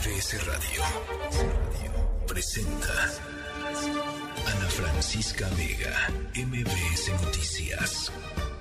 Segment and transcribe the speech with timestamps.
[0.00, 0.82] MBS Radio
[2.26, 2.88] presenta
[4.46, 8.10] Ana Francisca Vega, MBS Noticias.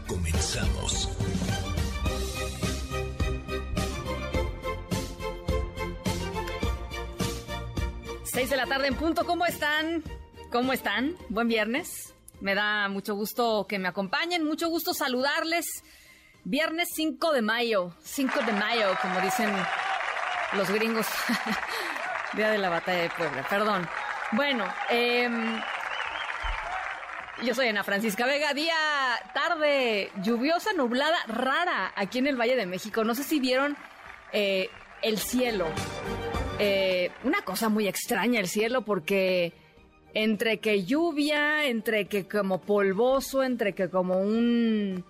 [0.05, 1.07] Comenzamos.
[8.25, 10.03] Seis de la tarde en punto, ¿cómo están?
[10.51, 11.15] ¿Cómo están?
[11.29, 12.13] Buen viernes.
[12.41, 15.85] Me da mucho gusto que me acompañen, mucho gusto saludarles.
[16.43, 19.49] Viernes 5 de mayo, 5 de mayo, como dicen
[20.53, 21.07] los gringos.
[22.33, 23.87] Día de la batalla de Puebla, perdón.
[24.31, 25.59] Bueno, em,
[27.43, 28.53] yo soy Ana Francisca Vega.
[28.53, 28.75] Día,
[29.33, 33.03] tarde, lluviosa, nublada, rara aquí en el Valle de México.
[33.03, 33.75] No sé si vieron
[34.31, 34.69] eh,
[35.01, 35.67] el cielo.
[36.59, 39.53] Eh, una cosa muy extraña el cielo porque
[40.13, 45.03] entre que lluvia, entre que como polvoso, entre que como un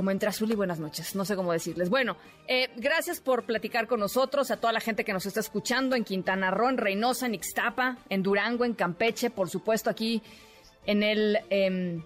[0.00, 1.90] como entre azul y buenas noches, no sé cómo decirles.
[1.90, 2.16] Bueno,
[2.48, 6.04] eh, gracias por platicar con nosotros, a toda la gente que nos está escuchando en
[6.04, 10.22] Quintana Roo, en Reynosa, en Ixtapa, en Durango, en Campeche, por supuesto aquí
[10.86, 12.02] en el em,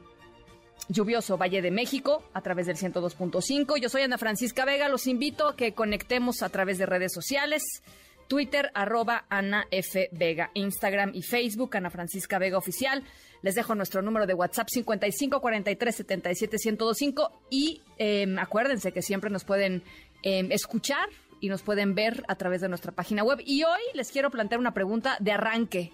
[0.89, 3.77] lluvioso Valle de México a través del 102.5.
[3.81, 7.63] Yo soy Ana Francisca Vega, los invito a que conectemos a través de redes sociales.
[8.29, 10.09] Twitter, arroba Ana F.
[10.13, 13.05] Vega, Instagram y Facebook, Ana Francisca Vega Oficial.
[13.43, 19.31] Les dejo nuestro número de WhatsApp 55 43 77 1025 y em, acuérdense que siempre
[19.31, 19.83] nos pueden
[20.23, 21.09] em, escuchar
[21.41, 23.41] y nos pueden ver a través de nuestra página web.
[23.45, 25.93] Y hoy les quiero plantear una pregunta de arranque,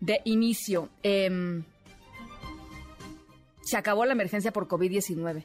[0.00, 0.90] de inicio.
[1.02, 1.64] Em,
[3.62, 5.44] se acabó la emergencia por COVID-19.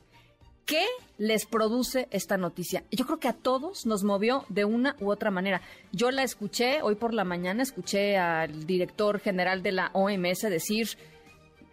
[0.66, 0.86] ¿Qué
[1.18, 2.84] les produce esta noticia?
[2.92, 5.62] Yo creo que a todos nos movió de una u otra manera.
[5.92, 10.98] Yo la escuché hoy por la mañana, escuché al director general de la OMS decir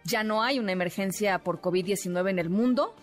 [0.03, 2.95] ya no hay una emergencia por COVID-19 en el mundo.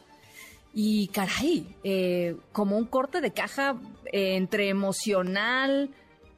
[0.75, 3.77] Y caray, eh, como un corte de caja
[4.13, 5.91] eh, entre emocional,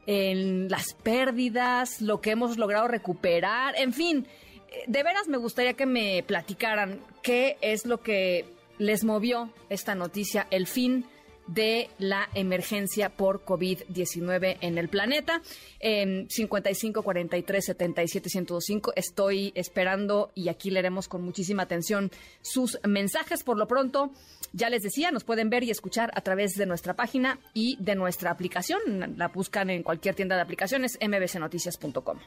[0.06, 4.26] en las pérdidas, lo que hemos logrado recuperar, en fin,
[4.70, 8.46] eh, de veras me gustaría que me platicaran qué es lo que
[8.78, 11.04] les movió esta noticia, el fin
[11.48, 15.42] de la emergencia por COVID-19 en el planeta.
[15.80, 22.10] En 55 43 77 105 estoy esperando y aquí leeremos con muchísima atención
[22.42, 23.42] sus mensajes.
[23.42, 24.12] Por lo pronto,
[24.52, 27.94] ya les decía, nos pueden ver y escuchar a través de nuestra página y de
[27.94, 29.14] nuestra aplicación.
[29.16, 32.18] La buscan en cualquier tienda de aplicaciones mbcnoticias.com.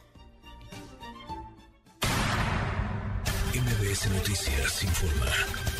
[3.54, 5.71] MBS Noticias informa.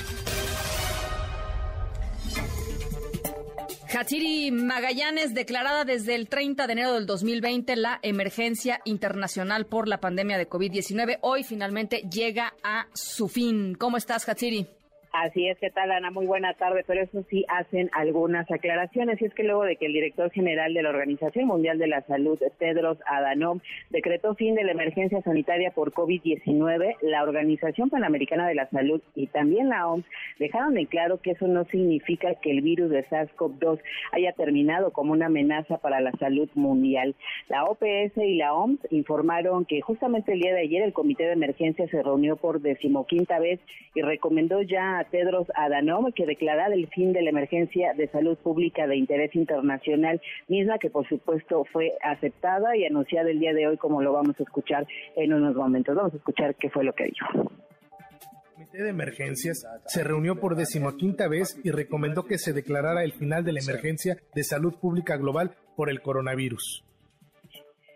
[3.95, 10.01] Hatsiri Magallanes declarada desde el 30 de enero del 2020 la emergencia internacional por la
[10.01, 11.19] pandemia de COVID-19.
[11.21, 13.75] Hoy finalmente llega a su fin.
[13.75, 14.67] ¿Cómo estás, Hatsiri?
[15.13, 16.11] Así es, ¿qué tal, Ana?
[16.11, 19.21] Muy buena tarde, pero eso sí hacen algunas aclaraciones.
[19.21, 22.01] Y es que luego de que el director general de la Organización Mundial de la
[22.07, 28.55] Salud, Tedros Adhanom, decretó fin de la emergencia sanitaria por COVID-19, la Organización Panamericana de
[28.55, 30.07] la Salud y también la OMS
[30.39, 33.81] dejaron en claro que eso no significa que el virus de SARS-CoV-2
[34.13, 37.15] haya terminado como una amenaza para la salud mundial.
[37.51, 41.33] La OPS y la OMS informaron que justamente el día de ayer el Comité de
[41.33, 43.61] Emergencia se reunió por decimoquinta vez
[43.95, 48.87] y recomendó ya Tedros Adhanom que declarara el fin de la emergencia de salud pública
[48.87, 53.77] de interés internacional, misma que por supuesto fue aceptada y anunciada el día de hoy,
[53.77, 54.87] como lo vamos a escuchar
[55.17, 55.95] en unos momentos.
[55.95, 57.27] Vamos a escuchar qué fue lo que dijo.
[57.33, 63.13] El Comité de Emergencias se reunió por decimoquinta vez y recomendó que se declarara el
[63.13, 66.85] final de la emergencia de salud pública global por el coronavirus.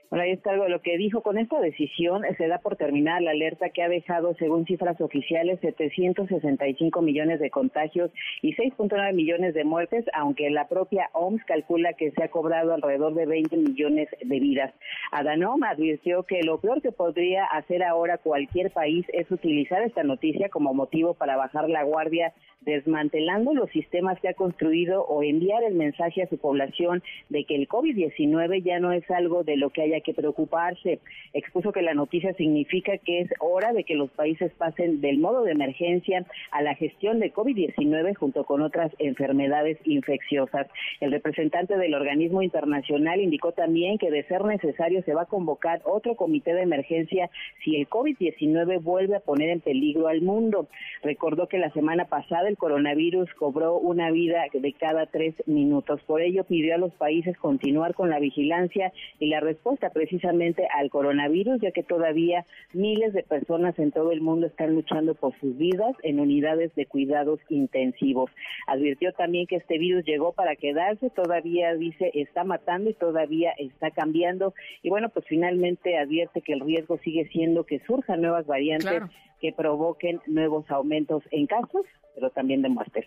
[0.09, 1.23] Bueno, ahí está algo de lo que dijo.
[1.23, 5.59] Con esta decisión se da por terminar la alerta que ha dejado, según cifras oficiales,
[5.61, 12.13] 765 millones de contagios y 6.9 millones de muertes, aunque la propia OMS calcula que
[12.13, 14.73] se ha cobrado alrededor de 20 millones de vidas.
[15.11, 20.49] Adanom advirtió que lo peor que podría hacer ahora cualquier país es utilizar esta noticia
[20.51, 22.33] como motivo para bajar la guardia
[22.67, 27.55] desmantelando los sistemas que ha construido o enviar el mensaje a su población de que
[27.55, 30.99] el COVID-19 ya no es algo de lo que haya que preocuparse.
[31.33, 35.45] Expuso que la noticia significa que es hora de que los países pasen del modo
[35.45, 40.67] de emergencia a la gestión de COVID-19 junto con otras enfermedades infecciosas.
[41.01, 45.83] El representante del organismo internacional indicó también que de ser necesario se va a convocar
[45.85, 47.31] otro comité de emergencia
[47.63, 50.67] si el COVID-19 vuelve a poner en peligro al mundo.
[51.03, 56.01] Recordó que la semana pasada el el coronavirus cobró una vida de cada tres minutos.
[56.07, 60.89] Por ello pidió a los países continuar con la vigilancia y la respuesta precisamente al
[60.89, 65.57] coronavirus, ya que todavía miles de personas en todo el mundo están luchando por sus
[65.59, 68.31] vidas en unidades de cuidados intensivos.
[68.67, 73.91] Advirtió también que este virus llegó para quedarse, todavía dice está matando y todavía está
[73.91, 74.55] cambiando.
[74.83, 79.03] Y bueno, pues finalmente advierte que el riesgo sigue siendo que surjan nuevas variantes
[79.41, 81.85] que provoquen nuevos aumentos en casos,
[82.17, 83.05] pero también de muertes.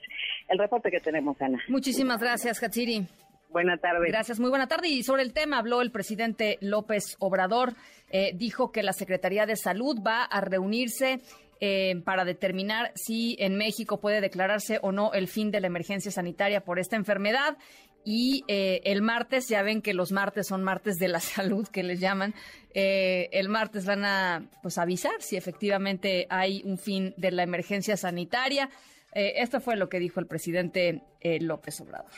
[0.47, 1.59] El reporte que tenemos, Ana.
[1.67, 3.05] Muchísimas gracias, Hatsiri.
[3.49, 4.07] Buenas tardes.
[4.07, 4.87] Gracias, muy buena tarde.
[4.87, 7.73] Y sobre el tema habló el presidente López Obrador.
[8.11, 11.19] Eh, dijo que la Secretaría de Salud va a reunirse
[11.59, 16.11] eh, para determinar si en México puede declararse o no el fin de la emergencia
[16.11, 17.57] sanitaria por esta enfermedad.
[18.05, 21.83] Y eh, el martes, ya ven que los martes son martes de la salud, que
[21.83, 22.33] les llaman,
[22.73, 27.97] eh, el martes van a pues, avisar si efectivamente hay un fin de la emergencia
[27.97, 28.69] sanitaria.
[29.13, 31.03] Esto fue lo que dijo el presidente
[31.41, 32.11] López Obrador.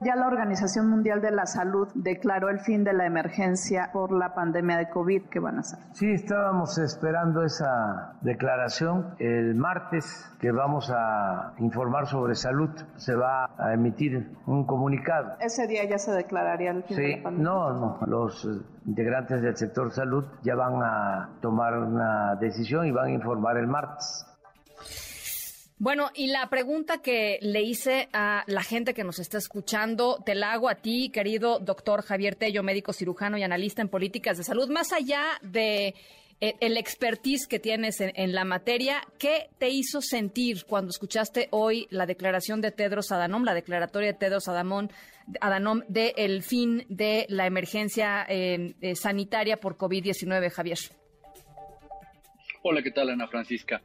[0.00, 4.34] Ya la Organización Mundial de la Salud declaró el fin de la emergencia por la
[4.34, 5.26] pandemia de COVID.
[5.30, 5.78] ¿Qué van a hacer?
[5.92, 9.14] Sí, estábamos esperando esa declaración.
[9.18, 10.04] El martes
[10.40, 15.36] que vamos a informar sobre salud se va a emitir un comunicado.
[15.40, 17.50] ¿Ese día ya se declararía el fin de la pandemia?
[17.50, 17.98] No, no.
[18.06, 18.46] Los
[18.84, 23.68] integrantes del sector salud ya van a tomar una decisión y van a informar el
[23.68, 24.26] martes.
[25.84, 30.34] Bueno, y la pregunta que le hice a la gente que nos está escuchando, te
[30.34, 34.44] la hago a ti, querido doctor Javier Tello, médico cirujano y analista en políticas de
[34.44, 35.94] salud, más allá de
[36.40, 41.86] eh, el expertise que tienes en, la materia, ¿qué te hizo sentir cuando escuchaste hoy
[41.90, 44.88] la declaración de Tedros Adhanom, la declaratoria de Tedros Adhanom,
[45.38, 50.78] Adhanom de fin de la emergencia eh, eh, sanitaria por COVID-19, Javier?
[52.62, 53.82] Hola, ¿qué tal, Ana Francisca?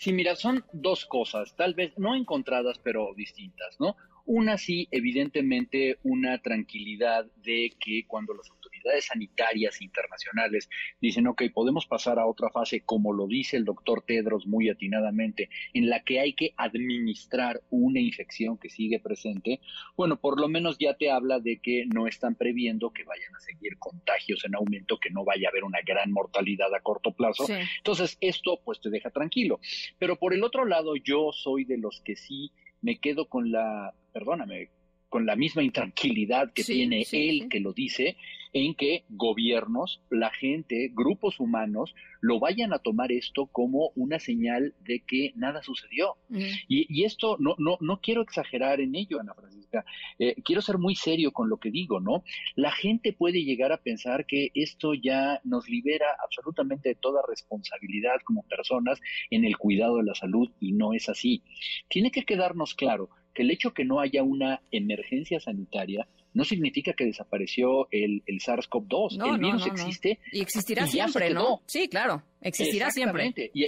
[0.00, 3.96] Sí, mira, son dos cosas, tal vez no encontradas, pero distintas, ¿no?
[4.24, 8.48] Una sí, evidentemente, una tranquilidad de que cuando las
[8.80, 10.68] autoridades sanitarias internacionales
[11.00, 15.50] dicen, ok, podemos pasar a otra fase, como lo dice el doctor Tedros muy atinadamente,
[15.74, 19.60] en la que hay que administrar una infección que sigue presente,
[19.96, 23.40] bueno, por lo menos ya te habla de que no están previendo que vayan a
[23.40, 27.46] seguir contagios en aumento, que no vaya a haber una gran mortalidad a corto plazo.
[27.76, 29.60] Entonces, esto pues te deja tranquilo.
[29.98, 33.94] Pero por el otro lado, yo soy de los que sí me quedo con la,
[34.12, 34.70] perdóname,
[35.10, 38.16] con la misma intranquilidad que tiene él que lo dice,
[38.52, 44.74] en que gobiernos, la gente, grupos humanos, lo vayan a tomar esto como una señal
[44.84, 46.16] de que nada sucedió.
[46.68, 49.84] y, esto no, no, no quiero exagerar en ello, Ana Francisca.
[50.18, 52.24] Eh, quiero ser muy serio con lo que digo, ¿no?
[52.56, 58.16] La gente puede llegar a pensar que esto ya nos libera absolutamente de toda responsabilidad
[58.24, 59.00] como personas
[59.30, 61.42] en el cuidado de la salud y no es así.
[61.88, 66.92] Tiene que quedarnos claro que el hecho que no haya una emergencia sanitaria no significa
[66.92, 69.34] que desapareció el, el SARS-CoV-2.
[69.34, 70.18] el virus existe.
[70.32, 71.62] Y existirá siempre, ¿no?
[71.66, 73.32] Sí, claro, existirá siempre.
[73.52, 73.64] Y,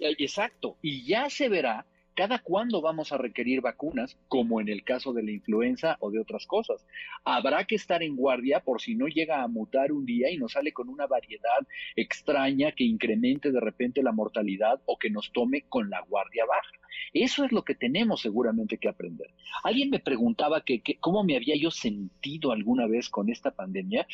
[0.00, 1.84] exacto, y ya se verá
[2.18, 6.18] cada cuándo vamos a requerir vacunas, como en el caso de la influenza o de
[6.18, 6.84] otras cosas.
[7.24, 10.54] Habrá que estar en guardia por si no llega a mutar un día y nos
[10.54, 11.60] sale con una variedad
[11.94, 16.72] extraña que incremente de repente la mortalidad o que nos tome con la guardia baja.
[17.12, 19.30] Eso es lo que tenemos seguramente que aprender.
[19.62, 24.08] Alguien me preguntaba que, cómo me había yo sentido alguna vez con esta pandemia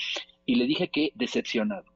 [0.45, 1.94] y le dije que decepcionado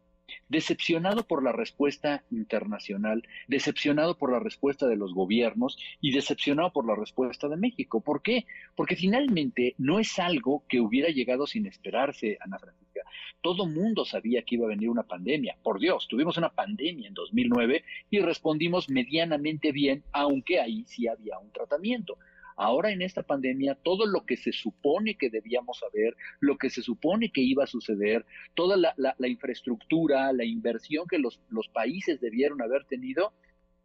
[0.48, 6.86] decepcionado por la respuesta internacional, decepcionado por la respuesta de los gobiernos y decepcionado por
[6.86, 8.00] la respuesta de México.
[8.00, 8.46] ¿Por qué?
[8.74, 13.02] Porque finalmente no es algo que hubiera llegado sin esperarse, Ana Francisca.
[13.40, 15.56] Todo mundo sabía que iba a venir una pandemia.
[15.62, 21.38] Por Dios, tuvimos una pandemia en 2009 y respondimos medianamente bien, aunque ahí sí había
[21.38, 22.18] un tratamiento.
[22.58, 26.82] Ahora en esta pandemia, todo lo que se supone que debíamos saber, lo que se
[26.82, 32.60] supone que iba a suceder, toda la, infraestructura, la inversión que los, los países debieron
[32.60, 33.32] haber tenido,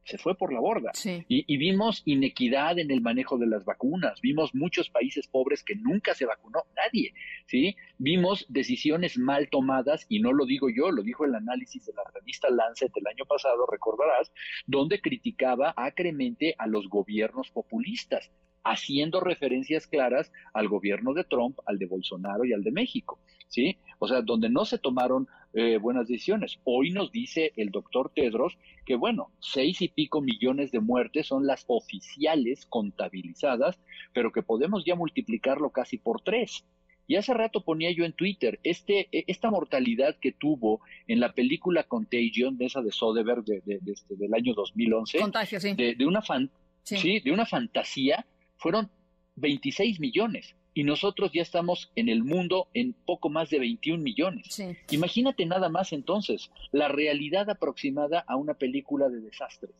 [0.06, 0.92] se fue por la borda.
[1.06, 5.76] Y, y, vimos inequidad en el manejo de las vacunas, vimos muchos países pobres que
[5.76, 7.14] nunca se vacunó, nadie,
[7.46, 7.76] ¿sí?
[8.00, 12.04] Vimos decisiones mal tomadas, y no lo digo yo, lo dijo el análisis de la
[12.12, 14.34] revista Lancet el año pasado, recordarás,
[14.66, 18.32] donde criticaba acremente a los gobiernos populistas
[18.64, 23.78] haciendo referencias claras al gobierno de Trump, al de Bolsonaro y al de México, ¿sí?
[24.00, 26.60] O sea, donde no se tomaron eh, buenas decisiones.
[26.64, 31.46] Hoy nos dice el doctor Tedros que, bueno, seis y pico millones de muertes son
[31.46, 33.80] las oficiales contabilizadas,
[34.14, 36.66] pero que podemos ya multiplicarlo casi por tres.
[37.06, 41.34] Y hace rato ponía yo en Twitter este, e, esta mortalidad que tuvo en la
[41.34, 45.74] película Contagion, de esa de Soderbergh de, este, del año 2011, Contagio, sí.
[45.76, 46.50] de, una fan,
[46.84, 47.20] sí.
[47.20, 48.26] De una fantasía
[48.64, 48.90] fueron
[49.36, 54.58] 26 millones y nosotros ya estamos en el mundo en poco más de 21 millones.
[54.90, 59.76] Imagínate nada más entonces la realidad aproximada a una película de desastres.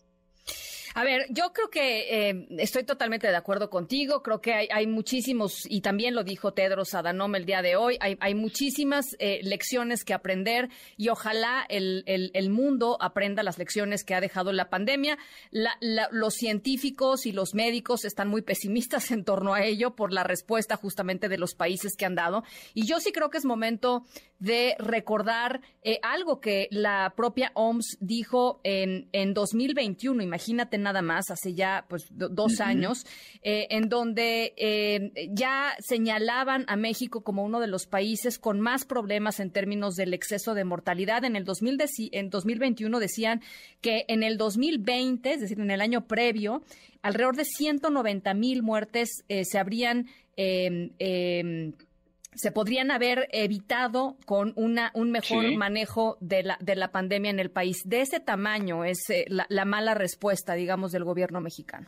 [0.96, 4.22] A ver, yo creo que eh, estoy totalmente de acuerdo contigo.
[4.22, 8.36] Creo que hay, muchísimos, y también lo dijo Tedros Adhanom el día de hoy, hay,
[8.36, 12.04] muchísimas eh, lecciones que aprender y ojalá el,
[12.52, 15.18] mundo aprenda las lecciones que ha dejado la pandemia.
[16.12, 20.76] los científicos y los médicos están muy pesimistas en torno a ello por la respuesta
[20.76, 22.44] justamente de los países que han dado.
[22.76, 24.06] Y yo sí creo que es momento
[24.38, 30.22] de recordar eh, algo que la propia OMS dijo en, en 2021.
[30.22, 33.06] Imagínate nada más, hace ya pues dos años,
[33.42, 38.86] eh, en donde eh, ya señalaban a México como uno de los países con más
[38.86, 41.24] problemas en términos del exceso de mortalidad.
[41.24, 41.74] En el 2000
[42.12, 43.42] en 2021 decían
[43.82, 46.64] que en el 2020, es decir, en el año previo,
[47.02, 51.74] alrededor de 190 mil muertes eh, se habrían em, em,
[52.36, 57.40] se podrían haber evitado con una, un mejor manejo de la, de la pandemia en
[57.40, 57.82] el país.
[57.86, 61.88] De ese tamaño es eh, la, mala respuesta, digamos, del gobierno mexicano.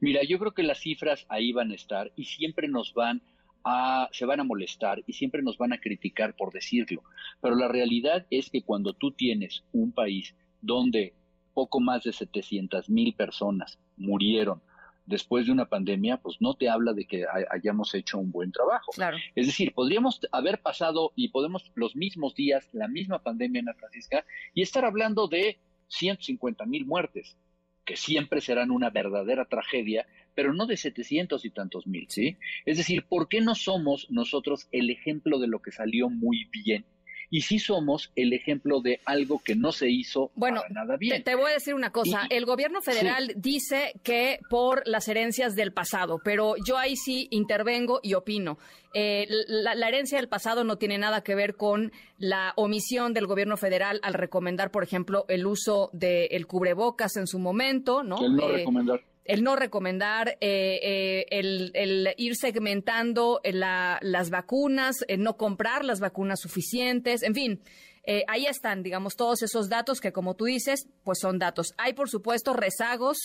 [0.00, 3.22] Mira, yo creo que las cifras ahí van a estar y siempre nos van
[3.64, 7.02] a, se van a molestar y siempre nos van a criticar por decirlo.
[7.40, 11.14] Pero la realidad es que cuando tú tienes un país donde
[11.54, 14.60] poco más de 700 mil personas murieron,
[15.06, 18.92] después de una pandemia, pues no te habla de que hayamos hecho un buen trabajo.
[18.92, 19.16] Claro.
[19.34, 23.74] Es decir, podríamos haber pasado y podemos los mismos días, la misma pandemia en la
[23.74, 25.58] Francisca, y estar hablando de
[25.88, 27.36] 150 mil muertes,
[27.84, 32.38] que siempre serán una verdadera tragedia, pero no de 700 y tantos mil, ¿sí?
[32.64, 36.84] Es decir, ¿por qué no somos nosotros el ejemplo de lo que salió muy bien?
[37.30, 41.16] Y sí somos el ejemplo de algo que no se hizo bueno, para nada bien.
[41.16, 45.54] Te, te voy a decir una cosa, el gobierno federal dice que por las herencias
[45.54, 48.58] del pasado, pero yo ahí sí intervengo y opino.
[48.96, 53.56] Eh, la, herencia del pasado no tiene nada que ver con la omisión del gobierno
[53.56, 58.24] federal al recomendar, por ejemplo, el uso del cubrebocas en su momento, ¿no?
[58.24, 65.22] El no eh, recomendar el no recomendar, eh, eh, el, ir segmentando las vacunas, el
[65.22, 67.60] no comprar las vacunas suficientes, en fin.
[68.06, 71.72] Eh, ahí están, digamos, todos esos datos que, como tú dices, pues son datos.
[71.78, 73.16] Hay, por supuesto, rezagos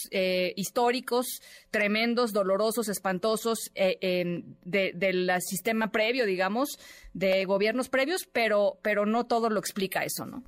[0.56, 6.80] históricos tremendos, dolorosos, espantosos del sistema previo, digamos,
[7.14, 10.44] de gobiernos previos, pero, pero no todo lo explica eso, ¿no?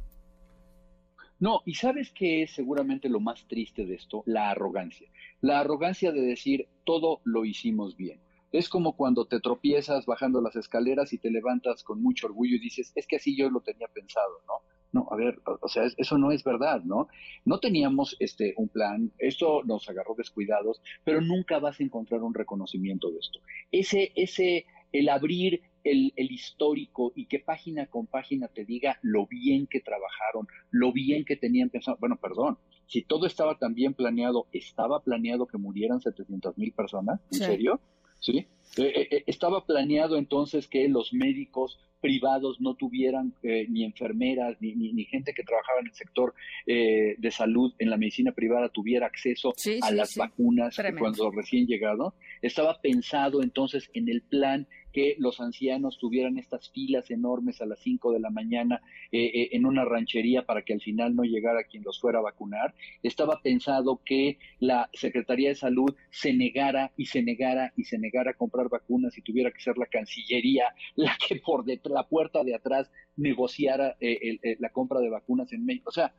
[1.42, 5.10] No, y sabes qué es seguramente lo más triste de esto, la arrogancia.
[5.42, 8.22] La arrogancia de decir todo lo hicimos bien.
[8.52, 12.60] Es como cuando te tropiezas bajando las escaleras y te levantas con mucho orgullo y
[12.60, 14.54] dices, es que así yo lo tenía pensado, ¿no?
[14.94, 17.08] No, a ver, o sea, eso no es verdad, ¿no?
[17.46, 22.34] No teníamos este un plan, esto nos agarró descuidados, pero nunca vas a encontrar un
[22.34, 23.40] reconocimiento de esto.
[23.72, 29.28] Ese, ese, el abrir el, el, histórico y que página con página te diga lo
[29.28, 31.98] bien que trabajaron, lo bien que tenían pensado.
[32.00, 32.58] Bueno, perdón,
[32.92, 37.22] si todo estaba tan bien planeado, ¿estaba planeado que murieran 700 mil personas?
[37.32, 37.80] ¿En serio?
[38.20, 38.48] ¿Sí?
[38.78, 44.74] Eh, eh, eh, estaba planeado entonces que los médicos privados no tuvieran ni enfermeras ni,
[44.74, 46.34] ni, gente que trabajaba en el sector
[46.66, 52.16] de salud en la medicina privada tuviera acceso a las vacunas cuando recién llegado.
[52.42, 57.80] Estaba pensado entonces en el plan que los ancianos tuvieran estas filas enormes a las
[57.80, 61.64] 5 de la mañana eh, eh, en una ranchería para que al final no llegara
[61.64, 62.74] quien los fuera a vacunar.
[63.04, 68.32] Estaba pensado que la Secretaría de Salud se negara y se negara y se negara
[68.32, 72.56] a comprar vacunas y tuviera que ser la Cancillería la que por la puerta de
[72.56, 75.90] atrás negociara eh, la compra de vacunas en México.
[75.90, 76.14] O sea,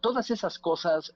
[0.00, 1.14] todas esas cosas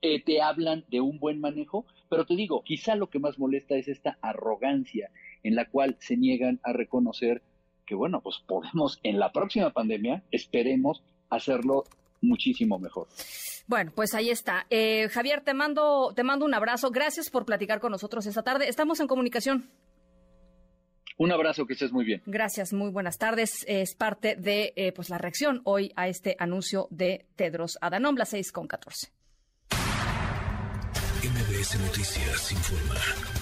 [0.00, 3.86] te hablan de un buen manejo, pero te digo, quizá lo que más molesta es
[3.86, 5.10] esta arrogancia
[5.42, 7.42] en la cual se niegan a reconocer
[7.86, 11.84] que, bueno, pues podemos en la próxima pandemia, esperemos hacerlo
[12.20, 13.08] muchísimo mejor.
[13.66, 14.66] Bueno, pues ahí está.
[14.68, 16.90] Eh, Javier, te mando, te mando un abrazo.
[16.90, 18.68] Gracias por platicar con nosotros esta tarde.
[18.68, 19.70] Estamos en comunicación.
[21.18, 22.22] Un abrazo, que estés muy bien.
[22.24, 23.64] Gracias, muy buenas tardes.
[23.66, 28.30] Es parte de eh, pues la reacción hoy a este anuncio de Tedros Adhanom, las
[28.30, 29.12] 6 con 14.
[31.22, 33.39] MBS Noticias informa.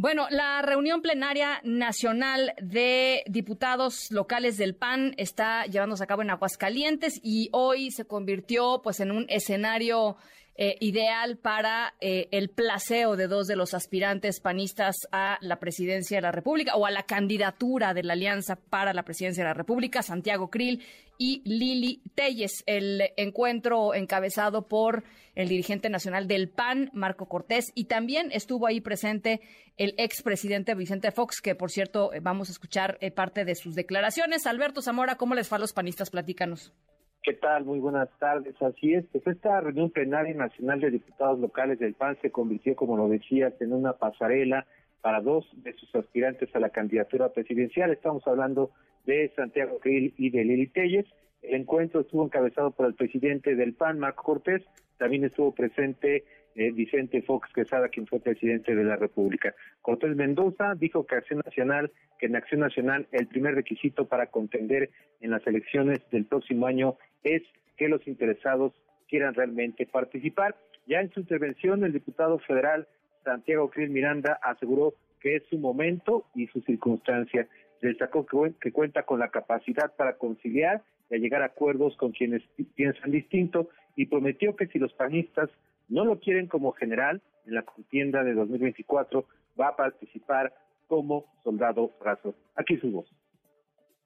[0.00, 6.30] Bueno, la reunión plenaria nacional de diputados locales del PAN está llevándose a cabo en
[6.30, 10.16] Aguascalientes y hoy se convirtió pues en un escenario
[10.62, 16.18] eh, ideal para eh, el placeo de dos de los aspirantes panistas a la presidencia
[16.18, 19.54] de la República o a la candidatura de la Alianza para la presidencia de la
[19.54, 20.84] República, Santiago Krill
[21.16, 22.62] y Lili Telles.
[22.66, 25.02] El encuentro encabezado por
[25.34, 29.40] el dirigente nacional del PAN, Marco Cortés, y también estuvo ahí presente
[29.78, 34.46] el expresidente Vicente Fox, que por cierto eh, vamos a escuchar parte de sus declaraciones.
[34.46, 36.10] Alberto Zamora, ¿cómo les fue a los panistas?
[36.10, 36.74] Platícanos.
[37.22, 37.66] ¿Qué tal?
[37.66, 38.54] Muy buenas tardes.
[38.62, 42.96] Así es, pues esta reunión plenaria nacional de diputados locales del PAN se convirtió, como
[42.96, 44.66] lo decías, en una pasarela
[45.02, 47.90] para dos de sus aspirantes a la candidatura presidencial.
[47.90, 48.70] Estamos hablando
[49.04, 51.04] de Santiago Krill y de Lili Telles.
[51.42, 54.62] El encuentro estuvo encabezado por el presidente del PAN, Marco Cortés.
[54.96, 59.54] También estuvo presente eh, Vicente Fox Quesada, quien fue presidente de la República.
[59.82, 64.90] Cortés Mendoza dijo que Acción Nacional, que en Acción Nacional el primer requisito para contender
[65.20, 67.42] en las elecciones del próximo año es
[67.76, 68.72] que los interesados
[69.08, 70.56] quieran realmente participar.
[70.86, 72.86] Ya en su intervención, el diputado federal
[73.24, 77.46] Santiago Cris Miranda aseguró que es su momento y su circunstancia.
[77.80, 82.42] Destacó que, que cuenta con la capacidad para conciliar y llegar a acuerdos con quienes
[82.74, 85.50] piensan distinto y prometió que si los panistas
[85.90, 89.26] no lo quieren como general en la contienda de 2024,
[89.60, 90.54] va a participar
[90.86, 92.34] como soldado raso.
[92.54, 93.10] Aquí su voz.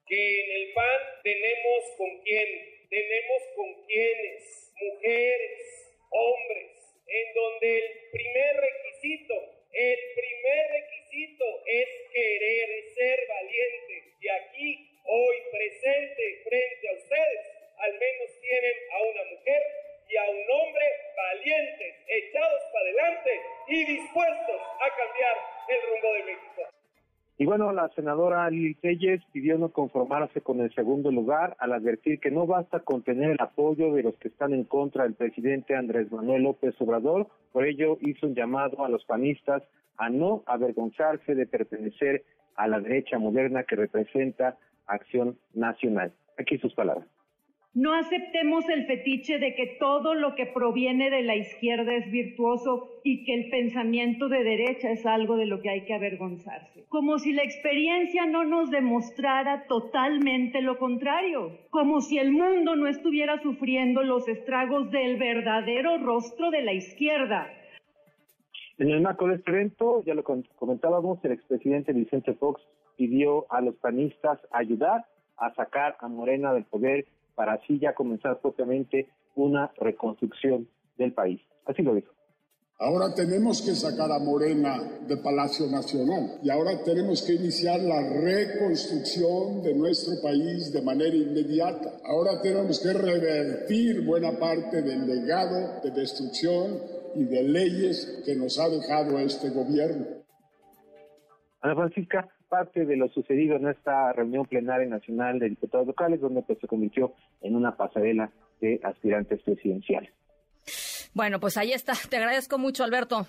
[0.05, 2.47] Que en el PAN tenemos con quién,
[2.89, 5.61] tenemos con quiénes, mujeres,
[6.09, 6.71] hombres,
[7.07, 9.33] en donde el primer requisito,
[9.73, 14.13] el primer requisito es querer ser valiente.
[14.21, 17.45] Y aquí, hoy presente frente a ustedes,
[17.77, 19.61] al menos tienen a una mujer
[20.09, 20.85] y a un hombre
[21.15, 23.31] valientes, echados para adelante
[23.67, 25.35] y dispuestos a cambiar
[25.69, 26.75] el rumbo de México.
[27.37, 32.21] Y bueno, la senadora Lili Telles pidió no conformarse con el segundo lugar al advertir
[32.21, 35.75] que no basta con tener el apoyo de los que están en contra del presidente
[35.75, 37.27] Andrés Manuel López Obrador.
[37.51, 39.63] Por ello hizo un llamado a los panistas
[39.97, 42.23] a no avergonzarse de pertenecer
[42.55, 44.57] a la derecha moderna que representa
[44.87, 46.13] Acción Nacional.
[46.37, 47.07] Aquí sus palabras.
[47.75, 53.01] No aceptemos el fetiche de que todo lo que proviene de la izquierda es virtuoso
[53.03, 56.85] y que el pensamiento de derecha es algo de lo que hay que avergonzarse.
[56.87, 61.51] Como si la experiencia no nos demostrara totalmente lo contrario.
[61.69, 67.49] Como si el mundo no estuviera sufriendo los estragos del verdadero rostro de la izquierda.
[68.77, 72.61] En el marco de este evento, ya lo comentábamos, el expresidente Vicente Fox
[72.95, 75.03] pidió a los panistas ayudar
[75.35, 77.05] a sacar a Morena del poder
[77.35, 80.67] para así ya comenzar propiamente una reconstrucción
[80.97, 81.41] del país.
[81.65, 82.15] Así lo dijo.
[82.77, 88.01] Ahora tenemos que sacar a Morena de Palacio Nacional y ahora tenemos que iniciar la
[88.21, 91.99] reconstrucción de nuestro país de manera inmediata.
[92.03, 96.81] Ahora tenemos que revertir buena parte del legado de destrucción
[97.15, 100.05] y de leyes que nos ha dejado este gobierno.
[101.61, 106.41] Ana Francisca, parte de lo sucedido en esta reunión plenaria nacional de diputados locales, donde
[106.43, 108.31] pues, se convirtió en una pasarela
[108.61, 110.11] de aspirantes presidenciales.
[111.13, 111.93] Bueno, pues ahí está.
[112.09, 113.25] Te agradezco mucho, Alberto.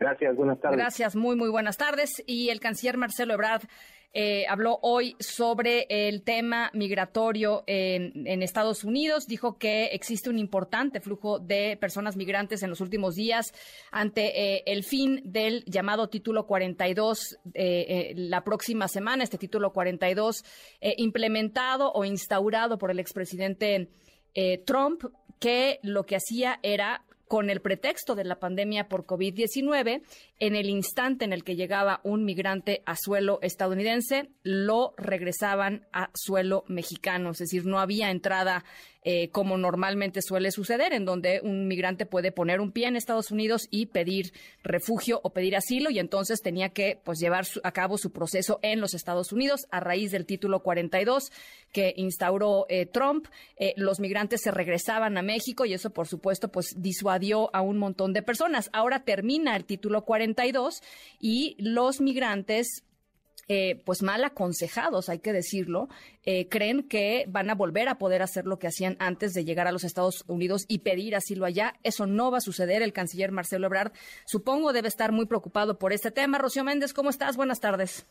[0.00, 0.78] Gracias, buenas tardes.
[0.78, 2.22] Gracias, muy, muy buenas tardes.
[2.26, 3.64] Y el canciller Marcelo Ebrard
[4.14, 9.26] eh, habló hoy sobre el tema migratorio en, Estados Unidos.
[9.26, 13.52] Dijo que existe un importante flujo de personas migrantes en los últimos días
[13.92, 19.22] ante eh, el fin del llamado título 42 eh, la próxima semana.
[19.22, 20.44] Este título 42
[20.96, 23.90] implementado o instaurado por el expresidente
[24.64, 25.04] Trump,
[25.38, 30.02] que lo que hacía era con el pretexto de la pandemia por COVID-19,
[30.40, 36.10] en el instante en el que llegaba un migrante a suelo estadounidense, lo regresaban a
[36.12, 38.64] suelo mexicano, es decir, no había entrada
[39.02, 43.30] eh, como normalmente suele suceder, en donde un migrante puede poner un pie en Estados
[43.30, 47.96] Unidos y pedir refugio o pedir asilo, y entonces tenía que pues, llevar a cabo
[47.96, 51.32] su proceso en los Estados Unidos a raíz del título 42
[51.72, 53.28] que instauró eh, Trump.
[53.56, 56.74] Eh, los migrantes se regresaban a México y eso, por supuesto, pues
[57.52, 58.70] a un montón de personas.
[58.72, 60.82] Ahora termina el título 42
[61.18, 62.84] y los migrantes
[63.52, 65.88] eh, pues mal aconsejados, hay que decirlo,
[66.22, 69.66] eh, creen que van a volver a poder hacer lo que hacían antes de llegar
[69.66, 71.74] a los Estados Unidos y pedir asilo allá.
[71.82, 72.80] Eso no va a suceder.
[72.80, 73.90] El canciller Marcelo Ebrard,
[74.24, 76.38] supongo, debe estar muy preocupado por este tema.
[76.38, 77.36] Rocío Méndez, ¿cómo estás?
[77.36, 78.06] Buenas tardes.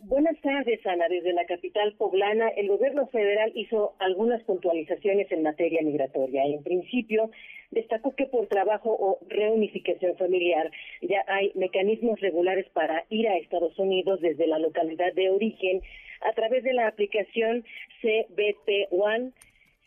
[0.00, 1.08] Buenas tardes, Ana.
[1.08, 6.44] Desde la capital poblana, el gobierno federal hizo algunas puntualizaciones en materia migratoria.
[6.44, 7.32] En principio,
[7.72, 10.70] destacó que por trabajo o reunificación familiar
[11.02, 15.82] ya hay mecanismos regulares para ir a Estados Unidos desde la localidad de origen
[16.20, 17.64] a través de la aplicación
[18.00, 19.32] CBP One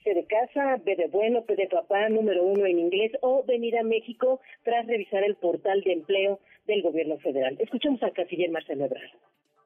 [0.04, 3.78] C de casa, B de bueno, P de papá, número uno en inglés o venir
[3.78, 7.56] a México tras revisar el portal de empleo del gobierno federal.
[7.60, 9.12] Escuchemos al canciller Marcelo Ebrard.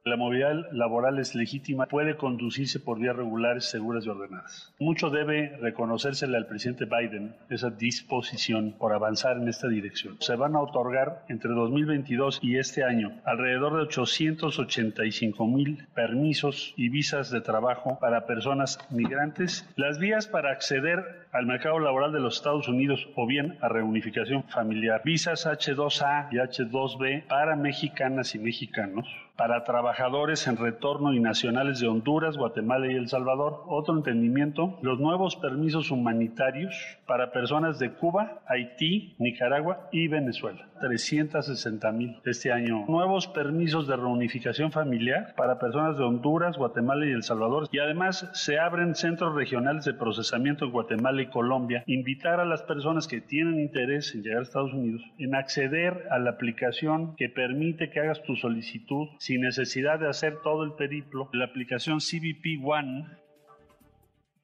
[0.07, 4.71] La movilidad laboral es legítima, puede conducirse por vías regulares, seguras y ordenadas.
[4.77, 10.17] Mucho debe reconocérsele al presidente Biden esa disposición por avanzar en esta dirección.
[10.19, 16.89] Se van a otorgar entre 2022 y este año alrededor de 885 mil permisos y
[16.89, 19.67] visas de trabajo para personas migrantes.
[19.75, 24.43] Las vías para acceder al mercado laboral de los Estados Unidos o bien a reunificación
[24.43, 25.01] familiar.
[25.03, 31.87] Visas H2A y H2B para mexicanas y mexicanos para trabajadores en retorno y nacionales de
[31.87, 33.63] Honduras, Guatemala y El Salvador.
[33.67, 40.67] Otro entendimiento, los nuevos permisos humanitarios para personas de Cuba, Haití, Nicaragua y Venezuela.
[40.79, 42.85] 360 mil este año.
[42.87, 47.67] Nuevos permisos de reunificación familiar para personas de Honduras, Guatemala y El Salvador.
[47.71, 51.83] Y además se abren centros regionales de procesamiento en Guatemala y Colombia.
[51.87, 56.19] Invitar a las personas que tienen interés en llegar a Estados Unidos en acceder a
[56.19, 61.29] la aplicación que permite que hagas tu solicitud sin necesidad de hacer todo el periplo.
[61.33, 63.05] La aplicación CBP One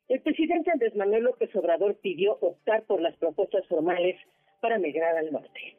[0.10, 4.18] el presidente Andrés Manuel López Obrador pidió optar por las propuestas formales
[4.60, 5.78] para migrar al norte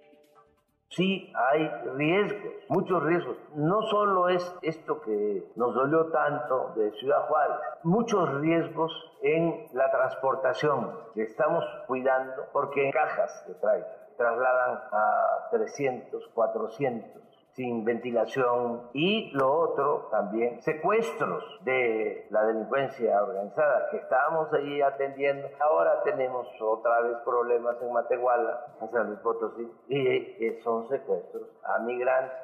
[0.94, 3.36] sí hay riesgos, muchos riesgos.
[3.54, 9.90] No solo es esto que nos dolió tanto de Ciudad Juárez, muchos riesgos en la
[9.90, 13.86] transportación que estamos cuidando porque en cajas de trailer
[14.16, 23.88] trasladan a 300, 400 sin ventilación y lo otro también, secuestros de la delincuencia organizada
[23.90, 25.48] que estábamos ahí atendiendo.
[25.60, 31.78] Ahora tenemos otra vez problemas en Matehuala, en San Luis Potosí, y son secuestros a
[31.80, 32.38] migrantes.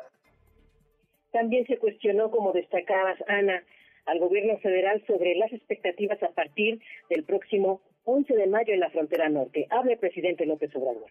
[1.32, 3.62] También se cuestionó, como destacabas, Ana,
[4.06, 8.90] al gobierno federal sobre las expectativas a partir del próximo 11 de mayo en la
[8.90, 9.66] frontera norte.
[9.70, 11.10] Habla el presidente López Obrador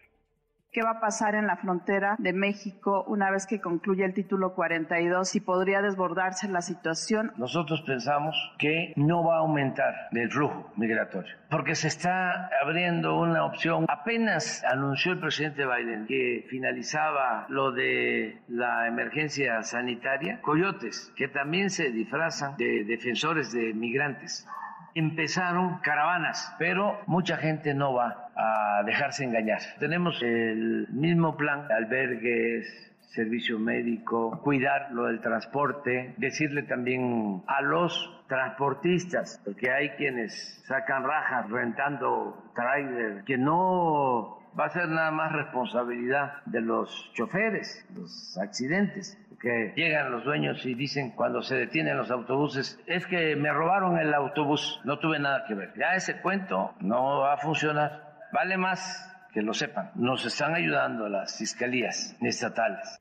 [0.72, 4.54] qué va a pasar en la frontera de México una vez que concluya el título
[4.54, 7.32] 42 y podría desbordarse la situación.
[7.36, 13.44] Nosotros pensamos que no va a aumentar el flujo migratorio porque se está abriendo una
[13.44, 13.86] opción.
[13.88, 21.70] Apenas anunció el presidente Biden que finalizaba lo de la emergencia sanitaria, coyotes que también
[21.70, 24.46] se disfrazan de defensores de migrantes
[24.94, 29.60] empezaron caravanas, pero mucha gente no va a dejarse engañar.
[29.78, 38.14] Tenemos el mismo plan, albergues, servicio médico, cuidar lo del transporte, decirle también a los
[38.28, 45.32] transportistas, porque hay quienes sacan rajas rentando trailer, que no va a ser nada más
[45.32, 51.96] responsabilidad de los choferes, los accidentes que llegan los dueños y dicen cuando se detienen
[51.96, 55.72] los autobuses, es que me robaron el autobús, no tuve nada que ver.
[55.78, 58.28] Ya ese cuento no va a funcionar.
[58.32, 59.92] Vale más que lo sepan.
[59.94, 63.00] Nos están ayudando las fiscalías estatales.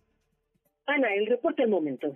[0.86, 2.16] Ana, el reporte al momento.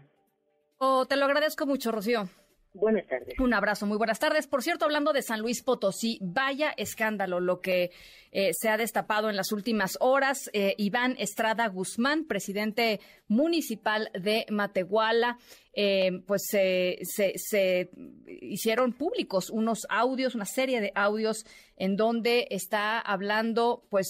[0.77, 2.27] Oh, te lo agradezco mucho, Rocío.
[2.73, 3.37] Buenas tardes.
[3.37, 4.47] Un abrazo, muy buenas tardes.
[4.47, 7.91] Por cierto, hablando de San Luis Potosí, vaya escándalo lo que
[8.31, 10.49] eh, se ha destapado en las últimas horas.
[10.53, 15.37] Eh, Iván Estrada Guzmán, presidente municipal de Matehuala,
[15.73, 17.89] eh, pues se, se,
[18.25, 24.07] hicieron públicos unos audios, una serie de audios en donde está hablando pues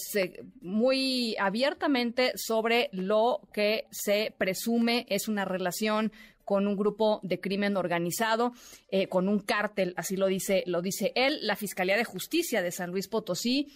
[0.60, 6.12] muy abiertamente sobre lo que se presume es una relación
[6.44, 8.52] con un grupo de crimen organizado,
[8.88, 11.38] eh, con un cártel, así lo dice, lo dice él.
[11.42, 13.68] La Fiscalía de Justicia de San Luis Potosí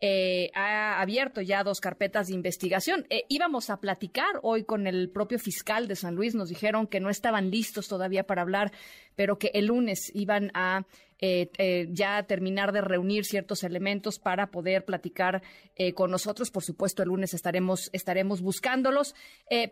[0.00, 3.06] eh, ha abierto ya dos carpetas de investigación.
[3.08, 7.00] Eh, íbamos a platicar hoy con el propio fiscal de San Luis, nos dijeron que
[7.00, 8.72] no estaban listos todavía para hablar,
[9.16, 10.84] pero que el lunes iban a
[11.20, 15.42] eh, eh, ya terminar de reunir ciertos elementos para poder platicar
[15.76, 16.50] eh, con nosotros.
[16.50, 19.14] Por supuesto, el lunes estaremos, estaremos buscándolos,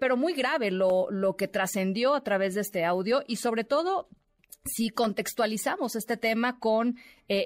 [0.00, 4.09] pero muy grave lo, lo que trascendió a través de este audio y sobre todo
[4.64, 6.96] si contextualizamos este tema con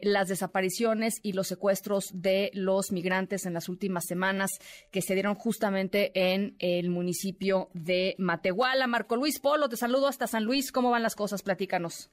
[0.03, 4.51] las desapariciones y los secuestros de los migrantes en las últimas semanas
[4.91, 8.87] que se dieron justamente en el municipio de Matehuala.
[8.87, 10.73] Marco Luis Polo, te saludo hasta San Luis.
[10.73, 11.43] ¿Cómo van las cosas?
[11.43, 12.11] Platícanos.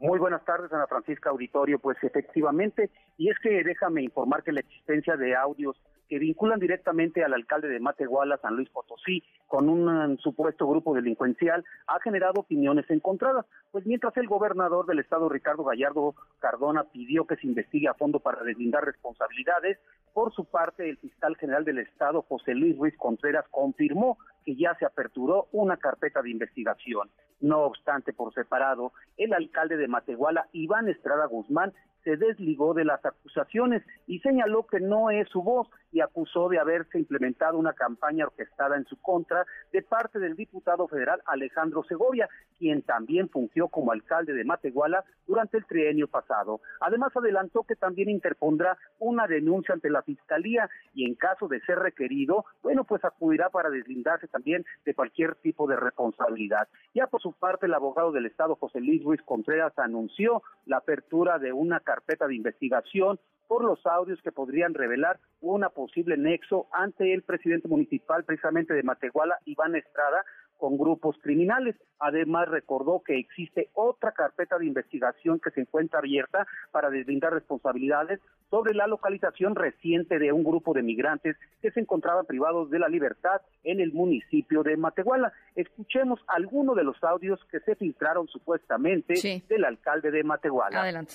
[0.00, 1.78] Muy buenas tardes, Ana Francisca Auditorio.
[1.78, 5.76] Pues efectivamente, y es que déjame informar que la existencia de audios
[6.10, 10.92] que vinculan directamente al alcalde de Matehuala, San Luis Potosí, con un um, supuesto grupo
[10.92, 13.46] delincuencial, ha generado opiniones encontradas.
[13.70, 18.18] Pues mientras el gobernador del estado, Ricardo Gallardo Cardona, pidió que se investigue a fondo
[18.18, 19.78] para deslindar responsabilidades,
[20.12, 24.74] por su parte, el fiscal general del estado, José Luis Ruiz Contreras, confirmó que ya
[24.80, 27.08] se aperturó una carpeta de investigación.
[27.40, 31.72] No obstante, por separado, el alcalde de Matehuala, Iván Estrada Guzmán,
[32.04, 36.58] se desligó de las acusaciones y señaló que no es su voz y acusó de
[36.58, 42.28] haberse implementado una campaña orquestada en su contra de parte del diputado federal Alejandro Segovia,
[42.58, 46.60] quien también fungió como alcalde de Matehuala durante el trienio pasado.
[46.80, 51.78] Además adelantó que también interpondrá una denuncia ante la Fiscalía y en caso de ser
[51.78, 56.68] requerido, bueno, pues acudirá para deslindarse también de cualquier tipo de responsabilidad.
[56.94, 61.38] Ya por su parte, el abogado del Estado, José Luis Ruiz Contreras, anunció la apertura
[61.38, 63.18] de una carpeta de investigación
[63.50, 68.84] por los audios que podrían revelar una posible nexo ante el presidente municipal precisamente de
[68.84, 70.24] Matehuala, Iván Estrada,
[70.56, 71.74] con grupos criminales.
[71.98, 78.20] Además, recordó que existe otra carpeta de investigación que se encuentra abierta para deslindar responsabilidades
[78.50, 82.88] sobre la localización reciente de un grupo de migrantes que se encontraban privados de la
[82.88, 85.32] libertad en el municipio de Matehuala.
[85.56, 90.82] Escuchemos algunos de los audios que se filtraron supuestamente del alcalde de Matehuala.
[90.82, 91.14] Adelante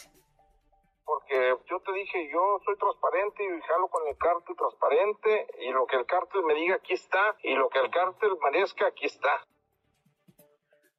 [1.05, 5.85] porque yo te dije, yo soy transparente y jalo con el cártel transparente y lo
[5.85, 9.45] que el cártel me diga aquí está y lo que el cártel merezca aquí está.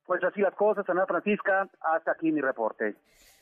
[0.07, 2.95] Pues así las cosas, Ana Francisca, hasta aquí mi reporte.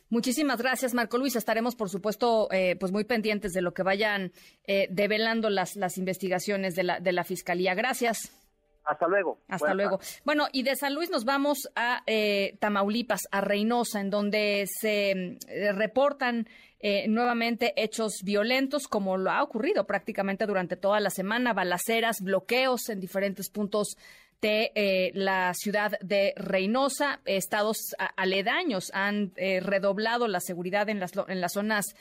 [0.08, 1.36] Muchísimas gracias, Marco Luis.
[1.36, 4.32] Estaremos, por supuesto, eh, pues muy pendientes de lo que vayan
[4.66, 7.74] eh, develando las, las investigaciones de la, de la Fiscalía.
[7.74, 8.43] Gracias.
[8.84, 9.38] Hasta luego.
[9.48, 9.98] Hasta luego.
[10.24, 15.10] Bueno, y de San Luis nos vamos a eh, Tamaulipas, a Reynosa, en donde se
[15.10, 16.46] eh, reportan
[16.80, 22.90] eh, nuevamente hechos violentos, como lo ha ocurrido prácticamente durante toda la semana, balaceras, bloqueos
[22.90, 23.96] en diferentes puntos
[24.42, 27.20] de la ciudad de Reynosa.
[27.24, 27.78] Estados
[28.16, 31.94] aledaños han redoblado la seguridad en las, en las zonas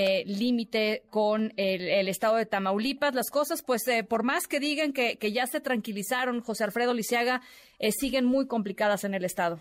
[0.00, 3.16] eh, límite con el, estado de Tamaulipas.
[3.16, 7.40] Las cosas, pues, eh, por más que digan que, ya se tranquilizaron, José Alfredo Lisiaga,
[7.80, 9.58] eh, siguen muy complicadas en el estado.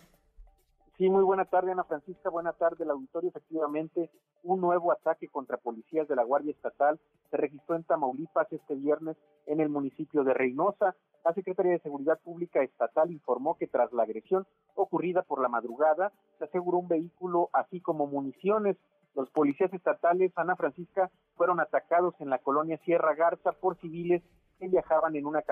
[0.99, 2.29] Sí, muy buena tarde, Ana Francisca.
[2.29, 3.29] Buena tarde, el auditorio.
[3.29, 4.11] Efectivamente,
[4.43, 6.99] un nuevo ataque contra policías de la Guardia Estatal
[7.31, 10.95] se registró en Tamaulipas este viernes en el municipio de Reynosa.
[11.25, 14.45] La Secretaría de Seguridad Pública Estatal informó que tras la agresión
[14.75, 18.77] ocurrida por la madrugada, se aseguró un vehículo así como municiones.
[19.17, 24.21] Los policías estatales Ana Francisca fueron atacados en la colonia Sierra Garza por civiles
[24.59, 25.43] que viajaban en una,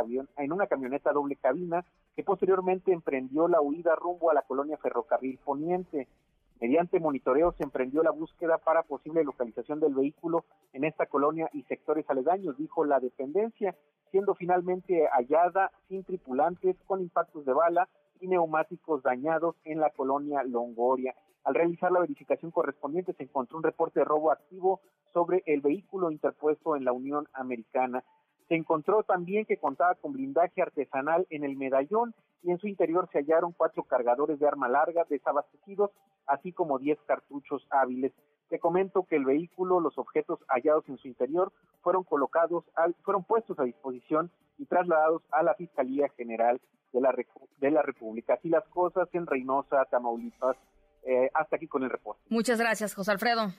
[0.52, 1.84] una camioneta doble cabina
[2.16, 6.08] que posteriormente emprendió la huida rumbo a la colonia Ferrocarril Poniente.
[6.62, 11.64] Mediante monitoreo se emprendió la búsqueda para posible localización del vehículo en esta colonia y
[11.64, 13.76] sectores aledaños, dijo la dependencia,
[14.12, 20.44] siendo finalmente hallada sin tripulantes con impactos de bala y neumáticos dañados en la colonia
[20.44, 21.16] Longoria.
[21.46, 24.82] Al realizar la verificación correspondiente se encontró un reporte de robo activo
[25.14, 28.04] sobre el vehículo interpuesto en la Unión Americana.
[28.48, 33.08] Se encontró también que contaba con blindaje artesanal en el medallón y en su interior
[33.12, 35.92] se hallaron cuatro cargadores de arma larga desabastecidos,
[36.26, 38.12] así como diez cartuchos hábiles.
[38.50, 42.64] Te comento que el vehículo, los objetos hallados en su interior fueron colocados,
[43.04, 46.60] fueron puestos a disposición y trasladados a la Fiscalía General
[46.92, 47.16] de la,
[47.60, 48.34] de la República.
[48.34, 50.58] Así las cosas en Reynosa, Tamaulipas,
[51.06, 52.24] eh, hasta aquí con el reporte.
[52.30, 53.54] Muchas gracias, José Alfredo.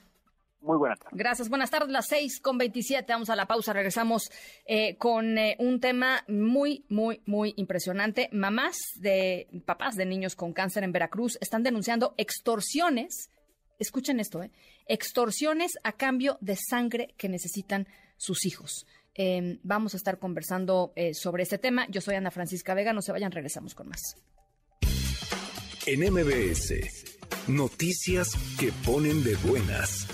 [0.61, 1.17] Muy buenas tardes.
[1.17, 1.49] Gracias.
[1.49, 3.13] Buenas tardes, las seis con veintisiete.
[3.13, 3.73] Vamos a la pausa.
[3.73, 4.31] Regresamos
[4.67, 8.29] eh, con eh, un tema muy, muy, muy impresionante.
[8.33, 13.31] Mamás de papás de niños con cáncer en Veracruz están denunciando extorsiones.
[13.79, 14.51] Escuchen esto, ¿eh?
[14.87, 18.87] Extorsiones a cambio de sangre que necesitan sus hijos.
[19.15, 21.87] Em, vamos a estar conversando sobre este tema.
[21.91, 22.93] Yo soy Ana Francisca Vega.
[22.93, 24.17] No se vayan, regresamos con más.
[25.87, 27.16] En MBS,
[27.49, 30.09] noticias que ponen de buenas.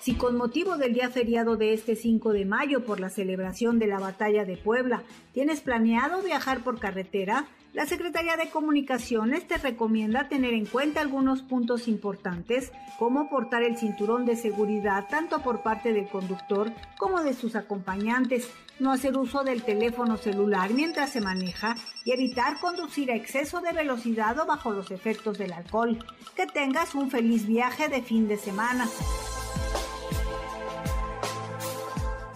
[0.00, 3.86] Si con motivo del día feriado de este 5 de mayo por la celebración de
[3.86, 10.28] la batalla de Puebla tienes planeado viajar por carretera, la Secretaría de Comunicaciones te recomienda
[10.28, 15.92] tener en cuenta algunos puntos importantes como portar el cinturón de seguridad tanto por parte
[15.92, 21.76] del conductor como de sus acompañantes, no hacer uso del teléfono celular mientras se maneja
[22.04, 25.98] y evitar conducir a exceso de velocidad o bajo los efectos del alcohol.
[26.34, 28.88] Que tengas un feliz viaje de fin de semana.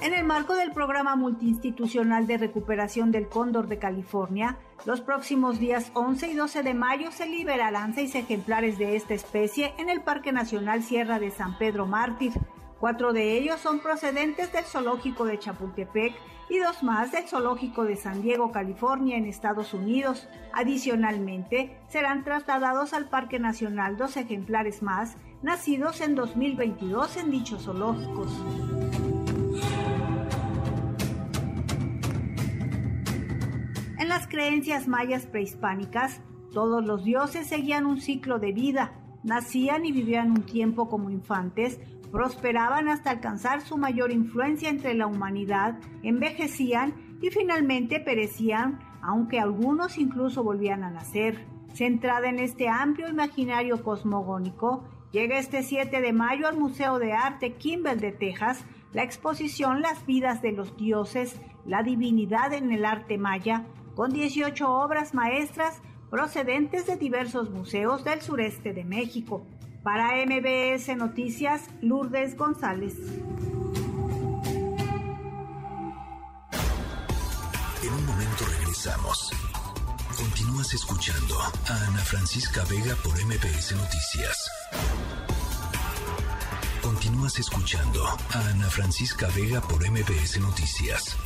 [0.05, 5.91] En el marco del programa multiinstitucional de recuperación del cóndor de California, los próximos días
[5.95, 10.31] 11 y 12 de mayo se liberarán seis ejemplares de esta especie en el Parque
[10.31, 12.35] Nacional Sierra de San Pedro Mártir.
[12.79, 16.13] Cuatro de ellos son procedentes del zoológico de Chapultepec
[16.51, 20.29] y dos más del zoológico de San Diego, California, en Estados Unidos.
[20.53, 28.29] Adicionalmente, serán trasladados al Parque Nacional dos ejemplares más, nacidos en 2022 en dichos zoológicos.
[34.05, 36.21] En las creencias mayas prehispánicas,
[36.53, 38.93] todos los dioses seguían un ciclo de vida.
[39.23, 41.81] nacían y vivían un tiempo como infantes,
[42.13, 49.97] prosperaban hasta alcanzar su mayor influencia entre la humanidad, envejecían y finalmente perecían, aunque algunos
[49.97, 51.47] incluso volvían a nacer.
[51.73, 57.55] Centrada en este amplio imaginario cosmogónico, llega este 7 de mayo al Museo de Arte
[57.55, 63.19] Kimball de Texas la exposición Las vidas de los dioses, la divinidad en el arte
[63.19, 65.81] maya, con 18 obras maestras
[66.11, 69.47] procedentes de diversos museos del sureste de México.
[69.83, 72.95] Para MBS Noticias, Lourdes González.
[77.83, 79.31] En un momento regresamos.
[80.17, 84.51] Continúas escuchando a Ana Francisca Vega por MBS Noticias.
[86.81, 91.17] Continúas escuchando a Ana Francisca Vega por MBS Noticias.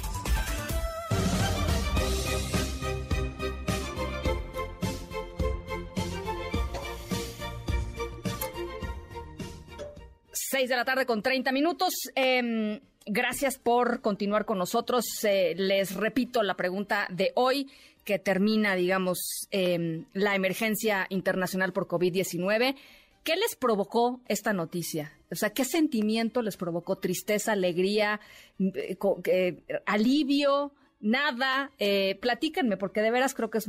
[10.58, 11.94] 6 de la tarde con 30 minutos.
[12.16, 15.04] Em, gracias por continuar con nosotros.
[15.22, 17.70] Eh, les repito la pregunta de hoy
[18.04, 22.74] que termina, digamos, em, la emergencia internacional por COVID-19.
[23.22, 25.12] ¿Qué les provocó esta noticia?
[25.30, 26.96] O sea, ¿qué sentimiento les provocó?
[26.96, 28.18] ¿Tristeza, alegría,
[28.58, 30.72] eh, eh, alivio?
[31.00, 33.66] Nada, eh, platíquenme, porque de veras creo que es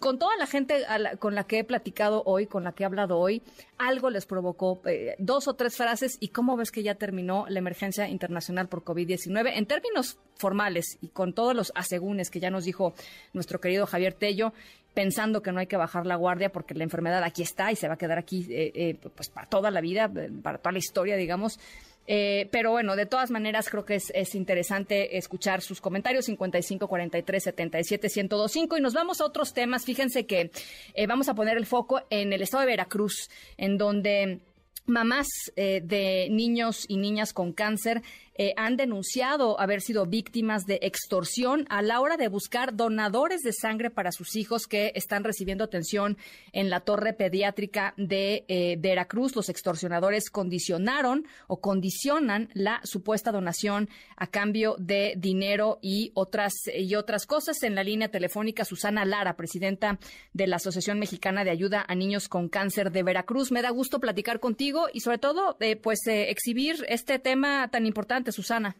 [0.00, 0.84] con toda la gente
[1.18, 3.42] con la que he platicado hoy, con la que he hablado hoy,
[3.78, 7.60] algo les provocó eh, dos o tres frases y cómo ves que ya terminó la
[7.60, 12.64] emergencia internacional por COVID-19 en términos formales y con todos los asegúnes que ya nos
[12.64, 12.94] dijo
[13.32, 14.52] nuestro querido Javier Tello,
[14.94, 17.86] pensando que no hay que bajar la guardia porque la enfermedad aquí está y se
[17.86, 20.10] va a quedar aquí eh, pues para toda la vida,
[20.42, 21.58] para toda la historia, digamos.
[22.06, 27.42] Eh, pero bueno, de todas maneras creo que es, interesante escuchar sus comentarios 55 43
[27.42, 29.84] 77 1025 y nos vamos a otros temas.
[29.84, 30.50] Fíjense que
[30.94, 34.40] eh, vamos a poner el foco en el estado de Veracruz, en donde
[34.86, 38.02] mamás eh, de niños y niñas con cáncer
[38.36, 43.52] eh, han denunciado haber sido víctimas de extorsión a la hora de buscar donadores de
[43.52, 46.18] sangre para sus hijos que están recibiendo atención
[46.52, 49.36] en la torre pediátrica de eh, Veracruz.
[49.36, 56.96] Los extorsionadores condicionaron o condicionan la supuesta donación a cambio de dinero y otras y
[56.96, 57.62] otras cosas.
[57.62, 60.00] En la línea telefónica, Susana Lara, presidenta
[60.32, 63.52] de la Asociación Mexicana de Ayuda a Niños con Cáncer de Veracruz.
[63.52, 68.32] Me da gusto platicar contigo y sobre todo, eh, pues, exhibir este tema tan importante
[68.32, 68.76] Susana.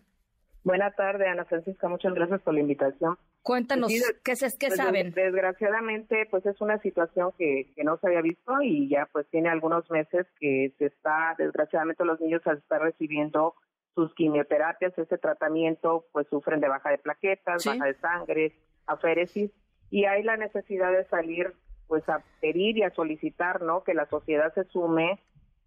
[0.64, 1.88] Buenas tardes, Ana Francisca.
[1.88, 3.18] Muchas gracias por la invitación.
[3.42, 5.12] Cuéntanos, ¿qué, qué pues, saben?
[5.12, 9.90] Desgraciadamente, pues es una situación que, no se había visto y ya pues tiene algunos
[9.90, 13.54] meses que se está, desgraciadamente los niños al estar recibiendo
[13.94, 18.52] sus quimioterapias, ese tratamiento, pues sufren de baja de plaquetas, baja de sangre,
[18.86, 19.50] aféresis,
[19.90, 21.52] y hay la necesidad de salir
[21.86, 23.84] pues a pedir y a solicitar, ¿no?
[23.84, 25.20] Que la sociedad se sume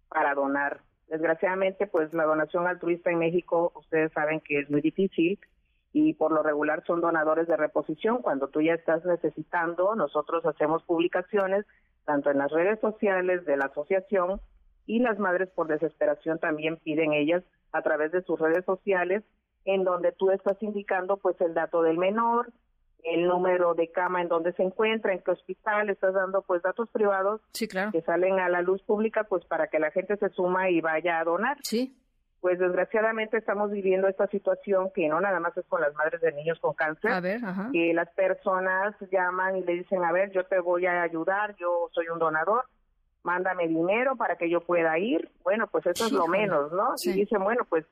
[0.08, 5.38] para donar Desgraciadamente, pues la donación altruista en México, ustedes saben que es muy difícil
[5.92, 8.20] y por lo regular son donadores de reposición.
[8.20, 11.64] Cuando tú ya estás necesitando, nosotros hacemos publicaciones
[12.04, 14.40] tanto en las redes sociales de la asociación
[14.86, 17.42] y las madres por desesperación también piden ellas
[17.72, 19.24] a través de sus redes sociales
[19.64, 22.52] en donde tú estás indicando pues el dato del menor,
[23.04, 26.88] el número de cama en donde se encuentra, en qué hospital, estás dando pues datos
[26.90, 30.80] privados que salen a la luz pública pues para que la gente se suma y
[30.80, 31.58] vaya a donar.
[31.62, 31.94] Sí.
[32.40, 36.32] Pues desgraciadamente estamos viviendo esta situación que no nada más es con las madres de
[36.32, 37.40] niños con cáncer, a ver,
[37.72, 41.88] que las personas llaman y le dicen, a ver, yo te voy a ayudar, yo
[41.92, 42.64] soy un donador,
[43.24, 45.28] mándame dinero para que yo pueda ir.
[45.42, 46.94] Bueno, pues eso es lo menos, ¿no?
[47.02, 47.84] Y dicen, bueno, pues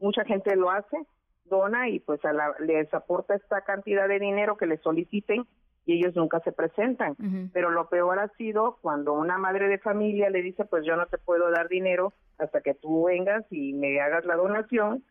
[0.00, 0.96] mucha gente lo hace,
[1.44, 5.46] dona y pues a la, les aporta esta cantidad de dinero que le soliciten
[5.86, 7.14] y ellos nunca se presentan.
[7.52, 11.06] Pero lo peor ha sido cuando una madre de familia le dice, pues yo no
[11.06, 15.04] te puedo dar dinero hasta que tú vengas y me hagas la donación.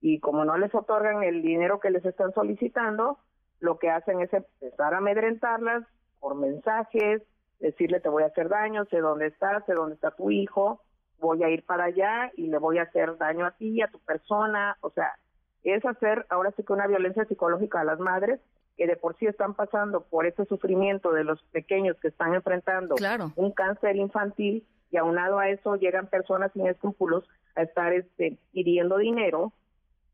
[0.00, 3.18] Y como no les otorgan el dinero que les están solicitando,
[3.60, 5.84] lo que hacen es empezar a amedrentarlas
[6.20, 7.22] por mensajes,
[7.58, 10.80] decirle te voy a hacer daño, sé dónde estás, sé dónde está tu hijo,
[11.18, 13.98] voy a ir para allá y le voy a hacer daño a ti, a tu
[14.00, 14.76] persona.
[14.80, 15.12] O sea,
[15.70, 18.40] es hacer ahora sí que una violencia psicológica a las madres
[18.76, 22.94] que de por sí están pasando por ese sufrimiento de los pequeños que están enfrentando
[23.36, 28.96] un cáncer infantil y aunado a eso llegan personas sin escrúpulos a estar este, pidiendo
[28.98, 29.52] dinero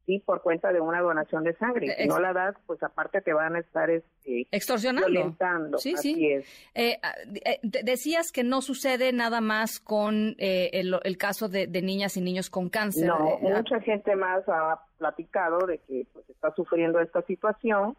[0.09, 1.95] sí por cuenta de una donación de sangre.
[1.97, 5.11] Si no la das, pues aparte te van a estar este, extorsionando.
[5.11, 5.77] Violentando.
[5.77, 6.43] Sí, sí.
[6.75, 12.17] Eh, ah, eh, decías que no sucede nada más con eh, el, caso de, niñas
[12.17, 13.07] y niños con cáncer.
[13.07, 17.95] No, mucha gente más ha platicado de que pues, está sufriendo esta situación,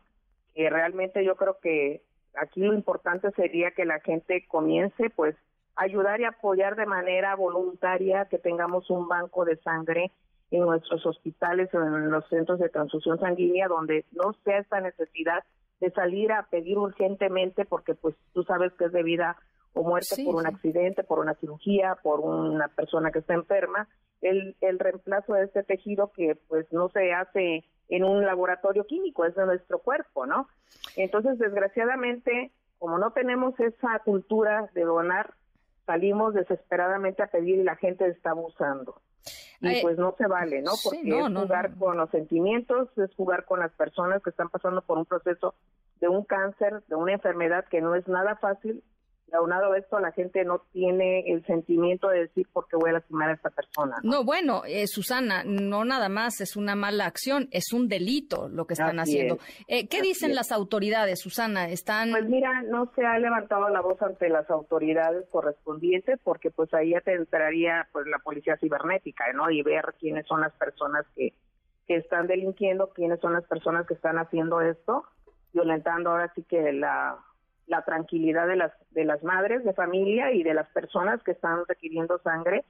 [0.55, 2.01] que realmente yo creo que
[2.33, 5.35] aquí lo importante sería que la gente comience pues
[5.75, 10.11] ayudar y apoyar de manera voluntaria que tengamos un banco de sangre
[10.51, 15.43] en nuestros hospitales o en los centros de transfusión sanguínea donde no sea esta necesidad
[15.79, 19.37] de salir a pedir urgentemente porque pues tú sabes que es de vida
[19.73, 23.87] o muerte por un accidente, por una cirugía, por una persona que está enferma,
[24.21, 29.25] el, el reemplazo de este tejido que pues no se hace en un laboratorio químico,
[29.25, 30.47] es de nuestro cuerpo, ¿no?
[30.95, 35.33] Entonces, desgraciadamente, como no tenemos esa cultura de donar,
[35.85, 39.01] salimos desesperadamente a pedir y la gente está abusando.
[39.61, 40.71] Y pues no se vale, ¿no?
[40.83, 44.97] Porque es jugar con los sentimientos, es jugar con las personas que están pasando por
[44.97, 45.53] un proceso
[45.99, 48.81] de un cáncer, de una enfermedad que no es nada fácil
[49.33, 52.93] aunado a esto, la gente no tiene el sentimiento de decir por qué voy a
[52.93, 53.97] lastimar a esta persona.
[54.03, 58.65] No, bueno, eh, Susana, no nada más es una mala acción, es un delito lo
[58.65, 59.39] que están haciendo.
[59.67, 61.69] Eh, ¿Qué dicen las autoridades, Susana?
[61.69, 62.11] Están...
[62.11, 66.91] Pues mira, no se ha levantado la voz ante las autoridades correspondientes porque pues ahí
[66.91, 69.49] ya te entraría pues la policía cibernética, ¿no?
[69.49, 71.33] Y ver quiénes son las personas que,
[71.87, 75.05] que están delinquiendo, quiénes son las personas que están haciendo esto,
[75.53, 77.17] violentando ahora sí que la
[77.69, 81.63] la tranquilidad de las de las madres de familia y de las personas que están
[81.67, 82.65] requiriendo sangre.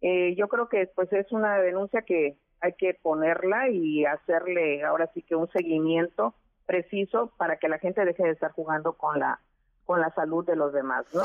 [0.00, 5.10] Eh, yo creo que pues es una denuncia que hay que ponerla y hacerle ahora
[5.14, 6.34] sí que un seguimiento
[6.66, 9.40] preciso para que la gente deje de estar jugando con la
[9.84, 11.22] con la salud de los demás, ¿no?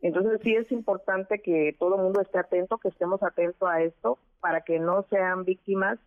[0.00, 4.18] Entonces sí es importante que todo el mundo esté atento, que estemos atentos a esto
[4.40, 5.98] para que no sean víctimas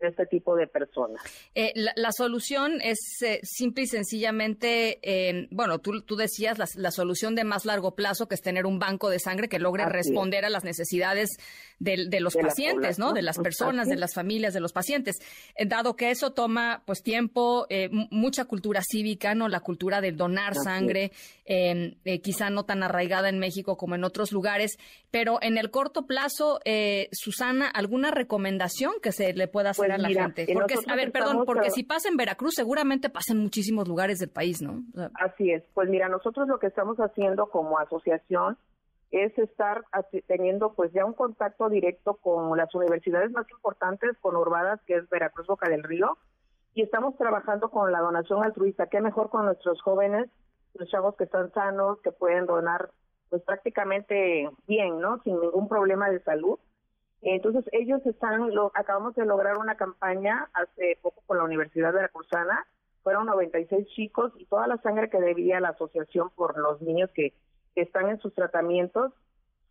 [0.00, 1.20] este tipo de personas.
[1.54, 7.34] Eh, la, solución es eh, simple y sencillamente, eh, bueno, tú, tú decías, la, solución
[7.34, 10.50] de más largo plazo, que es tener un banco de sangre que logre responder a
[10.50, 11.30] las necesidades
[11.78, 13.12] de, los pacientes, ¿no?
[13.12, 15.16] De las personas, de las familias, de los pacientes.
[15.66, 17.66] dado que eso toma, pues, tiempo,
[18.10, 19.48] mucha cultura cívica, ¿no?
[19.48, 21.12] La cultura de donar sangre,
[22.22, 24.78] quizá no tan arraigada en México como en otros lugares,
[25.10, 26.60] pero en el corto plazo,
[27.12, 30.46] Susana, ¿alguna recomendación que se le pueda hacer a la gente?
[30.52, 34.30] Porque, a ver, perdón, porque si pasa en Veracruz, seguramente pasa en muchísimos lugares del
[34.30, 34.82] país, ¿no?
[35.14, 35.62] Así es.
[35.74, 38.58] Pues mira, nosotros lo que estamos haciendo como asociación
[39.10, 39.84] es estar
[40.26, 45.46] teniendo pues ya un contacto directo con las universidades más importantes conurbadas, que es Veracruz
[45.46, 46.18] Boca del Río,
[46.74, 48.88] y estamos trabajando con la donación altruista.
[48.88, 50.28] Qué mejor con nuestros jóvenes,
[50.74, 52.90] los chavos que están sanos, que pueden donar
[53.30, 55.20] pues prácticamente bien, ¿no?
[55.22, 56.58] Sin ningún problema de salud
[57.22, 62.66] entonces ellos están, lo, acabamos de lograr una campaña hace poco con la Universidad Veracruzana,
[63.02, 67.34] fueron 96 chicos y toda la sangre que debía la asociación por los niños que,
[67.76, 69.12] están en sus tratamientos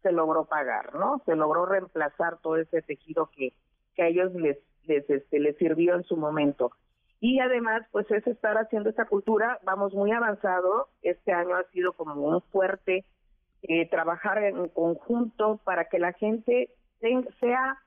[0.03, 1.23] se logró pagar, ¿no?
[1.25, 3.51] Se logró reemplazar todo ese tejido que,
[3.95, 6.71] que a ellos les, les, este, les sirvió en su momento.
[7.19, 11.93] Y además, pues es estar haciendo esta cultura, vamos muy avanzado, este año ha sido
[11.93, 13.05] como un fuerte
[13.63, 16.69] eh, trabajar en conjunto para que la gente
[17.39, 17.77] sea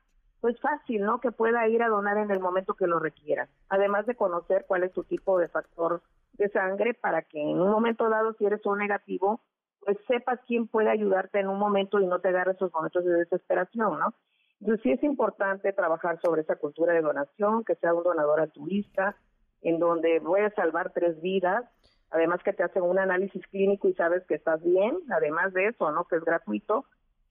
[0.41, 1.19] pues fácil, ¿no?
[1.19, 3.49] Que pueda ir a donar en el momento que lo requiera.
[3.67, 6.01] Además de conocer cuál es tu tipo de factor
[6.33, 9.41] de sangre para que en un momento dado, si eres un negativo,
[9.81, 13.11] pues sepas quién puede ayudarte en un momento y no te agarres esos momentos de
[13.11, 14.13] desesperación, ¿no?
[14.61, 19.15] Entonces sí es importante trabajar sobre esa cultura de donación, que sea un donador altruista,
[19.61, 21.65] en donde voy a salvar tres vidas,
[22.11, 25.91] además que te hacen un análisis clínico y sabes que estás bien, además de eso,
[25.91, 26.05] ¿no?
[26.05, 26.85] Que es gratuito,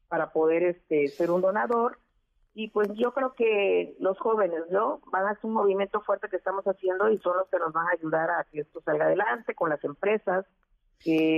[0.08, 1.98] para poder este, ser un donador.
[2.54, 5.00] Y pues yo creo que los jóvenes, ¿no?
[5.12, 7.86] Van a ser un movimiento fuerte que estamos haciendo y son los que nos van
[7.86, 10.44] a ayudar a que esto salga adelante con las empresas,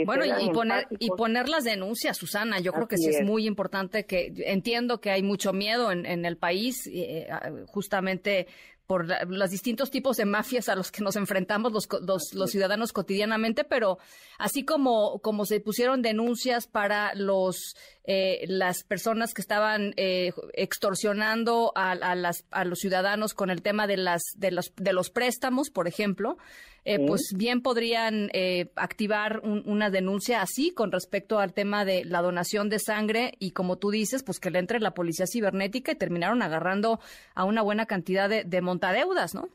[0.06, 3.22] bueno, y, poner, y poner las denuncias, Susana, yo creo que sí es.
[3.22, 7.28] muy importante que entiendo que hay mucho miedo en, en el país, eh,
[7.66, 8.46] justamente
[8.86, 11.88] por los distintos tipos de mafias a los que nos enfrentamos los,
[12.34, 13.98] los, ciudadanos cotidianamente, pero
[14.36, 21.72] así como, como se pusieron denuncias para los eh, las personas que estaban eh, extorsionando
[21.74, 25.10] a, a, las, a los ciudadanos con el tema de las de los de los
[25.10, 26.36] préstamos, por ejemplo,
[26.84, 32.22] eh, pues bien podrían eh, activar una denuncia así con respecto al tema de la
[32.22, 35.96] donación de sangre y como tú dices, pues que le entre la policía cibernética y
[35.96, 36.98] terminaron agarrando
[37.34, 39.48] a una buena cantidad de, de montadeudas, ¿no?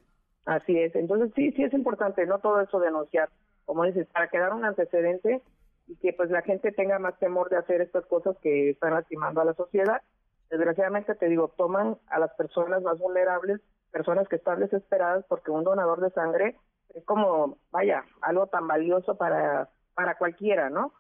[0.46, 3.30] Así es, entonces sí, sí es importante, no todo eso denunciar,
[3.66, 5.42] como dices, para quedar un antecedente
[5.88, 9.42] y que pues la gente tenga más temor de hacer estas cosas que están lastimando
[9.42, 10.02] a la sociedad.
[10.50, 13.62] Desgraciadamente te digo, toman a las personas más vulnerables,
[13.92, 16.58] personas que están desesperadas porque un donador de sangre
[16.94, 20.94] es como, vaya, algo tan valioso para, para cualquiera, ¿no?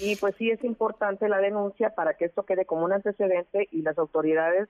[0.00, 3.82] Y pues sí es importante la denuncia para que esto quede como un antecedente y
[3.82, 4.68] las autoridades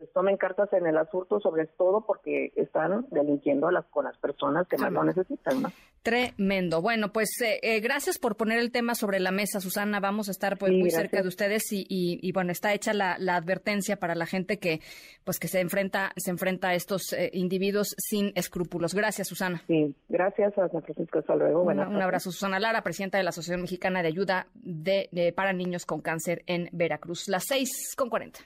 [0.00, 4.16] pues, tomen cartas en el asunto, sobre todo porque están delinquiendo a las, con las
[4.16, 5.60] personas que más lo necesitan.
[5.60, 5.68] ¿no?
[6.02, 6.80] Tremendo.
[6.80, 10.00] Bueno, pues eh, eh, gracias por poner el tema sobre la mesa, Susana.
[10.00, 14.14] Vamos a estar pues muy cerca de ustedes y, bueno, está hecha la, advertencia para
[14.14, 14.80] la gente que
[15.22, 18.94] pues que se enfrenta se enfrenta a estos eh, individuos sin escrúpulos.
[18.94, 19.62] Gracias, Susana.
[19.66, 21.18] Sí, gracias, a San Francisco.
[21.18, 21.62] Hasta luego.
[21.62, 25.84] Un, un abrazo, Susana Lara, presidenta de la Asociación Mexicana de Ayuda de, para Niños
[25.84, 27.28] con Cáncer en Veracruz.
[27.28, 28.40] Las seis con cuarenta.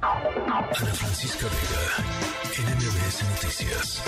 [0.00, 1.82] Ana Francisca Vega,
[2.54, 4.00] NMBS Noticias.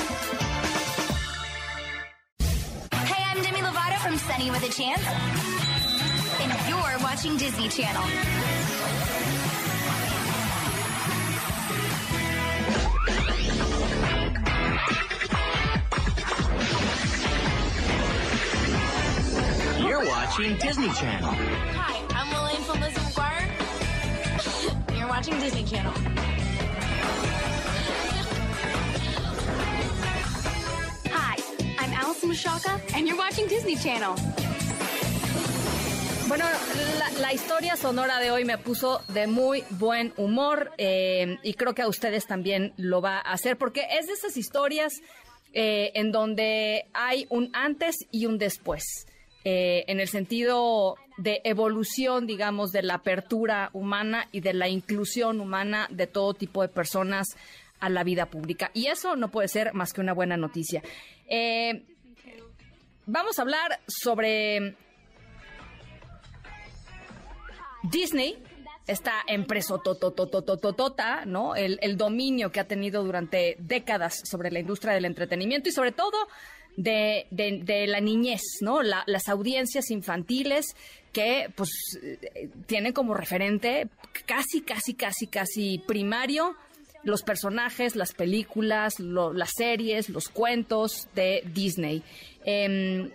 [2.93, 5.03] Hey, I'm Demi Lovato from Sunny with a Chance,
[6.43, 8.05] and you're watching Disney Channel.
[19.89, 21.35] You're watching Disney Channel.
[21.35, 22.97] Hi, I'm Elaine from Lizzie McGuire.
[22.97, 23.00] You're
[25.11, 25.93] watching Disney Channel.
[31.11, 31.37] Hi,
[31.81, 34.15] I'm Allison Mashaka, and you're watching Disney Channel.
[36.29, 36.45] Bueno,
[37.19, 41.83] la, historia sonora de hoy me puso de muy buen humor eh, y creo que
[41.83, 44.93] a ustedes también lo va a hacer porque es de esas historias
[45.53, 49.09] eh, en donde hay un antes y un después.
[49.45, 55.41] Eh, en el sentido de evolución, digamos, de la apertura humana y de la inclusión
[55.41, 57.27] humana de todo tipo de personas
[57.79, 58.71] a la vida pública.
[58.75, 60.83] Y eso no puede ser más que una buena noticia.
[61.27, 61.85] Eh,
[63.07, 64.77] vamos a hablar sobre
[67.85, 68.43] Disney,
[68.87, 69.75] esta empresa
[71.27, 71.57] ¿no?
[71.57, 75.93] El, el dominio que ha tenido durante décadas sobre la industria del entretenimiento y sobre
[75.93, 76.29] todo
[76.83, 78.83] de, la niñez, ¿no?
[78.83, 80.77] las audiencias infantiles
[81.13, 81.71] que pues
[82.67, 83.89] tienen como referente
[84.27, 86.57] casi, casi, casi, casi primario
[87.03, 92.03] los personajes, las películas, las series, los cuentos de Disney.
[92.45, 93.11] Em,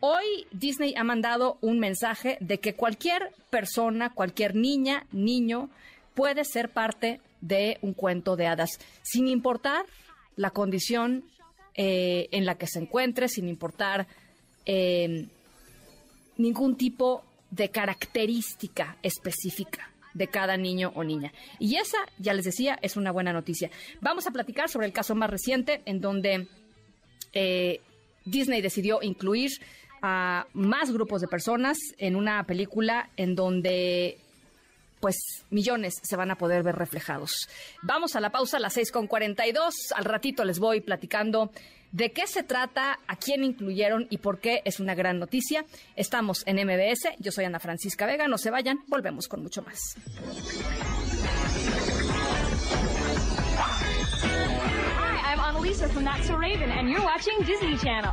[0.00, 5.70] hoy Disney ha mandado un mensaje de que cualquier persona, cualquier niña, niño,
[6.14, 8.70] puede ser parte de un cuento de hadas,
[9.02, 9.86] sin importar
[10.36, 11.24] la condición
[11.74, 14.06] eh, en la que se encuentre, sin importar
[14.66, 15.26] eh,
[16.36, 21.32] ningún tipo de característica específica de cada niño o niña.
[21.58, 23.70] Y esa, ya les decía, es una buena noticia.
[24.00, 26.48] Vamos a platicar sobre el caso más reciente en donde
[27.32, 27.80] eh,
[28.24, 29.50] Disney decidió incluir
[30.02, 34.18] a más grupos de personas en una película en donde
[35.00, 37.48] pues millones se van a poder ver reflejados.
[37.82, 39.72] Vamos a la pausa a las 6.42.
[39.94, 41.50] Al ratito les voy platicando
[41.92, 45.64] de qué se trata, a quién incluyeron y por qué es una gran noticia.
[45.96, 47.16] Estamos en MBS.
[47.18, 48.28] Yo soy Ana Francisca Vega.
[48.28, 48.80] No se vayan.
[48.86, 49.96] Volvemos con mucho más.
[54.22, 58.12] Hi, I'm Annalisa from That's Raven, and you're watching Disney Channel.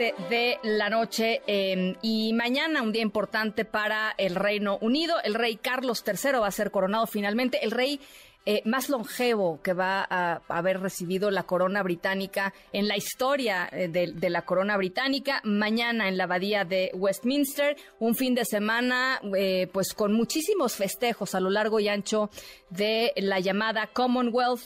[0.00, 5.16] 7 de la noche em, y mañana un día importante para el Reino Unido.
[5.22, 7.62] El rey Carlos III va a ser coronado finalmente.
[7.62, 8.00] El rey
[8.46, 13.88] eh, más longevo que va a, haber recibido la corona británica en la historia eh,
[13.88, 15.42] de, la corona británica.
[15.44, 21.34] Mañana en la abadía de Westminster, un fin de semana eh, pues con muchísimos festejos
[21.34, 22.30] a lo largo y ancho
[22.70, 24.62] de la llamada Commonwealth,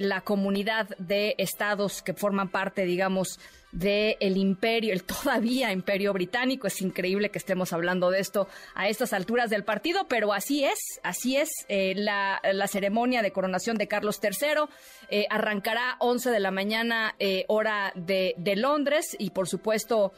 [0.00, 3.38] la comunidad de estados que forman parte, digamos,
[3.74, 6.66] del el imperio, el todavía imperio británico.
[6.66, 10.78] Es increíble que estemos hablando de esto a estas alturas del partido, pero así es,
[11.02, 11.50] así es.
[11.68, 14.64] Eh, la, la, ceremonia de coronación de Carlos III
[15.10, 20.12] eh, arrancará 11 de la mañana, eh, hora de, de, Londres, y por supuesto,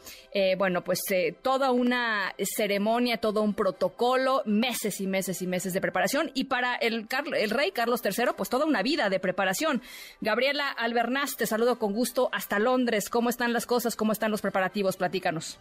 [0.57, 1.01] bueno, pues
[1.41, 6.75] toda una ceremonia, todo un protocolo, meses y meses y meses de preparación, y para
[6.75, 9.81] el, el rey Carlos III, pues toda una vida de preparación.
[10.21, 13.09] Gabriela Albernaz, te saludo con gusto hasta Londres.
[13.09, 13.95] ¿Cómo están las cosas?
[13.95, 14.97] ¿Cómo están los preparativos?
[14.97, 15.59] Platícanos.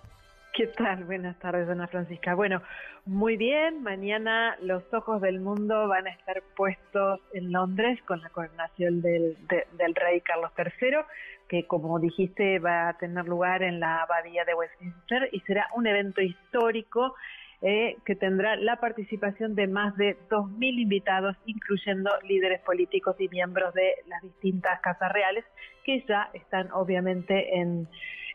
[0.57, 1.05] ¿Qué tal?
[1.05, 2.35] Buenas tardes, Ana Francisca.
[2.35, 2.63] Bueno,
[3.05, 3.83] muy bien.
[3.83, 9.37] Mañana los ojos del mundo van a estar puestos en Londres con la coronación del,
[9.49, 10.97] del rey Carlos III,
[11.47, 15.87] que como dijiste va a tener lugar en la abadía de Westminster y será un
[15.87, 17.15] evento histórico
[17.63, 23.73] eh, que tendrá la participación de más de 2.000 invitados, incluyendo líderes políticos y miembros
[23.75, 25.45] de las distintas casas reales,
[25.85, 27.89] que ya están obviamente en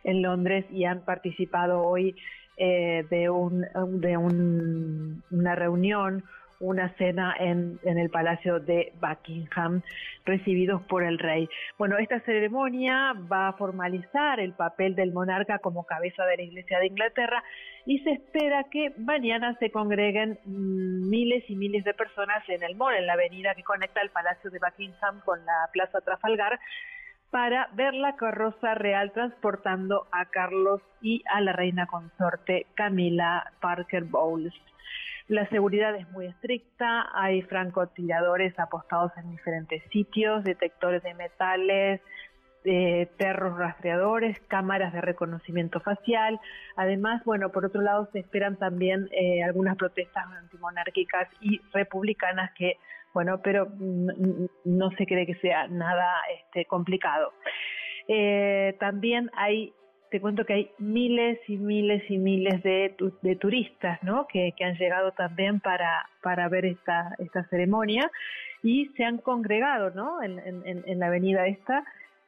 [0.03, 2.15] en Londres y han participado hoy
[2.57, 3.65] eh, de, un,
[4.01, 6.24] de un, una reunión,
[6.62, 9.82] una cena en, en, el Palacio de Buckingham,
[10.26, 11.49] recibidos por el rey.
[11.78, 16.80] Bueno, esta ceremonia va a formalizar el papel del monarca como cabeza de la Iglesia
[16.80, 17.43] de Inglaterra
[17.86, 22.95] y se espera que mañana se congreguen miles y miles de personas en el mall,
[22.95, 26.59] en la avenida que conecta el Palacio de Buckingham con la Plaza Trafalgar,
[27.32, 34.03] para ver la carroza real transportando a Carlos y a la reina consorte Camila Parker
[34.03, 34.53] Bowles.
[35.32, 42.01] La seguridad es muy estricta, hay francotiradores apostados en diferentes sitios, detectores de metales,
[42.65, 46.38] eh, perros rastreadores, cámaras de reconocimiento facial.
[46.75, 52.75] Además, bueno, por otro lado se esperan también eh, algunas protestas antimonárquicas y republicanas que
[53.13, 53.69] bueno, pero
[54.65, 57.32] no se cree que sea nada este, complicado.
[58.09, 59.73] Eh, también hay,
[60.12, 64.28] te cuento que hay miles y miles y miles de, de turistas, ¿no?
[64.28, 68.12] Que, que, han llegado también para, para ver esta, esta ceremonia
[68.62, 70.22] y se han congregado, ¿no?
[70.22, 71.86] En, la avenida esta,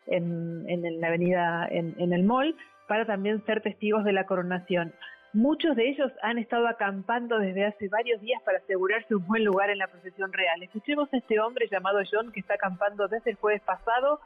[0.07, 2.55] en, en la avenida, en, en el mall,
[2.88, 4.93] para también ser testigos de la coronación.
[5.34, 9.69] Muchos de ellos han estado acampando desde hace varios días para asegurarse un buen lugar
[9.69, 10.63] en la procesión real.
[10.63, 14.21] Escuchemos a este hombre llamado John que está acampando desde el jueves pasado.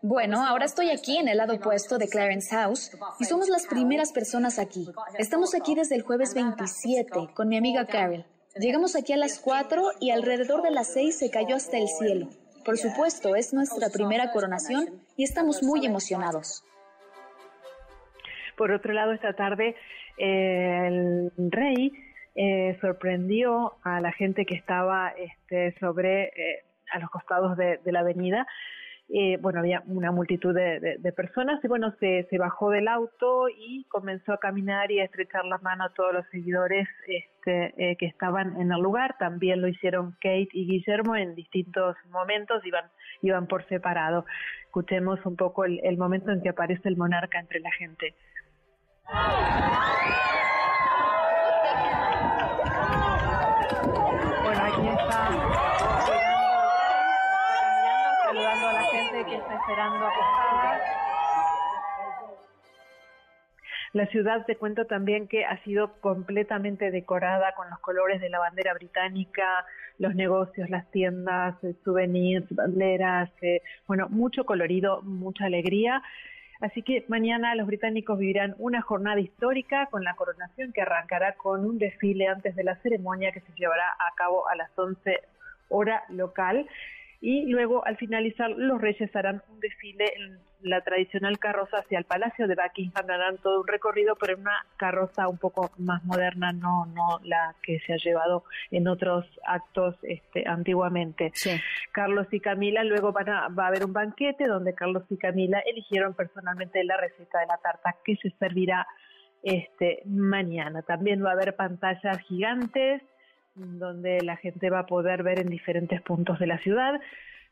[0.00, 4.12] Bueno, ahora estoy aquí en el lado opuesto de Clarence House y somos las primeras
[4.12, 4.88] personas aquí.
[5.18, 8.24] Estamos aquí desde el jueves 27 con mi amiga Carol.
[8.58, 12.30] Llegamos aquí a las 4 y alrededor de las 6 se cayó hasta el cielo.
[12.64, 16.64] Por supuesto, es nuestra primera coronación y estamos muy emocionados.
[18.56, 19.76] Por otro lado, esta tarde
[20.16, 21.92] el rey
[22.38, 28.00] eh, sorprendió a la gente que estaba este, sobre eh, a los costados de, la
[28.00, 28.46] avenida
[29.10, 34.34] eh, bueno, había una multitud de, personas y bueno, se, bajó del auto y comenzó
[34.34, 38.60] a caminar y a estrechar la mano a todos los seguidores este, eh, que estaban
[38.60, 39.16] en el lugar.
[39.18, 42.84] También lo hicieron Kate y Guillermo en distintos momentos, iban,
[43.22, 44.26] iban por separado.
[44.66, 48.14] Escuchemos un poco el, el momento en que aparece el monarca entre la gente.
[54.44, 56.18] Bueno, aquí está
[58.28, 60.06] saludando a la gente que está esperando.
[63.94, 68.38] La ciudad, te cuento también que ha sido completamente decorada con los colores de la
[68.38, 69.64] bandera británica,
[69.98, 76.02] los negocios, las tiendas, eh, souvenirs, banderas, eh, bueno, mucho colorido, mucha alegría.
[76.60, 81.64] Así que mañana los británicos vivirán una jornada histórica con la coronación que arrancará con
[81.64, 85.20] un desfile antes de la ceremonia que se llevará a cabo a las 11
[85.70, 86.66] hora local
[87.20, 92.04] y luego al finalizar los reyes harán un desfile en la tradicional carroza hacia el
[92.04, 96.52] Palacio de Buckingham, harán todo un recorrido, pero en una carroza un poco más moderna,
[96.52, 101.32] no no la que se ha llevado en otros actos este, antiguamente.
[101.92, 105.60] Carlos y Camila luego van a, va a haber un banquete donde Carlos y Camila
[105.60, 108.86] eligieron personalmente la receta de la tarta que se servirá
[109.42, 110.82] este mañana.
[110.82, 113.02] También va a haber pantallas gigantes
[113.58, 117.00] donde la gente va a poder ver en diferentes puntos de la ciudad.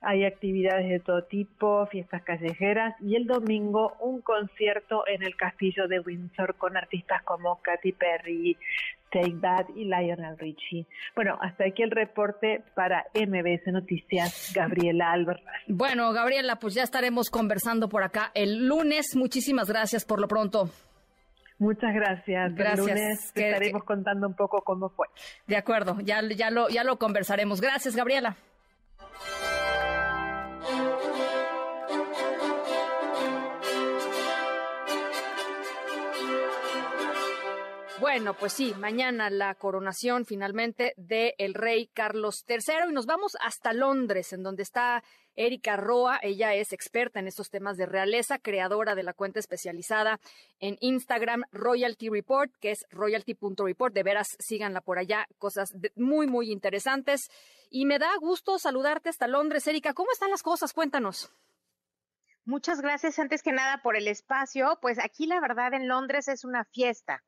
[0.03, 5.89] Hay actividades de todo tipo, fiestas callejeras y el domingo un concierto en el castillo
[5.89, 8.57] de Windsor con artistas como Katy Perry,
[9.11, 10.87] Take That y Lionel Richie.
[11.15, 15.43] Bueno, hasta aquí el reporte para MBS Noticias, Gabriela Álvarez.
[15.67, 19.17] Bueno, Gabriela, pues ya estaremos conversando por acá el lunes.
[19.17, 20.71] Muchísimas gracias por lo pronto.
[21.59, 22.55] Muchas gracias.
[22.55, 22.79] Gracias.
[22.79, 25.07] El lunes estaremos contando un poco cómo fue.
[25.47, 27.61] De acuerdo, ya, ya, lo, ya lo conversaremos.
[27.61, 28.37] Gracias, Gabriela.
[37.99, 43.37] Bueno, pues sí, mañana la coronación finalmente de el rey Carlos III y nos vamos
[43.41, 45.03] hasta Londres, en donde está
[45.37, 46.19] Erika Roa.
[46.23, 50.19] Ella es experta en estos temas de realeza, creadora de la cuenta especializada
[50.59, 53.95] en Instagram Royalty Report, que es royalty.report.
[53.95, 57.29] De veras, síganla por allá, cosas muy, muy interesantes.
[57.71, 59.67] Y me da gusto saludarte hasta Londres.
[59.67, 60.73] Erika, ¿cómo están las cosas?
[60.73, 61.31] Cuéntanos.
[62.45, 64.79] Muchas gracias antes que nada por el espacio.
[64.81, 67.25] Pues aquí la verdad en Londres es una fiesta.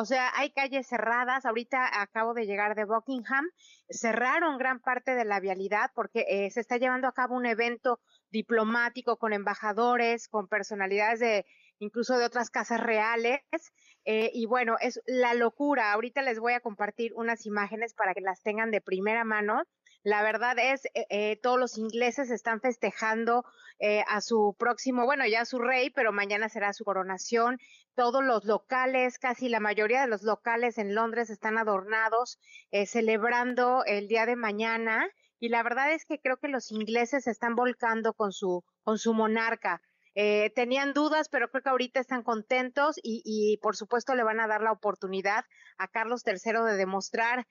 [0.00, 1.44] O sea, hay calles cerradas.
[1.44, 3.44] Ahorita acabo de llegar de Buckingham.
[3.90, 7.98] Cerraron gran parte de la vialidad porque eh, se está llevando a cabo un evento
[8.30, 11.46] diplomático con embajadores, con personalidades de
[11.80, 13.40] incluso de otras casas reales.
[14.04, 15.92] Eh, y bueno, es la locura.
[15.92, 19.64] Ahorita les voy a compartir unas imágenes para que las tengan de primera mano.
[20.08, 23.44] La verdad es, eh, eh, todos los ingleses están festejando
[23.78, 27.58] eh, a su próximo, bueno, ya su rey, pero mañana será su coronación.
[27.94, 32.38] Todos los locales, casi la mayoría de los locales en Londres están adornados,
[32.86, 35.06] celebrando el día de mañana.
[35.40, 38.96] Y la verdad es que creo que los ingleses se están volcando con su, con
[38.96, 39.82] su monarca.
[40.14, 44.48] tenían dudas, pero creo que ahorita están contentos y, y, por supuesto le van a
[44.48, 45.44] dar la oportunidad
[45.76, 47.44] a Carlos III de demostrar eh,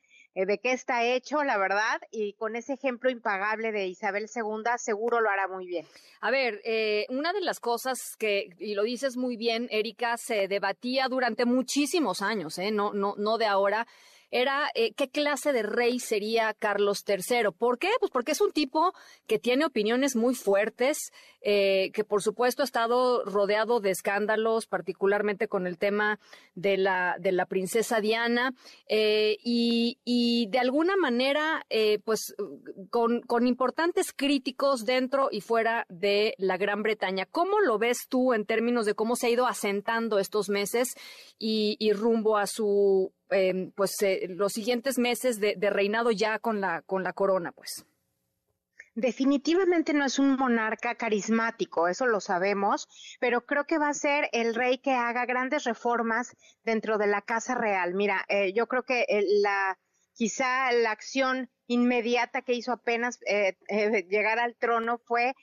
[0.45, 5.21] de qué está hecho, la verdad, y con ese ejemplo impagable de Isabel II seguro
[5.21, 5.85] lo hará muy bien.
[6.21, 10.47] A ver, eh, una de las cosas que, y lo dices muy bien, Erika, se
[10.47, 12.71] debatía durante muchísimos años, ¿eh?
[12.71, 13.87] no, no, no de ahora,
[14.31, 17.51] era eh, qué clase de rey sería Carlos III.
[17.57, 17.89] ¿Por qué?
[17.99, 18.93] Pues porque es un tipo
[19.25, 21.11] que tiene opiniones muy fuertes,
[21.41, 26.19] eh, que por supuesto ha estado rodeado de escándalos, particularmente con el tema
[26.55, 28.53] de la, de la princesa Diana,
[28.87, 31.65] eh, y, de alguna manera,
[32.03, 32.35] pues
[32.89, 37.25] con, con importantes críticos dentro y fuera de la Gran Bretaña.
[37.25, 40.95] ¿Cómo lo ves tú en términos de cómo se ha ido asentando estos meses
[41.37, 46.81] y rumbo a su eh, pues eh, los siguientes meses de, reinado ya con la
[46.81, 47.85] con la corona, pues.
[48.97, 52.87] Definitivamente no es un monarca carismático, eso lo sabemos,
[53.19, 57.21] pero creo que va a ser el rey que haga grandes reformas dentro de la
[57.21, 57.93] casa real.
[57.93, 59.05] Mira, eh, yo creo que
[59.43, 59.77] la
[60.15, 65.35] quizá la acción inmediata que hizo apenas eh, eh, llegar al trono fue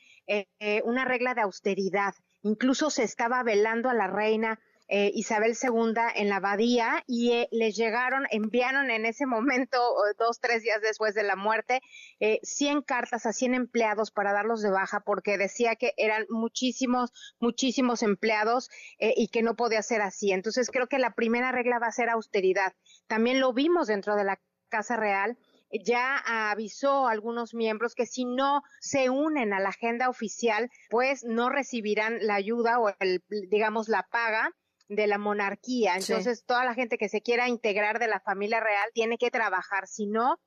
[0.82, 2.14] una regla de austeridad.
[2.42, 4.58] Incluso se estaba velando a la reina
[4.88, 9.78] eh, Isabel II en la abadía y eh, les llegaron, enviaron en ese momento,
[10.18, 11.80] dos, tres días después de la muerte,
[12.20, 17.12] eh, 100 cartas a 100 empleados para darlos de baja porque decía que eran muchísimos,
[17.40, 18.68] muchísimos empleados
[18.98, 20.32] eh, y que no podía ser así.
[20.32, 22.74] Entonces creo que la primera regla va a ser austeridad.
[23.06, 25.38] También lo vimos dentro de la Casa Real
[25.82, 31.24] ya avisó a algunos miembros que si no se unen a la agenda oficial, pues
[31.24, 34.52] no recibirán la ayuda o el, digamos la paga
[34.88, 35.96] de la monarquía.
[35.96, 39.86] Entonces, toda la gente que se quiera integrar de la familia real tiene que trabajar,
[39.86, 40.38] si no,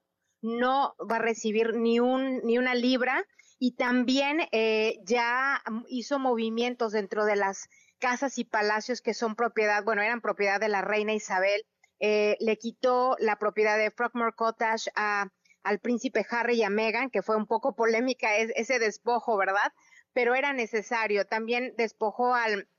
[0.41, 3.25] no va a recibir ni, un, ni una libra.
[3.59, 9.83] Y también eh, ya hizo movimientos dentro de las casas y palacios que son propiedad,
[9.83, 11.63] bueno, eran propiedad de la reina Isabel.
[11.99, 15.29] Eh, le quitó la propiedad de Frogmore Cottage a,
[15.63, 19.73] al príncipe Harry y a Meghan, que fue un poco polémica ese despojo, ¿verdad?
[20.13, 21.25] Pero era necesario.
[21.25, 22.69] También despojó al,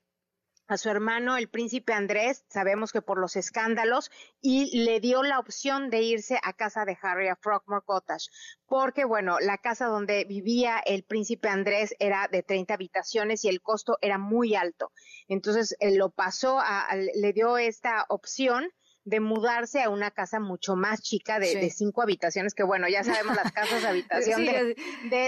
[0.68, 4.10] a su hermano, el príncipe Andrés, sabemos que por los escándalos,
[4.42, 8.28] y le dio la opción de irse a casa de Harry, a Frogmore Cottage,
[8.66, 13.62] porque, bueno, la casa donde vivía el príncipe Andrés era de 30 habitaciones y el
[13.62, 14.92] costo era muy alto.
[15.26, 18.70] Entonces, él lo pasó, a, le dio esta opción
[19.09, 23.36] de mudarse a una casa mucho más chica de, cinco habitaciones, que bueno, ya sabemos
[23.36, 24.74] las casas de habitación de,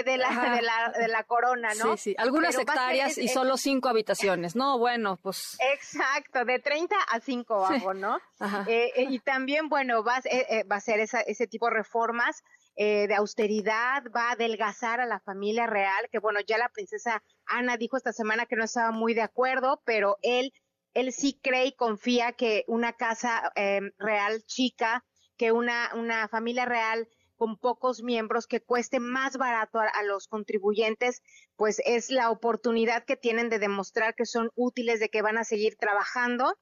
[0.04, 1.96] de, la, de, la, corona, ¿no?
[1.96, 4.78] Sí, sí, algunas hectáreas y solo cinco habitaciones, ¿no?
[4.78, 5.56] Bueno, pues...
[5.72, 8.18] Exacto, de 30 a 5 bajo, ¿no?
[8.66, 12.42] Eh, eh, y también, bueno, va, eh, va a ser esa, ese tipo de reformas
[12.76, 17.76] de austeridad, va a adelgazar a la familia real, que bueno, ya la princesa Ana
[17.76, 20.54] dijo esta semana que no estaba muy de acuerdo, pero él
[20.94, 25.04] él sí cree y confía que una casa eh, real chica,
[25.36, 31.22] que una, una familia real con pocos miembros que cueste más barato a, los contribuyentes,
[31.56, 35.44] pues es la oportunidad que tienen de demostrar que son útiles, de que van a
[35.44, 36.58] seguir trabajando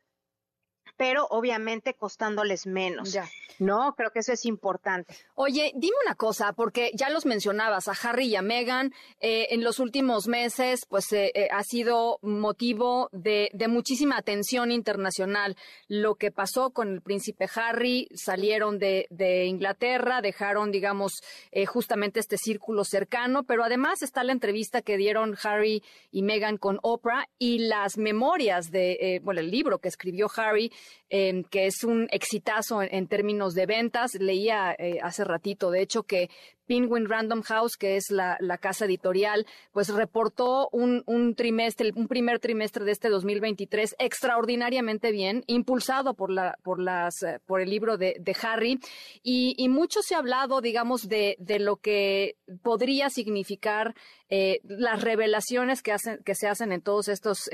[0.99, 3.13] pero obviamente costándoles menos.
[3.13, 3.25] Ya.
[3.59, 5.17] No, creo que eso es importante.
[5.35, 9.65] Oye, dime una cosa, porque ya los mencionabas, a Harry y a Meghan, eh, en
[9.65, 15.57] los últimos meses, pues eh, eh, ha sido motivo de, de, muchísima atención internacional.
[15.89, 21.23] Lo que pasó con el príncipe Harry, salieron de, de Inglaterra, dejaron, digamos,
[21.53, 26.57] eh, justamente este círculo cercano, pero además está la entrevista que dieron Harry y Meghan
[26.57, 30.73] con Oprah y las memorias de, eh, bueno, el libro que escribió Harry
[31.11, 34.15] eh, que es un exitazo en, en, términos de ventas.
[34.15, 36.31] Leía eh, hace ratito, de hecho, que
[36.69, 42.85] Penguin Random House, que es la, casa editorial, pues reportó un, trimestre, un primer trimestre
[42.85, 48.79] de este 2023 extraordinariamente bien, impulsado por eh, el libro de, Harry,
[49.23, 53.95] y, mucho se ha hablado, digamos, de, lo que podría significar
[54.31, 57.49] eh, las revelaciones que hacen, que se hacen en todos estos,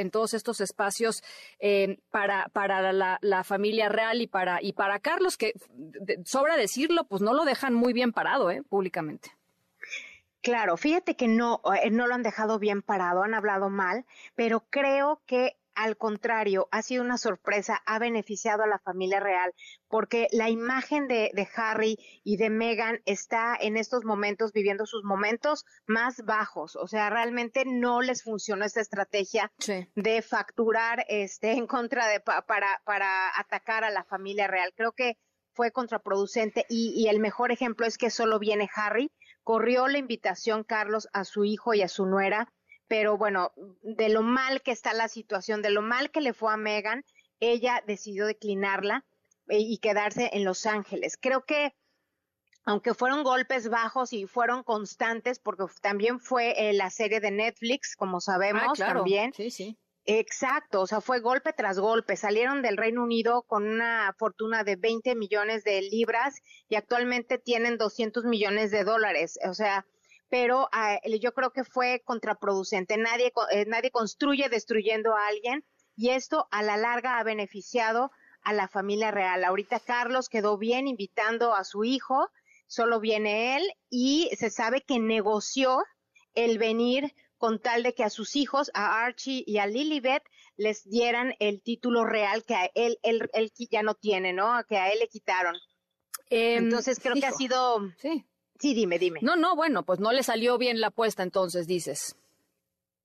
[0.61, 1.23] espacios
[1.61, 2.49] eh, para,
[2.93, 5.53] la, familia real y para, y para Carlos, que
[6.25, 9.04] sobra decirlo, pues no lo dejan muy bien parado, eh, públicamente.
[10.41, 14.67] Claro, fíjate que no, eh, no lo han dejado bien parado, han hablado mal, pero
[14.69, 19.53] creo que al contrario, ha sido una sorpresa, ha beneficiado a la familia real,
[19.89, 25.05] porque la imagen de, de, Harry y de Meghan está en estos momentos viviendo sus
[25.05, 26.77] momentos más bajos.
[26.77, 29.89] O sea, realmente no les funcionó esta estrategia sí.
[29.95, 34.73] de facturar este en contra de para, para atacar a la familia real.
[34.77, 35.19] Creo que
[35.55, 39.11] fue contraproducente y, y el mejor ejemplo es que solo viene Harry.
[39.43, 42.49] Corrió la invitación Carlos a su hijo y a su nuera
[42.87, 43.53] pero bueno,
[43.83, 47.05] de lo mal que está la situación, de lo mal que le fue a Megan,
[47.41, 49.05] ella decidió declinarla
[49.49, 51.17] eh, y quedarse en Los Ángeles.
[51.21, 51.75] Creo que
[52.67, 57.95] aunque fueron golpes bajos y fueron constantes, porque también fue eh, la serie de Netflix,
[57.95, 59.01] como sabemos, ah, claro.
[59.01, 59.35] también.
[59.35, 59.79] Sí, sí.
[60.07, 62.17] Exacto, o sea, fue golpe tras golpe.
[62.17, 67.79] Salieron del Reino Unido con una fortuna de 20 millones de libras y actualmente tienen
[67.79, 69.39] 200 millones de dólares.
[69.49, 69.87] O sea,
[70.29, 72.99] pero uh, yo creo que fue contraproducente.
[72.99, 75.65] Nadie, eh, nadie construye destruyendo a alguien
[75.97, 78.11] y esto a la larga ha beneficiado
[78.43, 79.43] a la familia real.
[79.43, 82.29] Ahorita Carlos quedó bien invitando a su hijo,
[82.67, 85.83] solo viene él y se sabe que negoció
[86.35, 87.15] el venir
[87.45, 90.23] con tal de que a sus hijos, a Archie y a Lilibet,
[90.57, 94.65] les dieran el título real que a él, él, él ya no tiene, ¿no?
[94.67, 95.55] Que a él le quitaron.
[96.31, 97.21] Eh, Entonces creo hijo.
[97.21, 97.81] que ha sido...
[97.99, 98.25] Sí.
[98.59, 99.21] Sí, dime, dime.
[99.21, 102.17] No, no, bueno, pues no le salió bien la apuesta entonces, dices.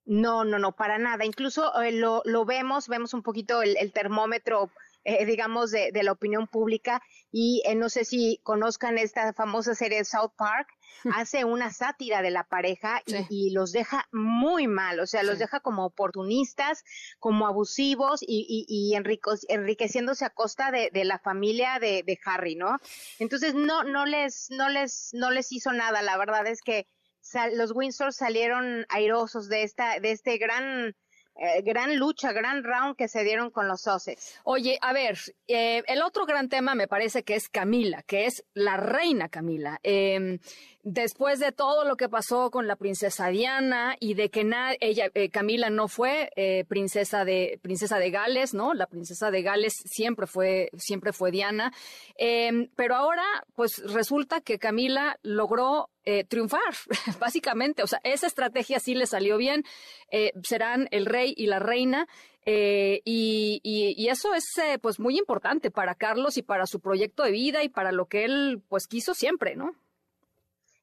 [0.06, 1.26] No, no, no, para nada.
[1.26, 4.72] Incluso eh, lo, lo, vemos, vemos un poquito el, el termómetro,
[5.04, 9.74] eh, digamos, de, de, la opinión pública y eh, no sé si conozcan esta famosa
[9.76, 10.68] serie South Park,
[11.14, 13.26] hace una sátira de la pareja y, sí.
[13.30, 15.40] y, los deja muy mal, o sea, los sí.
[15.40, 16.84] deja como oportunistas,
[17.20, 22.56] como abusivos y, y, y enriqueciéndose a costa de, de la familia de, de, Harry,
[22.56, 22.78] ¿no?
[23.20, 26.02] Entonces no, no les, no les, no les hizo nada.
[26.02, 26.88] La verdad es que
[27.22, 30.96] sal, los Windsor salieron airosos de esta, de este gran
[31.42, 34.40] eh, gran lucha, gran round que se dieron con los Sussex.
[34.44, 35.18] Oye, a ver,
[35.48, 39.80] eh, el otro gran tema me parece que es Camila, que es la reina Camila.
[39.84, 40.40] Eh,
[40.84, 44.50] después de todo lo que pasó con la princesa Diana y de que
[44.80, 48.74] ella, eh, Camila no fue eh, princesa de princesa de Gales, ¿no?
[48.74, 51.74] La princesa de Gales siempre fue siempre fue Diana,
[52.18, 53.26] eh, pero ahora
[53.56, 56.74] pues resulta que Camila logró eh, triunfar,
[57.20, 57.84] básicamente.
[57.84, 59.64] O sea, esa estrategia sí le salió bien.
[60.12, 62.08] Eh, serán el rey y la reina.
[62.46, 66.80] Eh, y, y, y, eso es eh, pues muy importante para Carlos y para su
[66.80, 69.76] proyecto de vida y para lo que él pues quiso siempre, ¿no?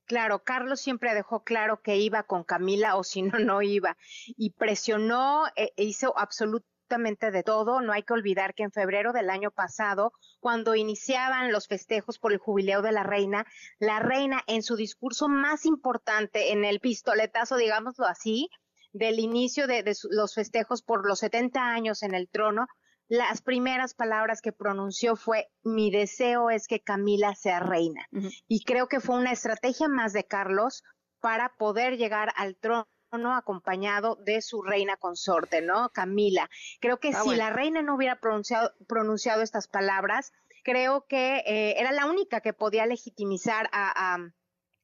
[0.06, 3.96] Claro, Carlos siempre dejó claro que iba con Camila o si no, no iba.
[4.36, 7.80] Y presionó, e hizo absolutamente de todo.
[7.80, 12.32] No hay que olvidar que en febrero del año pasado, cuando iniciaban los festejos por
[12.32, 13.46] el jubileo de la reina,
[13.80, 18.48] la reina en su discurso más importante, en el pistoletazo, digámoslo así,
[18.92, 22.68] del inicio de, de los festejos por los 70 años en el trono,
[23.08, 28.06] las primeras palabras que pronunció fue mi deseo es que Camila sea reina.
[28.12, 28.44] Uh -huh.
[28.48, 30.82] Y creo que fue una estrategia más de Carlos
[31.20, 32.86] para poder llegar al trono
[33.34, 35.90] acompañado de su reina consorte, ¿no?
[35.90, 36.50] Camila.
[36.80, 37.44] Creo que ah, si bueno.
[37.44, 40.32] la reina no hubiera pronunciado, pronunciado estas palabras,
[40.64, 44.14] creo que eh, era la única que podía legitimizar a, a,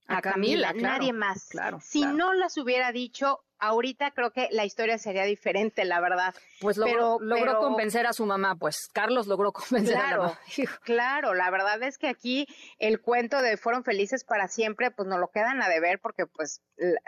[0.07, 1.49] a, a Camila, Camila claro, nadie más.
[1.49, 2.16] Claro, si claro.
[2.16, 6.35] no las hubiera dicho, ahorita creo que la historia sería diferente, la verdad.
[6.61, 7.59] Pues logró, pero, logró pero...
[7.61, 10.81] convencer a su mamá, pues Carlos logró convencer claro, a la mamá.
[10.83, 12.47] Claro, la verdad es que aquí
[12.79, 16.61] el cuento de fueron felices para siempre, pues nos lo quedan a deber porque pues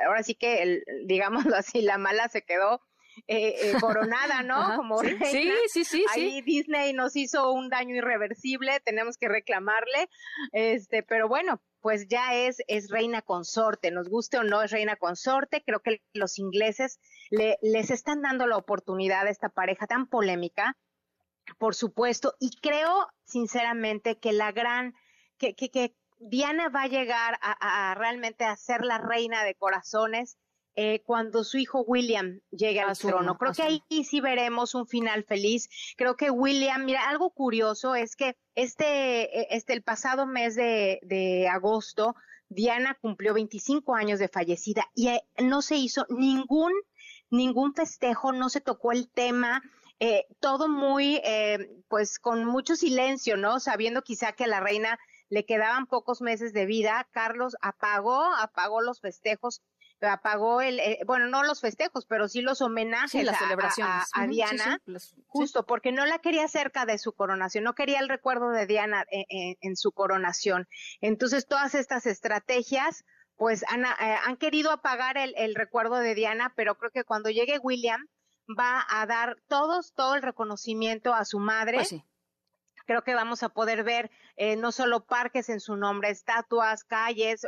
[0.06, 2.80] ahora sí que, el, digámoslo así, la mala se quedó
[3.26, 4.54] eh, eh, coronada, ¿no?
[4.60, 5.54] Ajá, Como sí, reina.
[5.66, 6.42] sí, sí, sí, Ahí sí.
[6.42, 10.08] Disney nos hizo un daño irreversible, tenemos que reclamarle,
[10.52, 14.96] este, pero bueno, pues ya es, es reina consorte, nos guste o no es reina
[14.96, 20.06] consorte, creo que los ingleses le, les están dando la oportunidad a esta pareja tan
[20.06, 20.78] polémica,
[21.58, 24.94] por supuesto, y creo sinceramente que la gran,
[25.36, 29.54] que, que, que Diana va a llegar a, a realmente a ser la reina de
[29.54, 30.38] corazones,
[30.76, 33.38] eh, cuando su hijo William llegue al trono.
[33.38, 35.68] Creo que ahí sí veremos un final feliz.
[35.96, 41.00] Creo que William, mira, algo curioso es que este, e, este el pasado mes de,
[41.02, 42.14] de agosto
[42.48, 46.72] Diana cumplió 25 años de fallecida y eh, no se hizo ningún,
[47.30, 49.62] ningún festejo, no se tocó el tema.
[50.00, 53.60] Eh, todo muy, eh, pues con mucho silencio, ¿no?
[53.60, 54.98] Sabiendo quizá que a la reina
[55.28, 59.62] le quedaban pocos meses de vida, Carlos apagó, apagó los festejos
[60.00, 64.04] apagó el, eh, bueno, no los festejos, pero sí los homenajes las celebraciones.
[64.14, 64.80] A, Diana,
[65.26, 69.04] justo porque no la quería cerca de su coronación, no quería el recuerdo de Diana
[69.10, 70.68] eh, eh, en, su coronación.
[71.00, 73.04] Entonces, todas estas estrategias,
[73.36, 77.58] pues han, han querido apagar el, el, recuerdo de Diana, pero creo que cuando llegue
[77.58, 78.06] William
[78.48, 81.78] va a dar todos, todo el reconocimiento a su madre.
[81.78, 81.94] Pues
[82.86, 84.10] creo que vamos a poder ver
[84.58, 87.46] no solo parques en su nombre, estatuas, calles,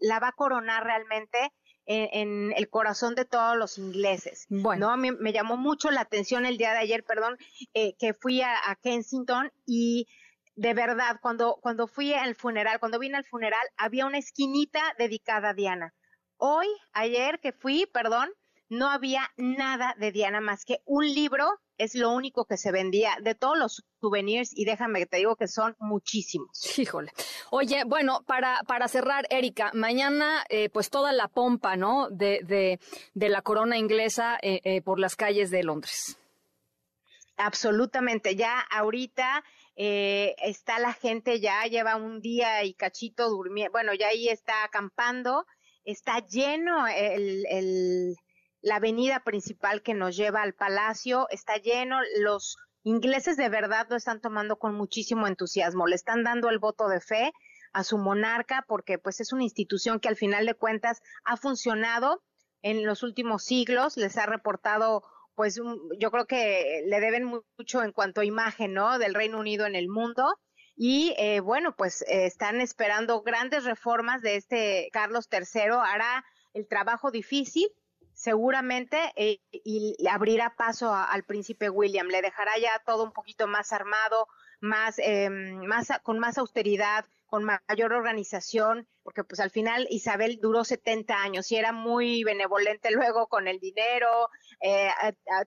[0.00, 1.52] la va a coronar realmente
[1.86, 4.46] en, el corazón de todos los ingleses.
[4.48, 4.90] Bueno.
[4.90, 4.96] ¿no?
[4.96, 7.36] Me, me, llamó mucho la atención el día de ayer, perdón,
[7.74, 10.06] eh, que fui a, Kensington y
[10.54, 15.50] de verdad, cuando, cuando fui al funeral, cuando vine al funeral, había una esquinita dedicada
[15.50, 15.94] a Diana.
[16.36, 18.30] Hoy, ayer que fui, perdón,
[18.72, 23.18] no había nada de Diana más que un libro es lo único que se vendía
[23.20, 26.78] de todos los souvenirs y déjame que te digo que son muchísimos.
[26.78, 27.12] Híjole.
[27.50, 32.08] Oye, bueno, para, para cerrar, Erika, mañana eh, pues toda la pompa, ¿no?
[32.08, 32.80] De, de,
[33.12, 36.18] de la corona inglesa eh, eh, por las calles de Londres.
[37.36, 39.44] Absolutamente, ya ahorita
[39.74, 45.46] está la gente, ya lleva un día y cachito durmiendo, bueno, ya ahí está acampando,
[45.84, 48.16] está lleno el, el
[48.62, 53.96] la avenida principal que nos lleva al palacio está lleno, los ingleses de verdad lo
[53.96, 57.32] están tomando con muchísimo entusiasmo, le están dando el voto de fe
[57.72, 62.22] a su monarca porque pues es una institución que al final de cuentas ha funcionado
[62.62, 65.02] en los últimos siglos, les ha reportado
[65.34, 65.58] pues
[65.98, 68.98] yo creo que le deben mucho en cuanto a imagen, ¿no?
[68.98, 70.38] Del Reino Unido en el mundo.
[70.76, 75.72] Y eh, bueno, pues eh, están esperando grandes reformas de este Carlos III.
[75.84, 77.68] Hará el trabajo difícil,
[78.22, 83.72] seguramente eh, y abrirá paso al príncipe William, le dejará ya todo un poquito más
[83.72, 84.28] armado,
[84.60, 90.62] más, eh, más con más austeridad, con mayor organización, porque pues al final Isabel duró
[90.62, 94.28] 70 años y era muy benevolente luego con el dinero,
[94.60, 94.90] eh,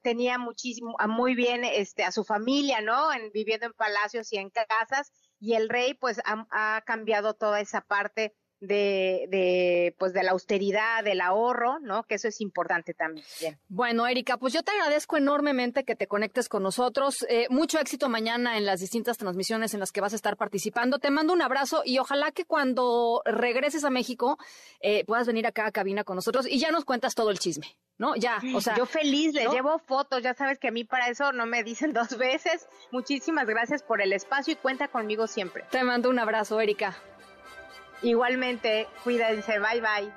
[0.01, 3.13] tenía muchísimo, muy bien este, a su familia, ¿no?
[3.13, 7.61] En, viviendo en palacios y en casas, y el rey pues ha, ha cambiado toda
[7.61, 12.03] esa parte de, de, pues de la austeridad, del ahorro, ¿no?
[12.03, 13.25] Que eso es importante también.
[13.67, 17.25] Bueno, Erika, pues yo te agradezco enormemente que te conectes con nosotros.
[17.29, 20.99] Eh, mucho éxito mañana en las distintas transmisiones en las que vas a estar participando.
[20.99, 24.37] Te mando un abrazo y ojalá que cuando regreses a México
[24.79, 27.75] eh, puedas venir acá a cabina con nosotros y ya nos cuentas todo el chisme.
[27.97, 28.15] ¿no?
[28.15, 28.75] Ya, o sea.
[28.75, 31.93] Yo feliz, le llevo fotos, ya sabes que a mí para eso no me dicen
[31.93, 32.67] dos veces.
[32.91, 35.63] Muchísimas gracias por el espacio y cuenta conmigo siempre.
[35.71, 36.97] Te mando un abrazo, Erika.
[38.01, 40.13] Igualmente, cuídense, bye bye.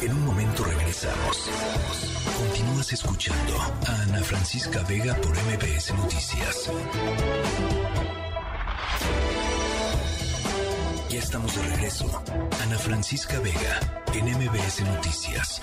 [0.00, 1.50] En un momento regresamos.
[2.38, 6.70] Continúas escuchando a Ana Francisca Vega por MBS Noticias.
[11.36, 12.22] Estamos de regreso.
[12.62, 13.78] Ana Francisca Vega,
[14.14, 15.60] en MBS Noticias.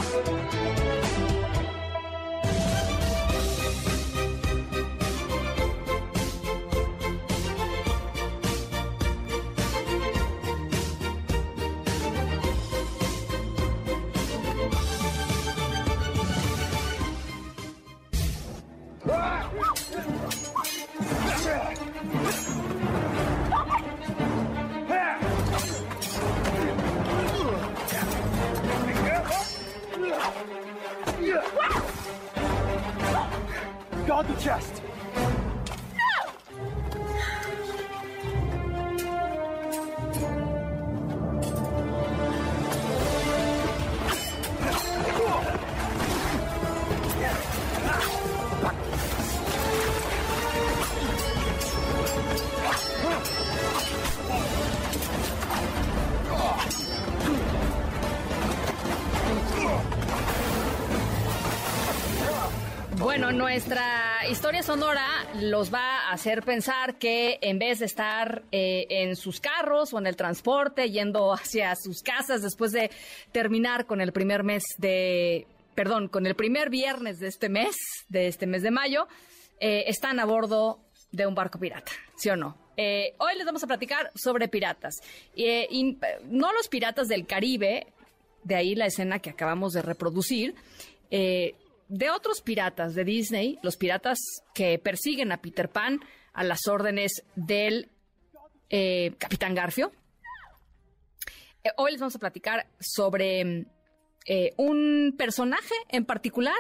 [63.54, 65.06] Nuestra historia sonora
[65.40, 70.00] los va a hacer pensar que en vez de estar eh, en sus carros o
[70.00, 72.90] en el transporte yendo hacia sus casas después de
[73.32, 75.46] terminar con el primer mes de,
[75.76, 77.76] perdón, con el primer viernes de este mes,
[78.10, 79.08] de este mes de mayo,
[79.60, 80.80] eh, están a bordo
[81.12, 82.58] de un barco pirata, ¿sí o no?
[82.76, 84.96] Eh, hoy les vamos a platicar sobre piratas.
[86.26, 87.86] No los piratas del Caribe,
[88.44, 90.56] de ahí la escena que acabamos de reproducir,
[91.88, 94.20] de otros piratas de Disney, los piratas
[94.54, 96.00] que persiguen a Peter Pan
[96.34, 97.90] a las órdenes del
[99.20, 99.92] Capitán Garfio.
[101.78, 103.68] hoy les vamos a platicar sobre
[104.58, 106.56] un personaje en particular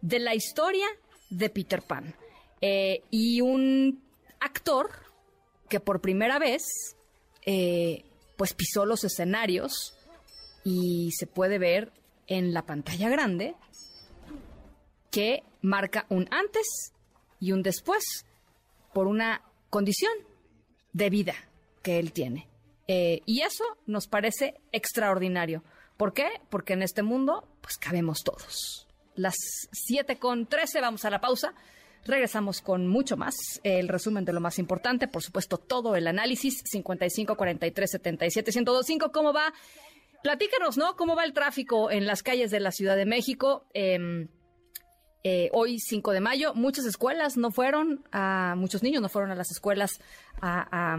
[0.00, 0.86] de la historia
[1.30, 2.14] de Peter Pan
[3.10, 4.00] y un
[4.38, 4.90] actor
[5.68, 6.62] que por primera vez
[7.46, 8.04] eh,
[8.36, 9.94] pues pisó los escenarios
[10.64, 11.92] y se puede ver
[12.26, 13.54] en la pantalla grande
[15.10, 16.92] que marca un antes
[17.38, 18.26] y un después
[18.92, 20.12] por una condición
[20.92, 21.34] de vida
[21.82, 22.48] que él tiene.
[22.88, 25.62] Eh, y eso nos parece extraordinario.
[25.96, 26.28] ¿Por qué?
[26.48, 28.88] Porque en este mundo, pues cabemos todos.
[29.14, 29.36] Las
[29.72, 31.54] 7 con 13, vamos a la pausa.
[32.04, 36.62] Regresamos con mucho más, el resumen de lo más importante, por supuesto, todo el análisis
[36.64, 39.12] 55 43 77 1025.
[39.12, 39.52] ¿Cómo va?
[40.22, 40.96] Platícanos, ¿no?
[40.96, 43.66] ¿Cómo va el tráfico en las calles de la Ciudad de México?
[43.74, 44.28] Em,
[45.22, 48.04] eh, hoy 5 de mayo, muchas escuelas no fueron,
[48.56, 50.00] muchos niños no fueron a las escuelas
[50.40, 50.98] a,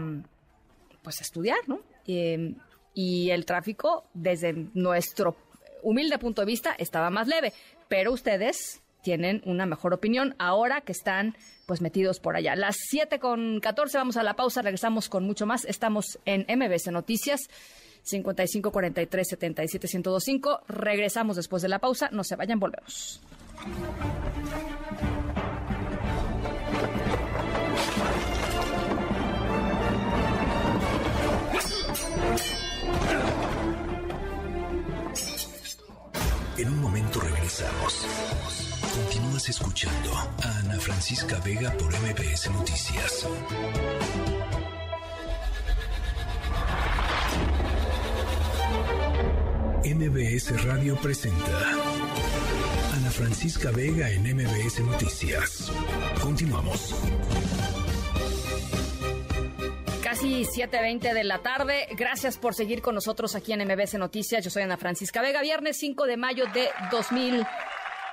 [1.02, 1.80] pues a estudiar, ¿no?
[2.06, 2.56] Em,
[2.94, 5.36] y el tráfico, desde nuestro
[5.82, 7.52] humilde punto de vista, estaba más leve.
[7.88, 12.54] Pero ustedes tienen una mejor opinión ahora que están pues metidos por allá.
[12.54, 15.64] Las 7 con 14, vamos a la pausa, regresamos con mucho más.
[15.64, 17.40] Estamos en MBC Noticias.
[18.04, 20.62] 55 43 77 1025.
[20.68, 22.08] Regresamos después de la pausa.
[22.10, 23.20] No se vayan, volvemos.
[23.64, 23.70] En
[36.68, 38.04] un momento regresamos.
[38.96, 43.28] Continúas escuchando a Ana Francisca Vega por MBS Noticias.
[49.84, 51.81] MBS Radio presenta
[53.12, 55.70] Francisca Vega en MBS Noticias.
[56.20, 56.94] Continuamos.
[60.02, 61.86] Casi 7.20 de la tarde.
[61.96, 64.44] Gracias por seguir con nosotros aquí en MBS Noticias.
[64.44, 65.42] Yo soy Ana Francisca Vega.
[65.42, 66.68] Viernes 5 de mayo de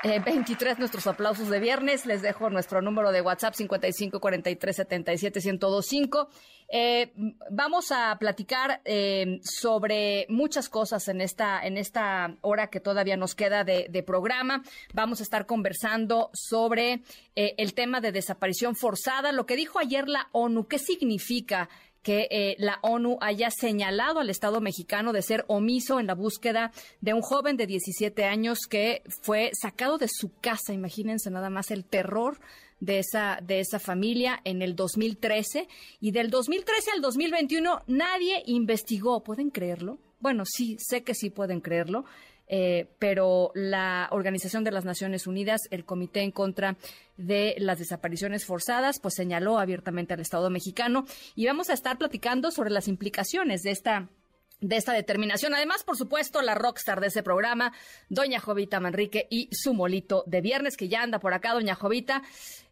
[0.04, 0.24] 2000.
[0.24, 2.06] 23 eh, nuestros aplausos de viernes.
[2.06, 6.30] Les dejo nuestro número de WhatsApp 55 43 77 1025.
[6.72, 7.12] Eh,
[7.50, 13.34] vamos a platicar eh, sobre muchas cosas en esta, en esta hora que todavía nos
[13.34, 14.62] queda de, de programa.
[14.94, 17.02] Vamos a estar conversando sobre
[17.36, 21.70] eh, el tema de desaparición forzada, lo que dijo ayer la ONU, qué significa
[22.04, 26.72] que eh, la ONU haya señalado al Estado mexicano de ser omiso en la búsqueda
[27.02, 30.74] de un joven de 17 años que fue sacado de su casa.
[30.74, 32.40] Imagínense nada más el terror
[32.80, 35.68] de esa, de esa familia en el 2013
[36.00, 39.24] y del 2013 al 2021 nadie investigó.
[39.24, 40.00] ¿Pueden creerlo?
[40.20, 42.06] Bueno, sí, sé que sí pueden creerlo.
[42.52, 46.78] Eh, pero la Organización de las Naciones Unidas, el Comité en contra
[47.16, 52.50] de las desapariciones forzadas, pues señaló abiertamente al Estado mexicano y vamos a estar platicando
[52.50, 54.10] sobre las implicaciones de esta
[54.62, 55.54] de esta determinación.
[55.54, 57.72] Además, por supuesto, la rockstar de ese programa,
[58.10, 62.24] doña Jovita Manrique y su molito de viernes, que ya anda por acá, doña Jovita,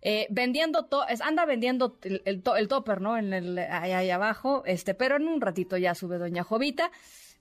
[0.02, 3.18] eh, vendiendo, to anda vendiendo el, el, topper, ¿no?
[3.18, 6.92] En el, ahí, abajo, este, pero en un ratito ya sube doña Jovita.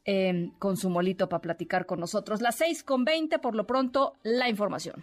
[0.08, 2.40] Em, con su molito para platicar con nosotros.
[2.40, 5.02] Las seis con veinte, por lo pronto, la información.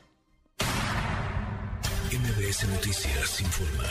[2.09, 3.83] MBS Noticias informa.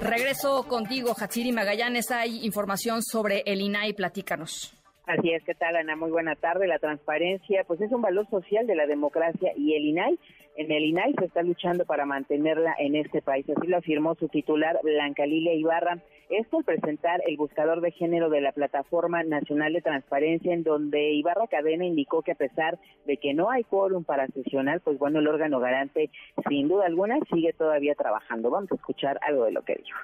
[0.00, 2.10] Regreso contigo, Hatsiri Magallanes.
[2.10, 3.92] Hay información sobre el INAI.
[3.92, 4.76] Platícanos.
[5.06, 5.94] Así es, ¿qué tal, Ana?
[5.94, 6.66] Muy buena tarde.
[6.66, 10.18] La transparencia, pues es un valor social de la democracia y el INAI
[10.56, 13.46] en el INAI se está luchando para mantenerla en este país.
[13.48, 15.98] Así lo afirmó su titular, Blanca Lilia Ibarra.
[16.30, 21.12] Esto al presentar el buscador de género de la Plataforma Nacional de Transparencia, en donde
[21.12, 25.18] Ibarra Cadena indicó que a pesar de que no hay quórum para sesionar, pues bueno,
[25.18, 26.10] el órgano garante,
[26.48, 28.50] sin duda alguna, sigue todavía trabajando.
[28.50, 29.98] Vamos a escuchar algo de lo que dijo.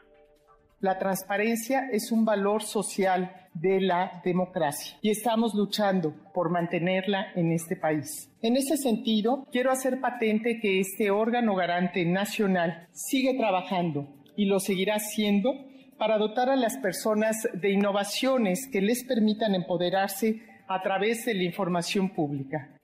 [0.81, 7.53] La transparencia es un valor social de la democracia y estamos luchando por mantenerla en
[7.53, 8.31] este país.
[8.41, 14.59] En ese sentido, quiero hacer patente que este órgano garante nacional sigue trabajando y lo
[14.59, 15.53] seguirá haciendo
[15.99, 21.43] para dotar a las personas de innovaciones que les permitan empoderarse a través de la
[21.43, 22.80] información pública.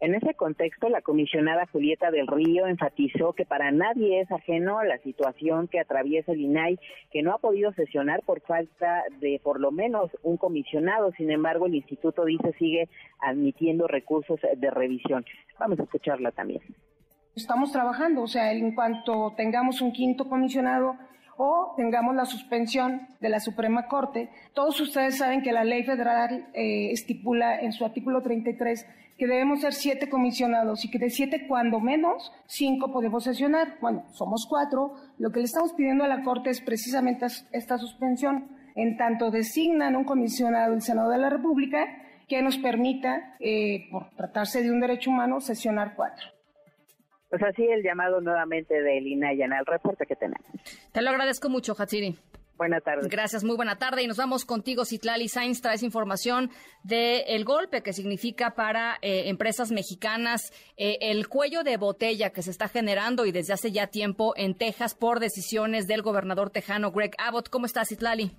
[0.00, 4.84] En ese contexto, la comisionada Julieta del Río enfatizó que para nadie es ajeno a
[4.86, 6.78] la situación que atraviesa el INAI,
[7.12, 11.12] que no ha podido sesionar por falta de por lo menos un comisionado.
[11.18, 12.88] Sin embargo, el instituto dice sigue
[13.20, 15.26] admitiendo recursos de revisión.
[15.58, 16.62] Vamos a escucharla también
[17.36, 20.96] Estamos trabajando, o sea, en cuanto tengamos un quinto comisionado
[21.36, 24.30] o tengamos la suspensión de la Suprema Corte.
[24.54, 28.86] Todos ustedes saben que la ley federal eh, estipula en su artículo 33
[29.20, 33.76] que debemos ser siete comisionados y que de siete, cuando menos, cinco podemos sesionar.
[33.78, 34.94] Bueno, somos cuatro.
[35.18, 38.48] Lo que le estamos pidiendo a la Corte es precisamente esta suspensión.
[38.76, 41.86] En tanto designan un comisionado del Senado de la República
[42.28, 46.26] que nos permita, eh, por tratarse de un derecho humano, sesionar cuatro.
[47.28, 50.46] Pues así el llamado nuevamente de Inayana, el reporte que tenemos.
[50.92, 52.16] Te lo agradezco mucho, Hatsiri.
[52.60, 53.08] Buenas tardes.
[53.08, 54.02] Gracias, muy buena tarde.
[54.02, 55.62] Y nos vamos contigo, Citlali Sainz.
[55.62, 56.50] Traes información
[56.82, 62.50] del golpe que significa para eh, empresas mexicanas eh, el cuello de botella que se
[62.50, 67.12] está generando y desde hace ya tiempo en Texas por decisiones del gobernador tejano Greg
[67.16, 67.48] Abbott.
[67.48, 68.30] ¿Cómo estás, Citlali?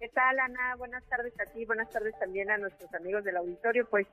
[0.00, 0.74] ¿Qué tal, Ana?
[0.76, 3.86] Buenas tardes a ti, buenas tardes también a nuestros amigos del auditorio.
[3.88, 4.08] Pues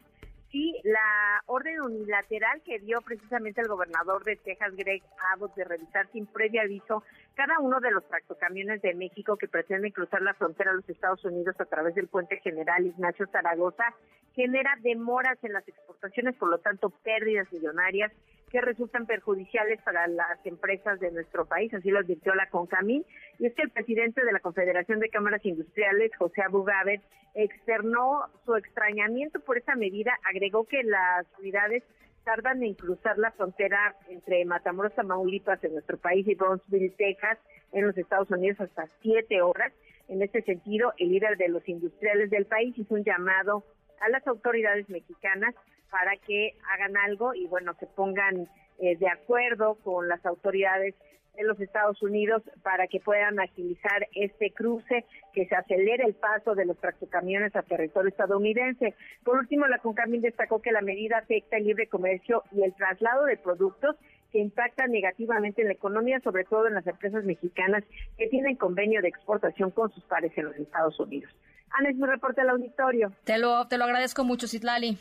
[0.51, 5.03] sí, la orden unilateral que dio precisamente el gobernador de Texas, Greg
[5.33, 7.03] Abbott, de revisar sin previo aviso
[7.35, 11.23] cada uno de los tractocamiones de México que pretenden cruzar la frontera a los Estados
[11.23, 13.95] Unidos a través del puente general Ignacio Zaragoza,
[14.35, 18.11] genera demoras en las exportaciones, por lo tanto pérdidas millonarias
[18.49, 23.05] que resultan perjudiciales para las empresas de nuestro país, así lo advirtió la CONCAMIN,
[23.37, 26.99] y es que el presidente de la Confederación de Cámaras Industriales, José Abugaber,
[27.35, 31.83] externó su extrañamiento por esa medida, agregó que las unidades
[32.23, 37.37] tardan en cruzar la frontera entre Matamoros, Tamaulipas, en nuestro país, y Brownsville, Texas,
[37.73, 39.73] en los Estados Unidos, hasta siete horas.
[40.07, 43.65] En este sentido, el líder de los industriales del país hizo un llamado
[43.99, 45.55] a las autoridades mexicanas
[45.91, 48.47] para que hagan algo y bueno, se pongan
[48.79, 50.95] eh, de acuerdo con las autoridades
[51.39, 56.53] de los Estados Unidos para que puedan agilizar este cruce, que se acelere el paso
[56.53, 58.93] de los tractocamiones a territorio estadounidense.
[59.23, 63.25] Por último, la CONCAMIN destacó que la medida afecta el libre comercio y el traslado
[63.25, 63.95] de productos
[64.31, 67.83] que impactan negativamente en la economía, sobre todo en las empresas mexicanas
[68.17, 71.31] que tienen convenio de exportación con sus pares en los Estados Unidos.
[71.71, 73.13] Ana, es mi reporte al auditorio.
[73.23, 74.97] Te lo, te lo agradezco mucho, Citlali.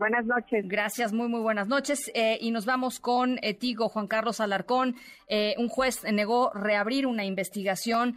[0.00, 0.66] Buenas noches.
[0.66, 2.10] Gracias, muy, muy buenas noches.
[2.14, 4.94] Eh, y nos vamos con eh, Tigo, Juan Carlos Alarcón.
[5.28, 8.14] Eh, un juez negó reabrir una investigación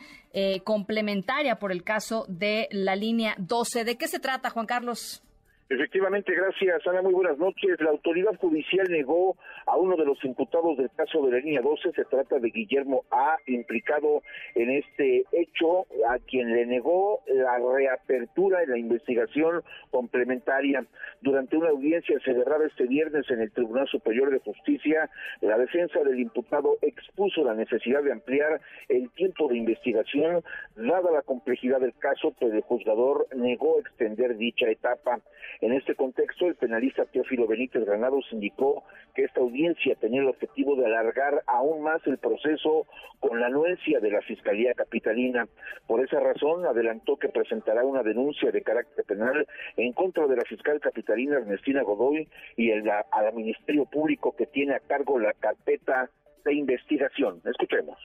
[0.64, 3.84] complementaria por el caso de la línea 12.
[3.84, 5.22] ¿De qué se trata, Juan Carlos?
[5.70, 7.80] Efectivamente, gracias Ana, muy buenas noches.
[7.82, 11.92] La autoridad judicial negó a uno de los imputados del caso de la línea 12,
[11.94, 14.22] se trata de Guillermo A, implicado
[14.56, 20.86] en este hecho, a quien le negó la reapertura en la investigación complementaria.
[21.22, 25.10] Durante una audiencia celebrada este viernes en el Tribunal Superior de Justicia,
[25.42, 28.60] la defensa del imputado expuso la necesidad de ampliar
[28.90, 30.44] el tiempo de investigación,
[30.76, 35.20] dada la complejidad del caso, pues el juzgador negó extender dicha etapa.
[35.62, 38.84] En este contexto, el penalista Teófilo Benítez Granados indicó
[39.16, 39.53] que esta audiencia
[40.00, 42.88] tenía el objetivo de alargar aún más el proceso
[43.20, 45.48] con la anuencia de la Fiscalía Capitalina.
[45.88, 49.48] Por esa razón, adelantó que presentará una denuncia de carácter penal
[49.78, 52.28] en contra de la fiscal capitalina Ernestina Godoy
[52.58, 56.10] y el, al Ministerio Público que tiene a cargo la carpeta
[56.46, 57.42] de investigación.
[57.46, 57.98] Escuchemos.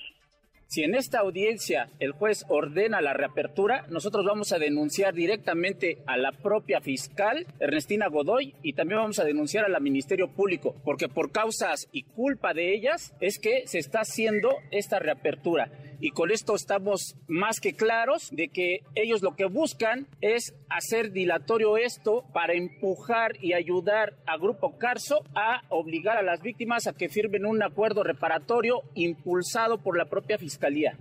[0.71, 6.19] Si en esta audiencia el juez ordena la reapertura, nosotros vamos a denunciar directamente a
[6.19, 11.33] la propia fiscal Ernestina Godoy y también vamos a denunciar al Ministerio Público, porque por
[11.33, 15.71] causas y culpa de ellas es que se está haciendo esta reapertura.
[16.01, 21.11] Y con esto estamos más que claros de que ellos lo que buscan es hacer
[21.11, 26.93] dilatorio esto para empujar y ayudar a Grupo Carso a obligar a las víctimas a
[26.93, 30.97] que firmen un acuerdo reparatorio impulsado por la propia Fiscalía.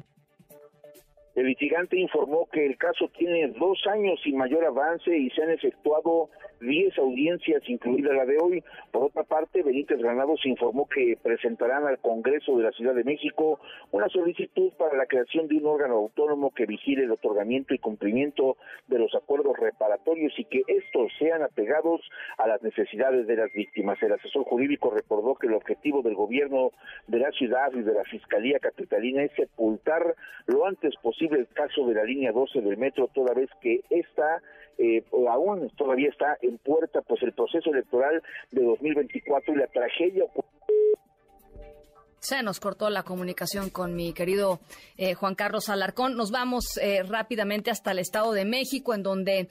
[1.35, 5.51] El litigante informó que el caso tiene dos años sin mayor avance y se han
[5.51, 8.63] efectuado 10 audiencias, incluida la de hoy.
[8.91, 13.59] Por otra parte, Benítez Granados informó que presentarán al Congreso de la Ciudad de México
[13.91, 18.57] una solicitud para la creación de un órgano autónomo que vigile el otorgamiento y cumplimiento
[18.87, 22.01] de los acuerdos reparatorios y que estos sean apegados
[22.37, 24.01] a las necesidades de las víctimas.
[24.01, 26.71] El asesor jurídico recordó que el objetivo del gobierno
[27.07, 30.15] de la ciudad y de la Fiscalía Capitalina es sepultar
[30.45, 34.41] lo antes posible el caso de la línea 12 del metro, toda vez que esta
[34.77, 38.21] eh, aún todavía está en puerta pues el proceso electoral
[38.51, 40.25] de 2024 y la tragedia
[42.19, 44.59] se nos cortó la comunicación con mi querido
[44.97, 46.17] eh, Juan Carlos Alarcón.
[46.17, 49.47] Nos vamos eh, rápidamente hasta el Estado de México, en donde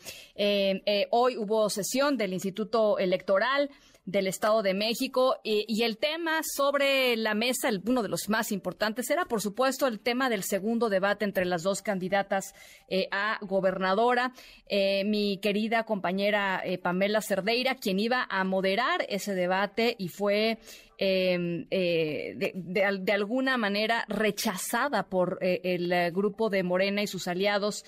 [1.11, 3.71] hoy hubo sesión del Instituto Electoral
[4.07, 5.37] del Estado de México.
[5.43, 10.01] Y, el tema sobre la mesa, uno de los más importantes, era por supuesto el
[10.01, 12.55] tema del segundo debate entre las dos candidatas
[12.89, 14.33] eh, a gobernadora.
[14.69, 20.59] Eh, mi querida compañera eh, Pamela Cerdeira, quien iba a moderar ese debate y fue
[20.99, 27.85] em, eh, de, alguna manera rechazada por eh, el grupo de Morena y sus aliados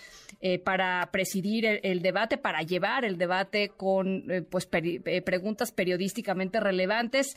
[0.64, 7.34] para presidir el, debate, para llevar el debate con pues preguntas periodísticamente relevantes.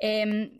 [0.00, 0.50] Em,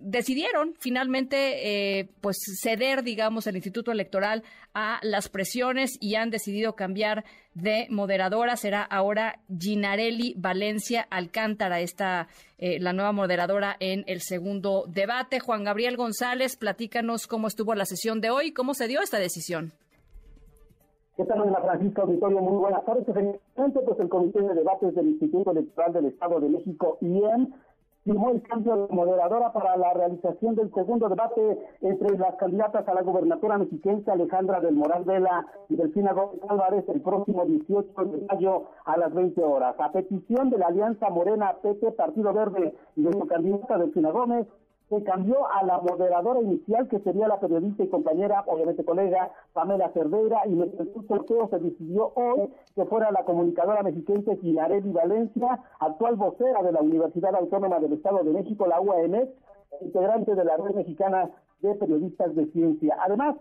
[0.00, 4.42] decidieron finalmente eh, pues ceder, digamos, el Instituto Electoral
[4.74, 7.24] a las presiones y han decidido cambiar
[7.54, 8.56] de moderadora.
[8.56, 12.28] Será ahora Ginarelli Valencia Alcántara, esta
[12.58, 15.40] eh, la nueva moderadora en el segundo debate.
[15.40, 19.72] Juan Gabriel González, platícanos cómo estuvo la sesión de hoy, cómo se dio esta decisión.
[21.16, 22.38] ¿Qué tal, Ana Francisca Auditorio?
[22.38, 23.04] Muy buenas tardes.
[23.04, 27.52] Pues el Comité de Debates del Instituto Electoral del Estado de México, IEM,
[28.08, 32.94] firmó el cambio de moderadora para la realización del segundo debate entre las candidatas a
[32.94, 38.26] la gobernatura mexiquense Alejandra del Moral Vela y Delfina Gómez Álvarez el próximo 18 de
[38.30, 39.74] mayo a las 20 horas.
[39.78, 44.46] A petición de la Alianza Morena PT Partido Verde y de su candidata Delfina Gómez,
[44.88, 49.90] se cambió a la moderadora inicial, que sería la periodista y compañera, obviamente colega, Pamela
[49.90, 56.16] Cerdeira, y un sorteo se decidió hoy que fuera la comunicadora mexiquense Ginarelli Valencia, actual
[56.16, 59.28] vocera de la Universidad Autónoma del Estado de México, la UAMX,
[59.82, 62.96] integrante de la Red Mexicana de Periodistas de Ciencia.
[63.00, 63.36] Además,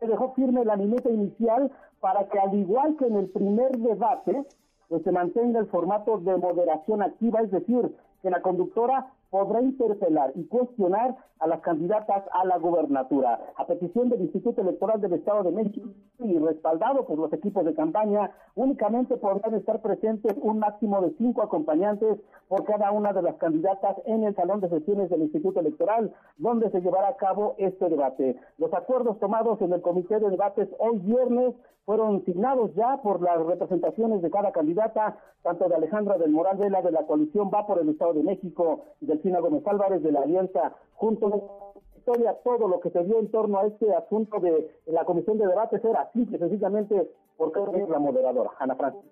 [0.00, 1.70] se dejó firme la mineta inicial
[2.00, 4.44] para que, al igual que en el primer debate,
[4.88, 10.32] pues se mantenga el formato de moderación activa, es decir, que la conductora podrá interpelar
[10.34, 13.40] y cuestionar a las candidatas a la gubernatura.
[13.56, 15.88] A petición del Instituto Electoral del Estado de México
[16.18, 21.42] y respaldado por los equipos de campaña, únicamente podrán estar presentes un máximo de cinco
[21.42, 26.12] acompañantes por cada una de las candidatas en el salón de sesiones del Instituto Electoral,
[26.38, 28.36] donde se llevará a cabo este debate.
[28.58, 31.54] Los acuerdos tomados en el Comité de Debates hoy viernes
[31.86, 36.82] fueron signados ya por las representaciones de cada candidata, tanto de Alejandra del Moral Vela
[36.82, 40.74] de la coalición Va por el Estado de México Delfina Gómez Álvarez de la Alianza
[40.94, 45.38] junto historia, todo lo que se dio en torno a este asunto de la comisión
[45.38, 49.10] de debates era simple, sencillamente porque es la moderadora, Ana Francis.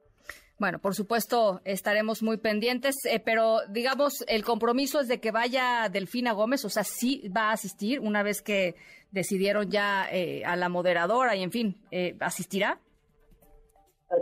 [0.56, 5.88] Bueno, por supuesto, estaremos muy pendientes, eh, pero digamos, el compromiso es de que vaya
[5.90, 8.76] Delfina Gómez, o sea, sí va a asistir una vez que
[9.14, 12.80] decidieron ya eh, a la moderadora y, en fin, eh, ¿asistirá?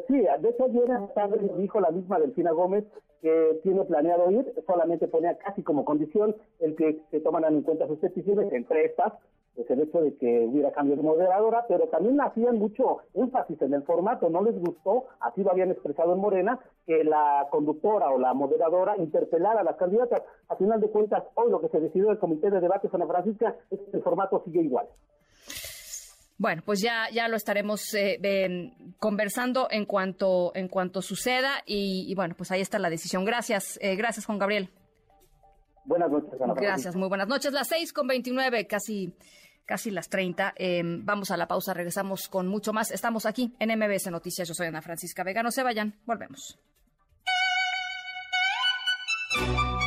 [0.06, 2.85] Sí, de hecho ayer tarde dijo la misma Delfina Gómez
[3.20, 7.86] que tiene planeado ir, solamente ponía casi como condición el que se toman en cuenta
[7.86, 9.12] sus peticiones, entre estas,
[9.54, 13.74] pues el hecho de que hubiera cambio de moderadora, pero también hacían mucho énfasis en
[13.74, 18.18] el formato, no les gustó, así lo habían expresado en Morena, que la conductora o
[18.18, 20.22] la moderadora interpelara a las candidatas.
[20.48, 23.06] A final de cuentas, hoy lo que se decidió en el Comité de Debate Ana
[23.06, 24.86] Francisca es que el formato sigue igual.
[26.38, 32.34] Bueno, pues ya, ya lo estaremos eh, conversando en cuanto, en cuanto suceda y, bueno,
[32.36, 33.24] pues ahí está la decisión.
[33.24, 34.70] Gracias, eh, gracias Juan Gabriel.
[35.84, 36.40] Buenas noches.
[36.40, 37.52] Ana Gracias, muy buenas noches.
[37.52, 39.14] Las seis con veintinueve, casi
[39.66, 40.55] casi las 30.
[40.56, 42.90] Em, vamos a la pausa, regresamos con mucho más.
[42.90, 44.48] Estamos aquí en MBS Noticias.
[44.48, 45.43] Yo soy Ana Francisca Vega.
[45.43, 46.59] No se vayan, volvemos.
[49.34, 49.78] MBS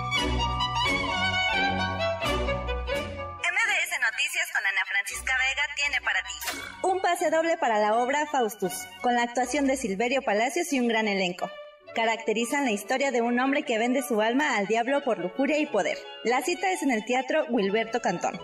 [4.02, 6.34] Noticias con Ana Francisca Vega tiene para ti
[6.84, 10.88] un pase doble para la obra Faustus, con la actuación de Silverio Palacios y un
[10.88, 11.49] gran elenco
[11.95, 15.65] caracterizan la historia de un hombre que vende su alma al diablo por lujuria y
[15.65, 15.97] poder.
[16.23, 18.39] La cita es en el Teatro Wilberto Cantón.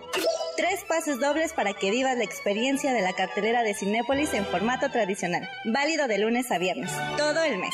[0.61, 4.91] Tres pases dobles para que vivas la experiencia de la cartelera de Cinépolis en formato
[4.91, 7.73] tradicional, válido de lunes a viernes, todo el mes.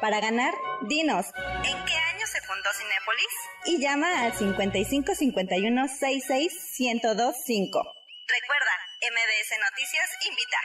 [0.00, 0.52] Para ganar,
[0.88, 3.28] dinos, ¿en qué año se fundó Cinépolis?
[3.66, 7.84] Y llama al 55 51 66 1025.
[8.26, 8.72] Recuerda,
[9.12, 10.58] MBS Noticias invita.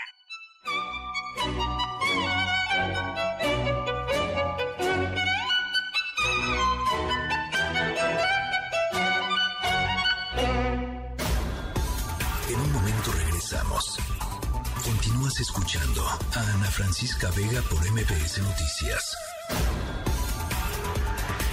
[15.30, 19.16] Continúas escuchando a Ana Francisca Vega por MPS Noticias.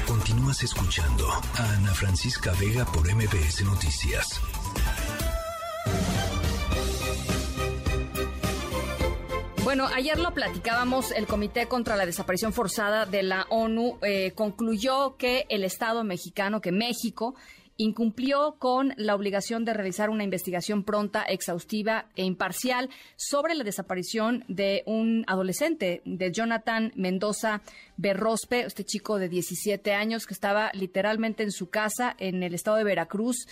[0.06, 4.40] Continúas escuchando a Ana Francisca Vega por MPS Noticias.
[9.62, 15.16] Bueno, ayer lo platicábamos, el Comité contra la Desaparición Forzada de la ONU eh, concluyó
[15.18, 17.34] que el Estado mexicano, que México,
[17.76, 24.44] incumplió con la obligación de realizar una investigación pronta, exhaustiva e imparcial sobre la desaparición
[24.48, 27.62] de un adolescente, de Jonathan Mendoza
[27.96, 32.76] Berrospe, este chico de 17 años que estaba literalmente en su casa en el estado
[32.76, 33.46] de Veracruz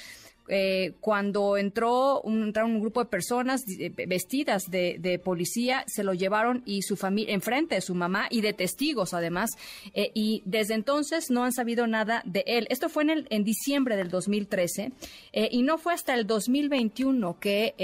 [0.48, 6.12] eh, cuando entró un, entraron un grupo de personas eh, vestidas de, policía, se lo
[6.12, 9.50] llevaron y su familia, enfrente de su mamá y de testigos además,
[9.94, 12.66] eh, y desde entonces no han sabido nada de él.
[12.68, 14.92] Esto fue en, el, en diciembre del 2013
[15.32, 17.74] y no fue hasta el 2021 que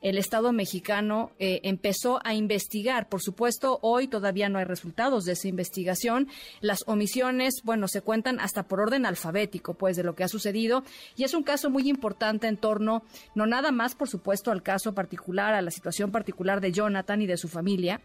[0.00, 3.08] el Estado mexicano eh, empezó a investigar.
[3.08, 6.28] Por supuesto, hoy todavía no hay resultados de esa investigación.
[6.60, 10.84] Las omisiones, bueno, se cuentan hasta por orden alfabético, pues, de lo que ha sucedido.
[11.16, 13.02] Y es un caso muy importante en torno,
[13.34, 17.26] no nada más, por supuesto, al caso particular, a la situación particular de Jonathan y
[17.26, 18.00] de su familia,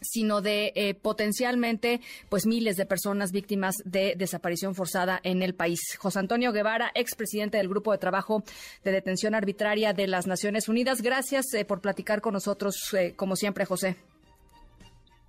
[0.00, 5.80] sino de eh, potencialmente pues miles de personas víctimas de desaparición forzada en el país.
[5.98, 8.42] José Antonio Guevara, expresidente del Grupo de Trabajo
[8.84, 11.02] de Detención Arbitraria de las Naciones Unidas.
[11.02, 13.96] Gracias eh, por platicar con nosotros, eh, como siempre, José.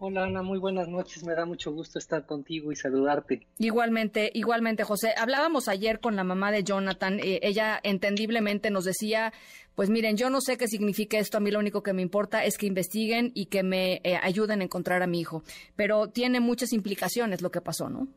[0.03, 1.23] Hola Ana, muy buenas noches.
[1.23, 3.45] Me da mucho gusto estar contigo y saludarte.
[3.60, 5.14] Igualmente, igualmente, José.
[5.15, 7.19] Hablábamos ayer con la mamá de Jonathan.
[7.22, 9.32] ella entendiblemente nos decía
[9.76, 12.44] pues miren, yo no sé qué significa esto, a mí lo único que me importa
[12.44, 15.44] es que investiguen y que me eh, ayuden a encontrar a mi hijo.
[15.76, 18.07] Pero tiene muchas implicaciones lo que pasó, ¿no?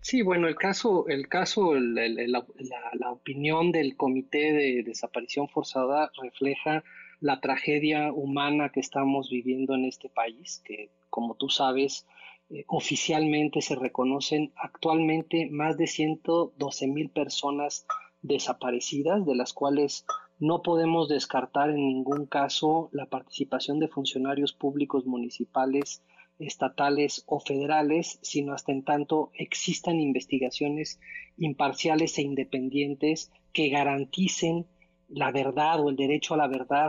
[0.00, 6.82] Sí, bueno, el caso, el caso, la, opinión del Comité de Desaparición Forzada refleja
[7.20, 12.06] la tragedia humana que estamos viviendo en este país, que como tú sabes,
[12.50, 17.86] eh, oficialmente se reconocen actualmente más de 112 mil personas
[18.22, 20.04] desaparecidas, de las cuales
[20.38, 26.02] no podemos descartar en ningún caso la participación de funcionarios públicos municipales,
[26.38, 31.00] estatales o federales, sino hasta en tanto existan investigaciones
[31.36, 34.66] imparciales e independientes que garanticen
[35.08, 36.88] la verdad o el derecho a la verdad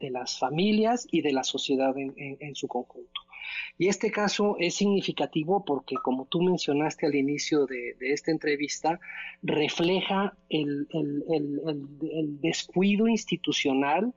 [0.00, 3.20] de, las familias y de la sociedad en su conjunto.
[3.78, 9.00] Y este caso es significativo porque, como tú mencionaste al inicio de, esta entrevista,
[9.42, 14.12] refleja el, el descuido institucional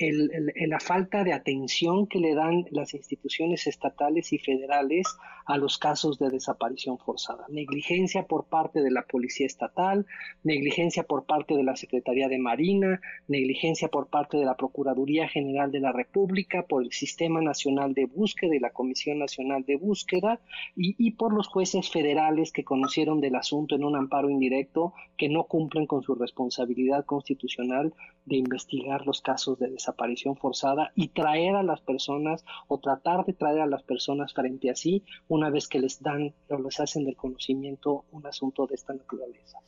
[0.00, 5.06] la falta de atención que le dan las instituciones estatales y federales
[5.44, 7.44] a los casos de desaparición forzada.
[7.48, 10.06] Negligencia por parte de la Policía Estatal,
[10.42, 15.70] negligencia por parte de la Secretaría de Marina, negligencia por parte de la Procuraduría General
[15.70, 20.40] de la República, por el Sistema Nacional de Búsqueda y la Comisión Nacional de Búsqueda
[20.76, 25.28] y, y por los jueces federales que conocieron del asunto en un amparo indirecto que
[25.28, 27.92] no cumplen con su responsabilidad constitucional
[28.24, 33.24] de investigar los casos de desaparición aparición forzada y traer a las personas o tratar
[33.24, 36.80] de traer a las personas frente a sí una vez que les dan o les
[36.80, 39.58] hacen del conocimiento un asunto de esta naturaleza.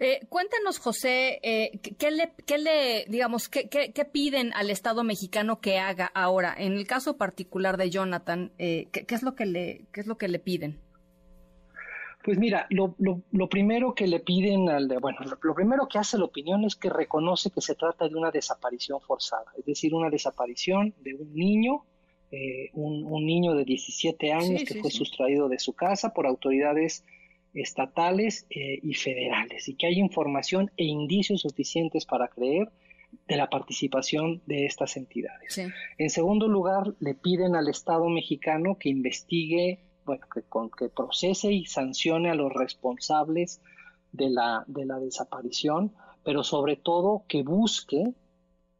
[0.00, 5.60] Eh, cuéntanos, José, eh, ¿qué, le, qué le, digamos, qué, qué, piden al Estado mexicano
[5.60, 6.54] que haga ahora?
[6.56, 10.16] En el caso particular de Jonathan, eh, ¿qué, es lo que le, qué es lo
[10.16, 10.78] que le piden?
[12.28, 16.26] Pues mira, lo, lo, primero que le piden al, bueno, lo, primero que hace la
[16.26, 20.92] opinión es que reconoce que se trata de una desaparición forzada, es decir, una desaparición
[21.00, 21.86] de un niño,
[22.30, 27.02] eh, un, niño de 17 años que fue sustraído de su casa por autoridades
[27.54, 32.68] estatales eh, y federales y que hay información e indicios suficientes para creer
[33.26, 35.62] de la participación de estas entidades.
[35.96, 41.52] En segundo lugar, le piden al Estado mexicano que investigue bueno, que, con, que procese
[41.52, 43.60] y sancione a los responsables
[44.12, 45.92] de la, de la desaparición,
[46.24, 48.14] pero sobre todo que busque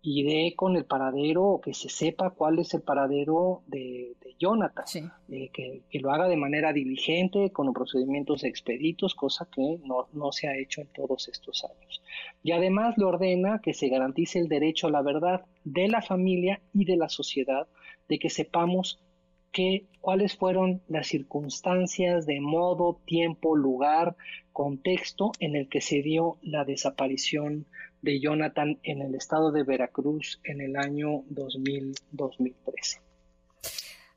[0.01, 5.13] y dé con el paradero o que se sepa cuál es el paradero de, Jonathan,
[5.29, 10.31] eh, que, lo haga de manera diligente, con los procedimientos expeditos, cosa que no, no,
[10.31, 12.01] se ha hecho en todos estos años.
[12.45, 16.61] Y además le ordena que se garantice el derecho a la verdad de la familia
[16.73, 17.67] y de la sociedad,
[18.09, 19.01] de que sepamos
[20.01, 24.17] cuáles fueron las circunstancias de modo, tiempo, lugar,
[24.53, 27.67] contexto en el que se dio la desaparición
[28.03, 33.08] de Jonathan en el estado de Veracruz en el año 2000, 2013.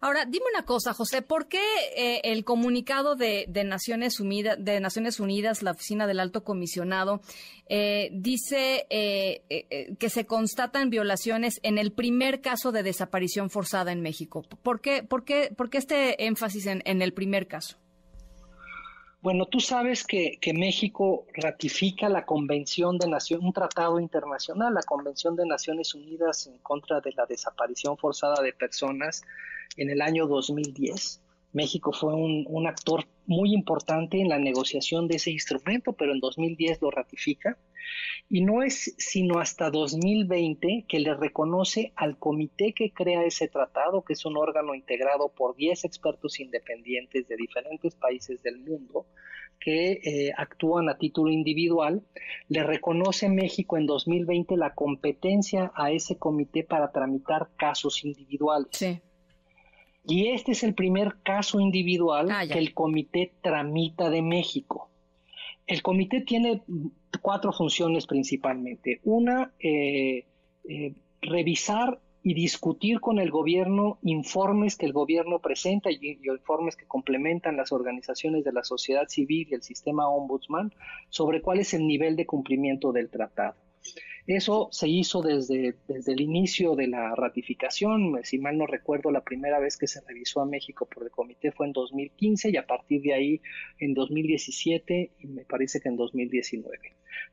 [0.03, 1.61] Ahora, dime una cosa, José, ¿por qué
[1.95, 7.21] eh, el comunicado de, Naciones Unidas, de Naciones Unidas, la Oficina del Alto Comisionado,
[7.67, 14.01] eh, dice eh, que se constatan violaciones en el primer caso de desaparición forzada en
[14.01, 14.41] México?
[14.63, 17.77] ¿Por qué, por qué, por qué este énfasis en, el primer caso?
[19.21, 24.81] Bueno, tú sabes que, que México ratifica la Convención de Naciones, un tratado internacional, la
[24.81, 29.21] Convención de Naciones Unidas en contra de la desaparición forzada de personas
[29.77, 31.21] en el año 2010.
[31.53, 36.81] México fue un, actor muy importante en la negociación de ese instrumento, pero en 2010
[36.81, 37.57] lo ratifica.
[38.29, 44.03] Y no es sino hasta 2020 que le reconoce al comité que crea ese tratado,
[44.03, 49.05] que es un órgano integrado por 10 expertos independientes de diferentes países del mundo,
[49.59, 52.01] que eh, actúan a título individual,
[52.47, 58.69] le reconoce México en 2020 la competencia a ese comité para tramitar casos individuales.
[58.71, 58.99] Sí.
[60.03, 64.89] Y este es el primer caso individual Ah, que el comité tramita de México.
[65.67, 66.63] El comité tiene
[67.21, 68.99] cuatro funciones principalmente.
[69.03, 70.25] Una, eh,
[70.67, 76.75] eh, revisar y discutir con el gobierno informes que el gobierno presenta y, y informes
[76.75, 80.73] que complementan las organizaciones de la sociedad civil y el sistema ombudsman
[81.09, 83.55] sobre cuál es el nivel de cumplimiento del tratado.
[84.27, 88.19] Eso se hizo desde, desde el inicio de la ratificación.
[88.23, 91.51] Si mal no recuerdo, la primera vez que se revisó a México por el comité
[91.51, 93.41] fue en 2015 y a partir de ahí
[93.79, 96.77] en 2017 y me parece que en 2019.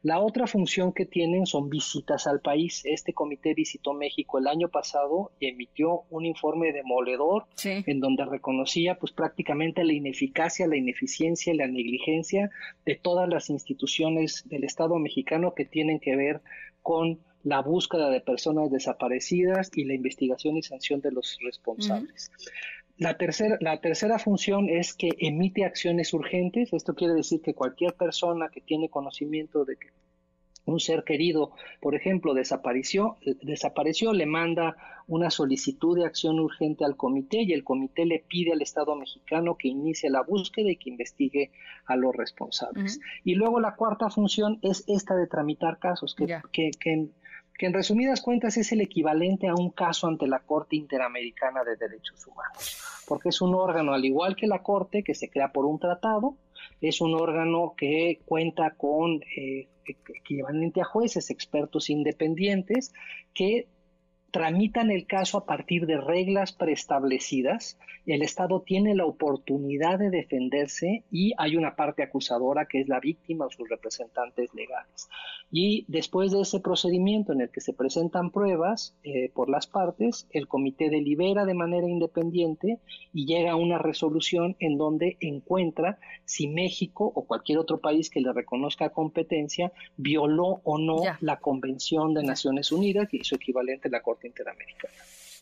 [0.02, 2.82] La otra función que tienen son visitas al país.
[2.84, 7.82] Este comité visitó México el año pasado y emitió un informe demoledor Sí.
[7.86, 12.50] en donde reconocía pues prácticamente la ineficacia, la ineficiencia y la negligencia
[12.84, 16.40] de todas las instituciones del Estado mexicano que tienen que ver
[16.88, 22.30] con la búsqueda de personas desaparecidas y la investigación y sanción de los responsables.
[22.96, 26.72] La tercera, la tercera función es que emite acciones urgentes.
[26.72, 29.88] Esto quiere decir que cualquier persona que tiene conocimiento de que
[30.68, 34.76] un ser querido, por ejemplo, desapareció, desapareció, le manda
[35.06, 39.56] una solicitud de acción urgente al comité y el comité le pide al Estado mexicano
[39.56, 41.50] que inicie la búsqueda y que investigue
[41.86, 43.00] a los responsables.
[43.24, 46.42] Y luego la cuarta función es esta de tramitar casos, que, Ya.
[46.52, 47.12] que, que en,
[47.58, 51.76] que en resumidas cuentas es el equivalente a un caso ante la Corte Interamericana de
[51.76, 52.78] Derechos Humanos,
[53.08, 56.36] porque es un órgano, al igual que la Corte, que se crea por un tratado,
[56.80, 62.92] es un órgano que cuenta con eh, equivalente a jueces, expertos independientes,
[63.34, 63.66] que
[64.30, 67.78] tramitan el caso a partir de reglas preestablecidas.
[68.04, 73.00] El Estado tiene la oportunidad de defenderse y hay una parte acusadora que es la
[73.00, 75.08] víctima o sus representantes legales.
[75.50, 80.26] Y después de ese procedimiento en el que se presentan pruebas eh, por las partes,
[80.30, 82.80] el comité delibera de manera independiente
[83.14, 88.20] y llega a una resolución en donde encuentra si México o cualquier otro país que
[88.20, 91.16] le reconozca competencia violó o no Ya.
[91.20, 94.94] la Convención de Naciones Unidas y su equivalente la Corte Interamericana.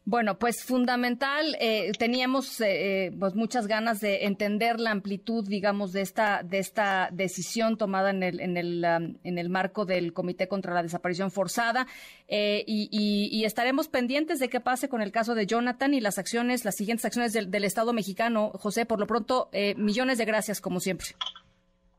[0.09, 1.57] Bueno, pues fundamental.
[1.59, 6.59] eh, teníamos eh, eh, pues muchas ganas de entender la amplitud, digamos, de esta de
[6.59, 10.85] esta decisión tomada en el en el um, en el marco del Comité contra la
[10.85, 11.89] Desaparición Forzada
[12.29, 16.65] eh, y, estaremos pendientes de qué pase con el caso de Jonathan y las acciones,
[16.65, 18.51] las siguientes acciones del, del Estado Mexicano.
[18.55, 21.09] José, por lo pronto, eh, millones de gracias como siempre.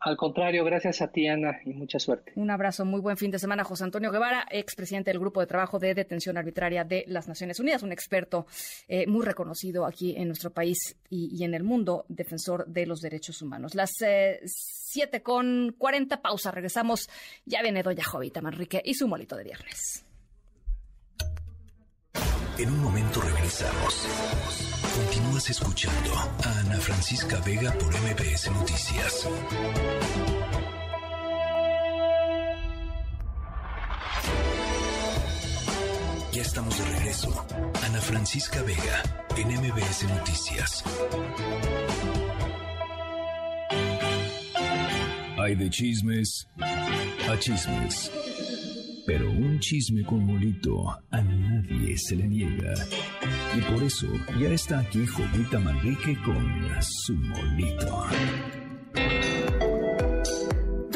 [0.07, 2.31] Al contrario, gracias a ti, Ana, y mucha suerte.
[2.35, 5.79] Un abrazo, muy buen fin de semana, José Antonio Guevara, expresidente del Grupo de Trabajo
[5.79, 8.45] de Detención Arbitraria de las Naciones Unidas, un experto
[8.87, 13.01] eh, muy reconocido aquí en nuestro país y, y en el mundo, defensor de los
[13.01, 13.75] derechos humanos.
[13.75, 17.09] Las eh, 7 con 40, pausa, regresamos.
[17.43, 20.05] Ya viene Doña Jovita Manrique y su molito de viernes.
[22.57, 24.76] En un momento regresamos.
[24.97, 26.11] Continúas escuchando
[26.43, 29.27] a Ana Francisca Vega por MBS Noticias.
[36.33, 37.45] Ya estamos de regreso.
[37.85, 39.03] Ana Francisca Vega
[39.37, 40.83] en MBS Noticias.
[45.37, 48.11] Hay de chismes a chismes.
[49.05, 52.73] Pero un chisme con molito a nadie se le niega.
[53.55, 54.07] Y por eso
[54.39, 58.05] ya está aquí Jovita Manrique con su molito.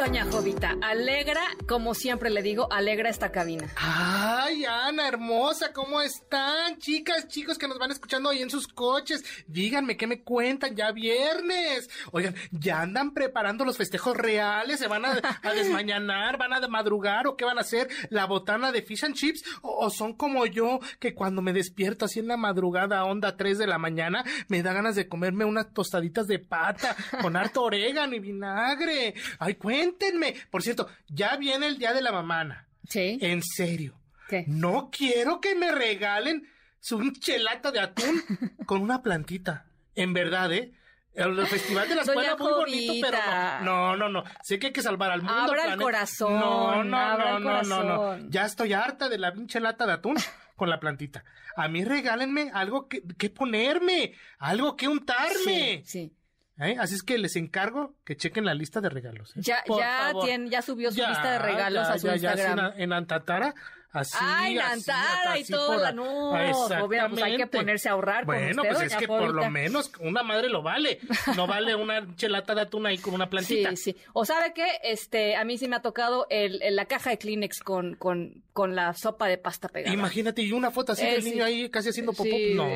[0.02, 3.68] Doña Jovita, alegra, como siempre le digo, alegra esta cabina.
[3.76, 6.80] Ay, Ana, hermosa, ¿cómo están?
[6.80, 10.92] Chicas, chicos que nos van escuchando ahí en sus coches, díganme qué me cuentan ya
[10.92, 11.88] viernes.
[12.12, 14.80] Oigan, ¿ya andan preparando los festejos reales?
[14.80, 16.40] ¿Se van a, a desmañanar?
[16.40, 17.28] ¿Van a madrugar?
[17.28, 17.88] ¿O qué van a hacer?
[18.10, 19.44] ¿La botana de fish and chips?
[19.62, 23.60] ¿O, o son como yo, que cuando me despierto así en la madrugada, onda 3
[23.60, 28.16] de la mañana, me da ganas de comerme unas tostaditas de pata con harto orégano
[28.16, 29.14] y vinagre?
[29.38, 29.54] Ay,
[29.98, 30.36] cuéntenme.
[30.50, 32.68] Por cierto, ya viene el día de la mamana.
[32.88, 33.18] Sí.
[33.22, 33.96] En serio.
[34.28, 34.46] ¿Qué?
[34.48, 36.48] No quiero que me regalen
[36.80, 38.22] su chelata de atún
[38.66, 39.66] con una plantita.
[39.96, 40.74] En verdad, ¿eh?
[41.14, 43.18] El festival de la escuela muy bonito, pero
[43.64, 44.24] no, no, no, no.
[44.44, 45.42] Sé que hay que salvar al mundo.
[45.42, 48.30] Abra el corazón, No, no, abra no, el no, no, no.
[48.30, 50.16] Ya estoy harta de la pinche lata de atún
[50.56, 51.26] con la plantita.
[51.58, 55.84] A mí regálenme algo que, que ponerme, algo que untarme.
[55.84, 56.14] Sí, sí.
[56.62, 56.76] ¿Eh?
[56.80, 59.32] Así es que les encargo que chequen la lista de regalos.
[59.36, 59.40] ¿eh?
[59.42, 60.26] Ya, Por ya, favor.
[60.26, 62.74] tiene, ya subió su Ya, lista de regalos ya, a su Instagram.
[62.78, 63.54] en Antatara
[63.94, 65.68] Así, Ay, la así, Antara y así todo.
[65.74, 66.32] por- la- No,
[66.80, 69.92] Jovita, pues hay que ponerse a ahorrar Bueno, usted, pues es que por lo menos
[70.00, 71.00] una madre lo vale.
[71.36, 73.72] No vale una chelata de atún ahí con una plantita.
[73.72, 73.98] Sí, sí.
[74.14, 77.18] O sabe qué, este, a mí sí me ha tocado el, el- la caja de
[77.18, 79.94] Kleenex con, con, con la sopa de pasta pegada.
[79.94, 81.32] Imagínate, y una foto así Eh, del sí.
[81.32, 82.24] niño ahí casi haciendo popó.
[82.24, 82.54] Sí.
[82.54, 82.68] No,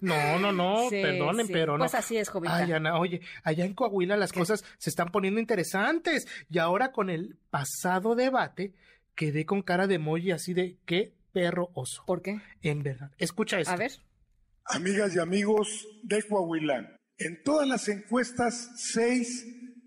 [0.00, 1.84] no, no, no, Sí, perdonen, pero no.
[1.84, 2.56] Pues así es, Jovita.
[2.56, 6.26] Ay, Ana, oye, allá en Coahuila las cosas se están poniendo interesantes.
[6.50, 8.72] Y ahora con el pasado debate,
[9.14, 12.04] quedé con cara de emoji así de qué perro oso.
[12.06, 12.40] ¿Por qué?
[12.62, 13.10] En verdad.
[13.18, 13.72] Escucha esto.
[13.72, 13.92] A ver.
[14.66, 19.44] Amigas y amigos de Coahuila, en todas las encuestas, seis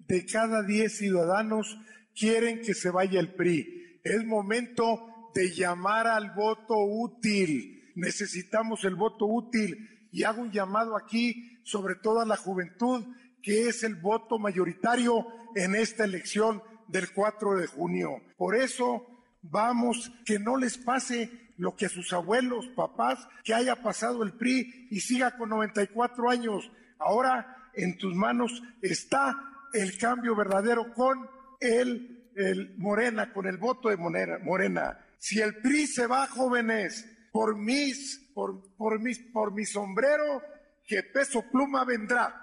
[0.07, 1.77] de cada diez ciudadanos
[2.13, 3.99] quieren que se vaya el PRI.
[4.03, 7.91] Es momento de llamar al voto útil.
[7.95, 13.03] Necesitamos el voto útil y hago un llamado aquí, sobre todo a la juventud,
[13.41, 15.25] que es el voto mayoritario
[15.55, 18.21] en esta elección del 4 de junio.
[18.37, 19.14] Por eso
[19.49, 24.33] Vamos, que no les pase lo que a sus abuelos, papás, que haya pasado el
[24.33, 26.69] PRI y siga con 94 años.
[26.99, 29.35] Ahora en tus manos está
[29.73, 34.37] el cambio verdadero con el, el Morena, con el voto de Morena.
[34.43, 34.99] Morena.
[35.17, 40.41] Si el PRI se va, jóvenes, por mis, por, por mis, por mi sombrero,
[40.85, 42.41] que peso pluma vendrá.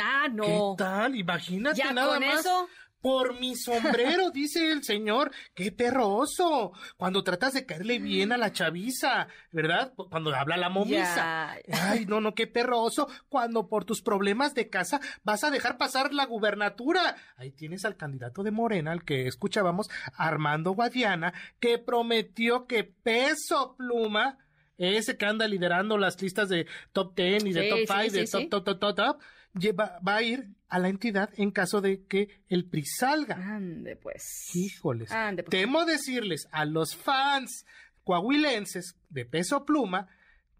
[0.00, 0.44] Ah, no.
[0.76, 1.16] ¿Qué tal?
[1.16, 2.40] Imagínate ¿Ya nada con más.
[2.40, 2.68] eso?
[3.02, 5.32] Por mi sombrero, dice el señor.
[5.54, 6.72] ¡Qué perro oso!
[6.96, 9.92] Cuando tratas de caerle bien a la chaviza, ¿verdad?
[9.94, 11.56] Cuando habla la momisa.
[11.66, 11.90] Ya.
[11.90, 13.08] Ay, no, no, qué perro oso.
[13.28, 17.16] Cuando por tus problemas de casa vas a dejar pasar la gubernatura.
[17.36, 23.74] Ahí tienes al candidato de Morena, al que escuchábamos, Armando Guadiana, que prometió que peso
[23.76, 24.38] pluma,
[24.78, 28.02] ese que anda liderando las listas de top 10 y de Sí, top sí, 5,
[28.02, 29.22] sí, de top, top, top, top, top,
[29.54, 33.36] lleva- va a ir a la entidad en caso de que el PRI salga.
[33.36, 34.50] Ande, pues.
[34.54, 35.10] Híjoles.
[35.10, 35.50] Ande, pues.
[35.50, 37.64] Temo decirles a los fans
[38.04, 40.08] coahuilenses de peso pluma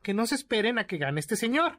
[0.02, 1.78] que no se esperen a que gane este señor.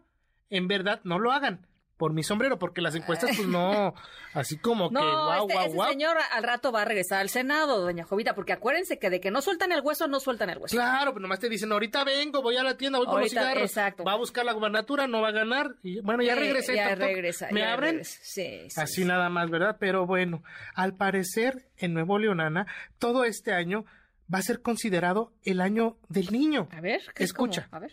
[0.50, 1.68] En verdad, no lo hagan.
[1.98, 3.94] Por mi sombrero, porque las encuestas, pues no,
[4.34, 5.90] así como que No, guau, este, guau, ese guau.
[5.92, 9.30] señor al rato va a regresar al Senado, doña Jovita, porque acuérdense que de que
[9.30, 10.76] no sueltan el hueso, no sueltan el hueso.
[10.76, 13.64] Claro, pero nomás te dicen, ahorita vengo, voy a la tienda, voy por los cigarros.
[13.64, 14.04] exacto.
[14.04, 15.76] Va a buscar la gubernatura, no va a ganar.
[15.84, 16.76] Y bueno, ya Eh, regresé.
[16.76, 17.08] ya toc, toc.
[17.08, 17.92] regresa, ¿Me ya abren?
[17.92, 18.20] regresa.
[18.24, 19.78] Sí, sí, Así nada más, ¿verdad?
[19.80, 20.42] Pero bueno,
[20.74, 22.66] al parecer en Nuevo León, Ana,
[22.98, 23.86] todo este año
[24.34, 26.68] va a ser considerado el año del niño.
[26.72, 27.66] A ver, ¿qué es Escucha.
[27.70, 27.78] como?
[27.78, 27.92] A ver.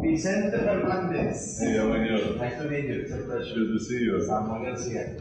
[0.00, 1.58] Vicente Fernández.
[1.60, 2.36] Hey, how are you?
[2.38, 3.00] Nice to meet you.
[3.02, 3.54] It's a pleasure.
[3.54, 4.20] Good to see you.
[4.24, 5.16] Samuel Garcia.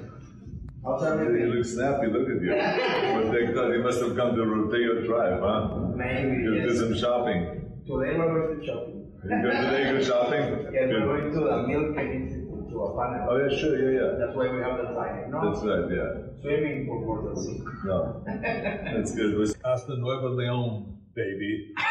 [0.83, 1.49] How's You everything?
[1.51, 2.53] look snappy, look at you.
[2.55, 5.77] But they thought you must have come to Rodeo Drive, huh?
[5.95, 6.79] Maybe, You did yes.
[6.79, 7.45] some shopping.
[7.85, 8.93] Today we're going to shopping.
[9.23, 10.43] You go today go shopping?
[10.71, 13.27] Yes, we're going to the Milk Institute, to a panel.
[13.29, 14.09] Oh yeah, sure, yeah, yeah.
[14.19, 15.37] That's why we have the time, no?
[15.51, 16.11] That's right, yeah.
[16.41, 17.59] Swimming for more than sea.
[17.85, 19.33] No, that's good.
[19.65, 20.69] Hasta Nuevo León,
[21.15, 21.73] baby.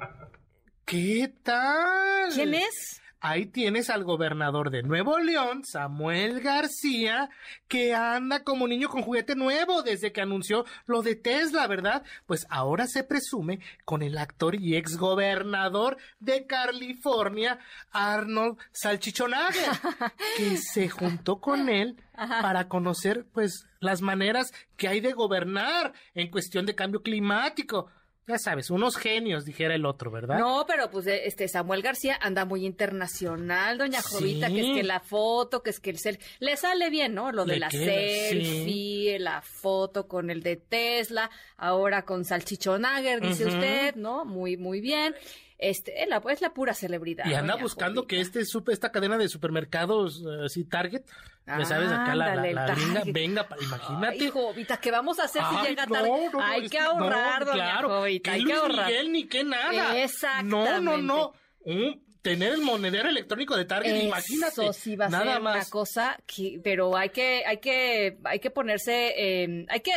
[0.87, 2.33] ¿Qué tal?
[2.33, 3.03] ¿Quién es?
[3.19, 7.29] Ahí tienes al gobernador de Nuevo León, Samuel García,
[7.67, 12.05] que anda como niño con juguete nuevo desde que anunció lo de Tesla, ¿verdad?
[12.27, 17.59] Pues ahora se presume con el actor y exgobernador de California,
[17.91, 19.51] Arnold Salchichonaga,
[20.37, 26.31] que se juntó con él para conocer, pues, las maneras que hay de gobernar en
[26.31, 27.91] cuestión de cambio climático.
[28.29, 30.39] Ya sabes, unos genios, dijera el otro, ¿verdad?
[30.39, 34.15] No, pero pues este Samuel García anda muy internacional, doña Sí.
[34.15, 37.31] Jovita, que es que la foto, que es que el selfie, le sale bien, ¿no?
[37.31, 43.21] Lo de Le la queda, selfie, la foto con el de Tesla, ahora con Salchichonager,
[43.21, 44.25] dice usted, ¿no?
[44.25, 45.15] Muy, muy bien.
[45.59, 47.25] Este, es la, es la pura celebridad.
[47.27, 51.03] Y anda doña buscando que este supe esta cadena de supermercados eh, así Target,
[51.47, 52.75] ya sabes, acá la, la, la
[53.07, 54.19] venga, pa- imagínate.
[54.25, 56.09] Ay, Jovita, ¿qué vamos a hacer si Ay, llega no, tarde?
[56.09, 58.87] no, no, hay que ahorrar, doña claro, Jovita, hay que Luis ahorrar.
[58.87, 59.99] Miguel ni que nada.
[60.03, 60.81] Exactamente.
[60.81, 61.33] No, no, no.
[61.61, 64.63] Un- tener el monedero electrónico de Target, imagínate.
[64.63, 65.57] Eso sí va a nada ser más.
[65.57, 69.93] una cosa que, pero hay que, hay que, hay que ponerse, eh, hay que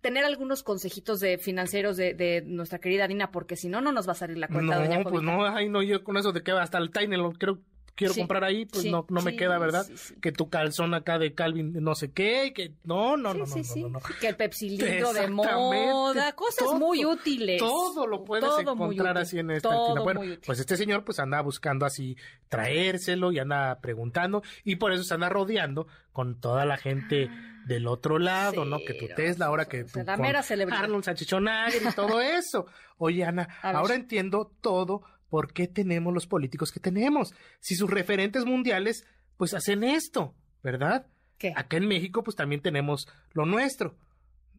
[0.00, 4.08] tener algunos consejitos de financieros de, de nuestra querida Dina, porque si no, no nos
[4.08, 5.32] va a salir la cuenta, doña No, pues Jovita.
[5.36, 7.60] no, ay, no, yo con eso de que hasta el Tiny lo creo
[7.94, 9.86] quiero Sí, comprar ahí, pues sí, no, no me sí, queda, ¿verdad?
[10.20, 13.58] Que tu calzón acá de Calvin no sé qué, que no, no, no, no, Sí,
[13.60, 14.00] no, sí, no.
[14.20, 17.58] Que el Pepsi Libro de moda, cosas todo, muy útiles.
[17.58, 20.00] Todo lo puedes Todo encontrar así en esta todo esquina.
[20.02, 22.16] Bueno, pues este señor pues anda buscando así
[22.48, 27.30] traérselo y anda preguntando y por eso se anda rodeando con toda la gente
[27.66, 28.78] del otro lado, ¿no?
[28.78, 30.84] Que tu Tesla, ahora que tú la mera celebridad.
[30.84, 32.66] Arnold y todo eso.
[32.98, 35.02] Oye, Ana, ahora entiendo todo
[35.32, 37.32] por qué tenemos los políticos que tenemos.
[37.58, 39.06] Si sus referentes mundiales
[39.38, 41.06] pues hacen esto, ¿verdad?
[41.38, 41.54] ¿Qué?
[41.56, 43.96] Acá en México pues también tenemos lo nuestro.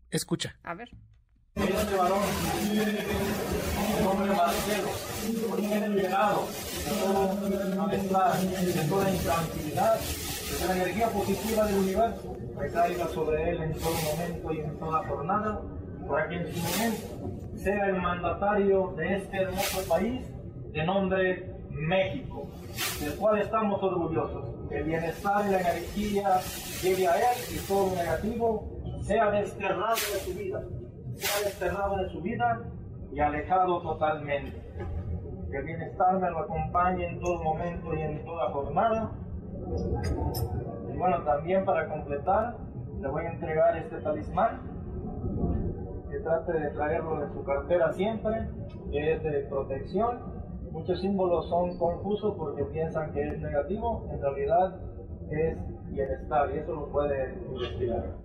[0.09, 0.57] Escucha.
[0.63, 0.89] A ver.
[1.53, 2.23] Este varón,
[3.99, 4.89] el hombre Marcelo,
[5.51, 13.07] origen liberado de todo malestar, de toda intranquilidad, que la energía positiva del universo recaiga
[13.09, 15.61] sobre él en todo momento y en toda jornada,
[16.09, 20.32] para que en su momento sea el mandatario de este hermoso país
[20.73, 22.47] de nombre México,
[22.99, 24.69] del cual estamos orgullosos.
[24.69, 26.39] Que el bienestar y la energía
[26.81, 30.63] llegue a él y todo negativo sea desterrado de su vida,
[31.15, 32.61] sea desterrado de su vida
[33.11, 34.59] y alejado totalmente.
[35.51, 39.11] Que el bienestar me lo acompañe en todo momento y en toda jornada.
[40.91, 42.57] Y bueno, también para completar,
[42.99, 44.61] le voy a entregar este talismán,
[46.09, 48.47] que trate de traerlo de su cartera siempre,
[48.91, 50.32] que es de protección.
[50.73, 54.75] Muchos símbolos son confusos porque piensan que es negativo, en realidad
[55.29, 55.55] es
[55.87, 58.22] bienestar y eso lo puede investigar.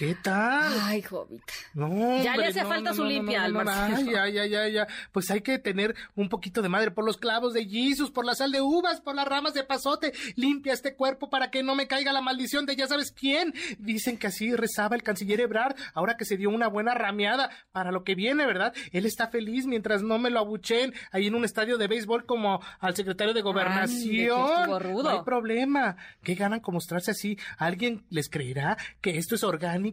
[0.00, 0.72] ¿Qué tal?
[0.80, 1.52] Ay, Jovita.
[1.74, 3.96] No, Ya le hace no, falta no, su limpia al Marcelo.
[3.98, 4.86] ay, ya, ya, ya, ya.
[5.12, 8.34] Pues hay que tener un poquito de madre por los clavos de Jesus, por la
[8.34, 10.14] sal de uvas, por las ramas de pasote.
[10.36, 13.52] Limpia este cuerpo para que no me caiga la maldición de ya sabes quién.
[13.78, 17.92] Dicen que así rezaba el canciller Ebrard, ahora que se dio una buena rameada para
[17.92, 18.72] lo que viene, ¿verdad?
[18.92, 22.62] Él está feliz mientras no me lo abucheen ahí en un estadio de béisbol como
[22.78, 24.60] al secretario de gobernación.
[24.60, 25.02] estuvo rudo.
[25.02, 25.96] No hay problema.
[26.22, 27.36] ¿Qué ganan con mostrarse así?
[27.58, 29.89] ¿Alguien les creerá que esto es orgánico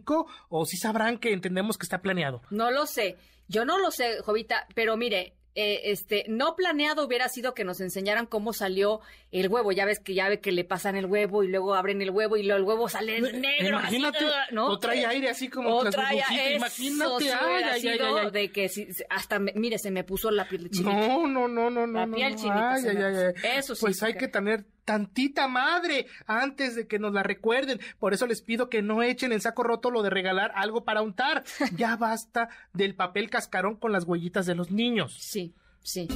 [0.48, 2.42] o si sabrán que entendemos que está planeado?
[2.50, 3.16] No lo sé.
[3.48, 7.80] Yo no lo sé, Jovita, pero mire, eh, este, no planeado hubiera sido que nos
[7.80, 9.00] enseñaran cómo salió
[9.32, 9.72] el huevo.
[9.72, 12.36] Ya ves que ya ve que le pasan el huevo y luego abren el huevo
[12.36, 13.78] y luego el huevo sale negro.
[13.78, 14.66] así, Imagínate, ¿no?
[14.68, 18.24] o trae aire así como O trae eso, imagínate, sí ay, ay, ay, sido ay,
[18.26, 18.30] ay.
[18.30, 20.92] de que si- hasta, mire, se me puso la piel chinita.
[20.94, 21.98] No, no, no, no, no.
[22.00, 22.38] La no, piel no.
[22.38, 23.26] chinita Ay, se ay, me ay, puso.
[23.48, 23.58] ay.
[23.58, 27.78] Eso sí, Pues hay que tener tantita madre antes de que nos la recuerden.
[27.98, 31.02] Por eso les pido que no echen en saco roto lo de regalar algo para
[31.02, 31.44] untar.
[31.76, 35.14] Ya basta del papel cascarón con las huellitas de los niños.
[35.20, 36.08] Sí, sí.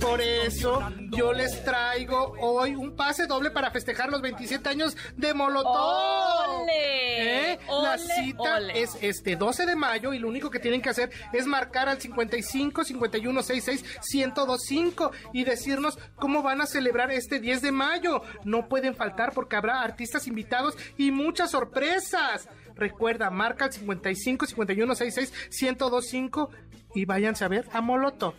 [0.00, 5.32] Por eso yo les traigo hoy un pase doble para festejar los 27 años de
[5.32, 6.60] Molotov.
[6.60, 7.52] ¡Ole!
[7.52, 7.58] ¿Eh?
[7.68, 8.82] La ¡Ole, cita ole!
[8.82, 12.00] es este 12 de mayo y lo único que tienen que hacer es marcar al
[12.00, 18.22] 55 51 66 1025 y decirnos cómo van a celebrar este 10 de mayo.
[18.44, 22.48] No pueden faltar porque habrá artistas invitados y muchas sorpresas.
[22.76, 26.50] Recuerda, marca al 55 51 66 1025
[26.94, 28.34] y váyanse a ver a Molotov.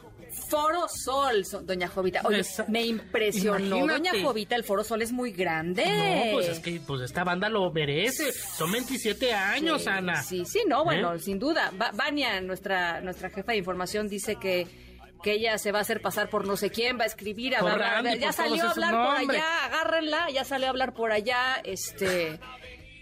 [0.50, 2.22] Foro Sol, so- doña Jovita.
[2.26, 3.94] Oye, me impresionó, Imagínate.
[4.12, 5.84] doña Jovita, el Foro Sol es muy grande.
[5.86, 8.32] No, pues es que pues esta banda lo merece.
[8.32, 10.22] Son 27 años, Sí, Ana.
[10.24, 11.20] Sí, sí, no, bueno, ¿Eh?
[11.20, 11.72] sin duda.
[11.94, 14.68] Vania, nuestra, nuestra jefa de información, dice que,
[15.24, 17.60] que ella se va a hacer pasar por no sé quién, va a escribir, a
[17.62, 21.12] Por hablar- Randy, ya salió a hablar por allá, agárrenla, ya salió a hablar por
[21.12, 22.40] allá, este,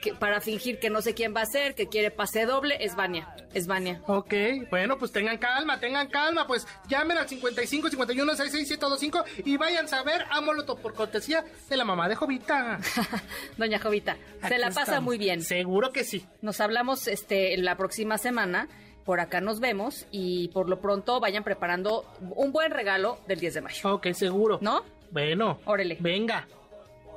[0.03, 2.95] que, para fingir que no sé quién va a ser, que quiere pase doble, es
[2.95, 4.01] Vania, es Vania.
[4.05, 4.33] Ok,
[4.69, 9.91] bueno, pues tengan calma, tengan calma, pues llamen al 55 51 66 1025 y vayan
[9.93, 12.79] a ver a Molotov por cortesía de la mamá de Jovita.
[13.57, 14.17] Doña Jovita,
[14.47, 15.03] se la pasa estamos.
[15.05, 15.41] muy bien.
[15.41, 16.25] Seguro que sí.
[16.41, 18.67] Nos hablamos este la próxima semana.
[19.05, 22.05] Por acá nos vemos y por lo pronto vayan preparando
[22.35, 23.93] un buen regalo del 10 de mayo.
[23.95, 24.59] Ok, seguro.
[24.61, 24.83] ¿No?
[25.11, 25.59] Bueno.
[25.65, 25.97] Órale.
[25.99, 26.47] Venga.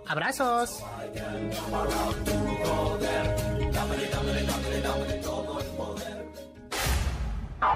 [0.06, 0.82] Abrazos.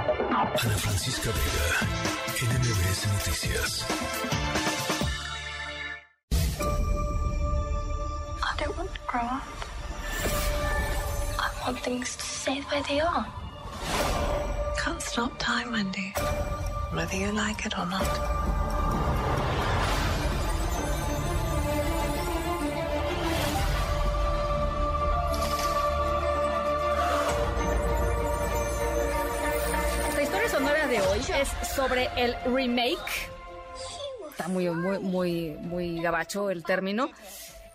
[0.00, 1.66] Ana Francisca Vega,
[2.46, 3.72] NMBS Noticias.
[8.42, 9.42] I don't want to grow up.
[11.38, 13.26] I want things to stay the way they are.
[14.78, 16.14] Can't stop time, Wendy.
[16.94, 18.39] Whether you like it or not.
[31.34, 33.30] Es sobre el remake.
[34.30, 37.10] Está muy, muy, muy, muy gabacho el término.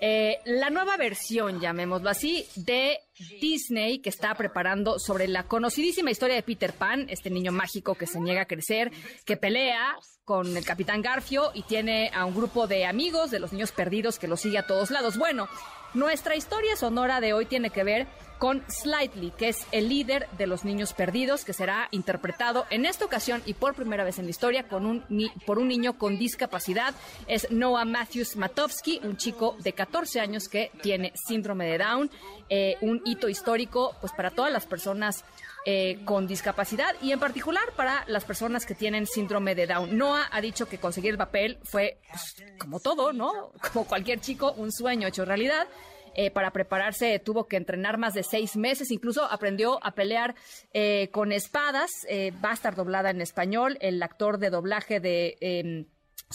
[0.01, 2.99] Eh, la nueva versión, llamémoslo así, de
[3.39, 8.05] Disney que está preparando sobre la conocidísima historia de Peter Pan, este niño mágico que
[8.05, 8.91] se niega a crecer,
[9.25, 9.95] que pelea
[10.25, 14.19] con el capitán Garfio y tiene a un grupo de amigos de los niños perdidos
[14.19, 15.17] que lo sigue a todos lados.
[15.17, 15.47] Bueno,
[15.93, 18.07] nuestra historia sonora de hoy tiene que ver
[18.37, 23.05] con Slightly, que es el líder de los niños perdidos, que será interpretado en esta
[23.05, 25.03] ocasión y por primera vez en la historia con un
[25.45, 26.93] por un niño con discapacidad.
[27.27, 32.11] Es Noah Matthews Matowski, un chico de 14 años que tiene síndrome de Down,
[32.49, 35.23] eh, un hito histórico pues para todas las personas
[35.67, 39.97] eh, con discapacidad y en particular para las personas que tienen síndrome de Down.
[39.97, 43.51] Noah ha dicho que conseguir el papel fue, pues, como todo, ¿no?
[43.73, 45.67] Como cualquier chico, un sueño hecho realidad.
[46.15, 50.35] Eh, para prepararse tuvo que entrenar más de seis meses, incluso aprendió a pelear
[50.73, 55.37] eh, con espadas, eh, va a estar doblada en español, el actor de doblaje de...
[55.41, 55.85] Em,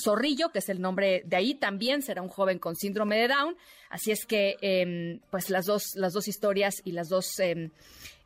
[0.02, 3.56] Zorrillo, que es el nombre de ahí, también será un joven con síndrome de Down.
[3.88, 7.70] Así es que, em, pues las dos, las dos historias y las dos em,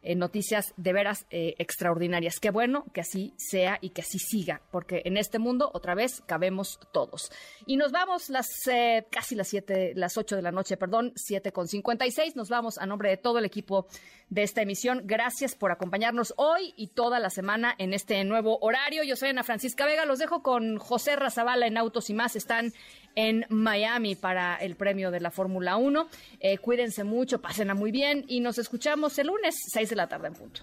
[0.05, 2.39] eh, noticias de veras eh, extraordinarias.
[2.39, 6.23] Qué bueno que así sea y que así siga, porque en este mundo otra vez
[6.27, 7.33] cabemos todos.
[7.67, 11.53] Y nos vamos las eh, casi las siete, las ocho de la noche, perdón, siete
[11.53, 12.37] con cincuenta y seis.
[12.37, 13.87] Nos vamos a nombre de todo el equipo
[14.29, 15.03] de esta emisión.
[15.05, 19.03] Gracias por acompañarnos hoy y toda la semana en este nuevo horario.
[19.03, 20.05] Yo soy Ana Francisca Vega.
[20.05, 22.37] Los dejo con José Razabala en Autos y más.
[22.37, 22.73] Están
[23.15, 26.09] en Miami para el premio de la Fórmula 1.
[26.41, 30.29] Eh, cuídense mucho, pásenla muy bien y nos escuchamos el lunes, 6 de la tarde
[30.29, 30.63] en punto.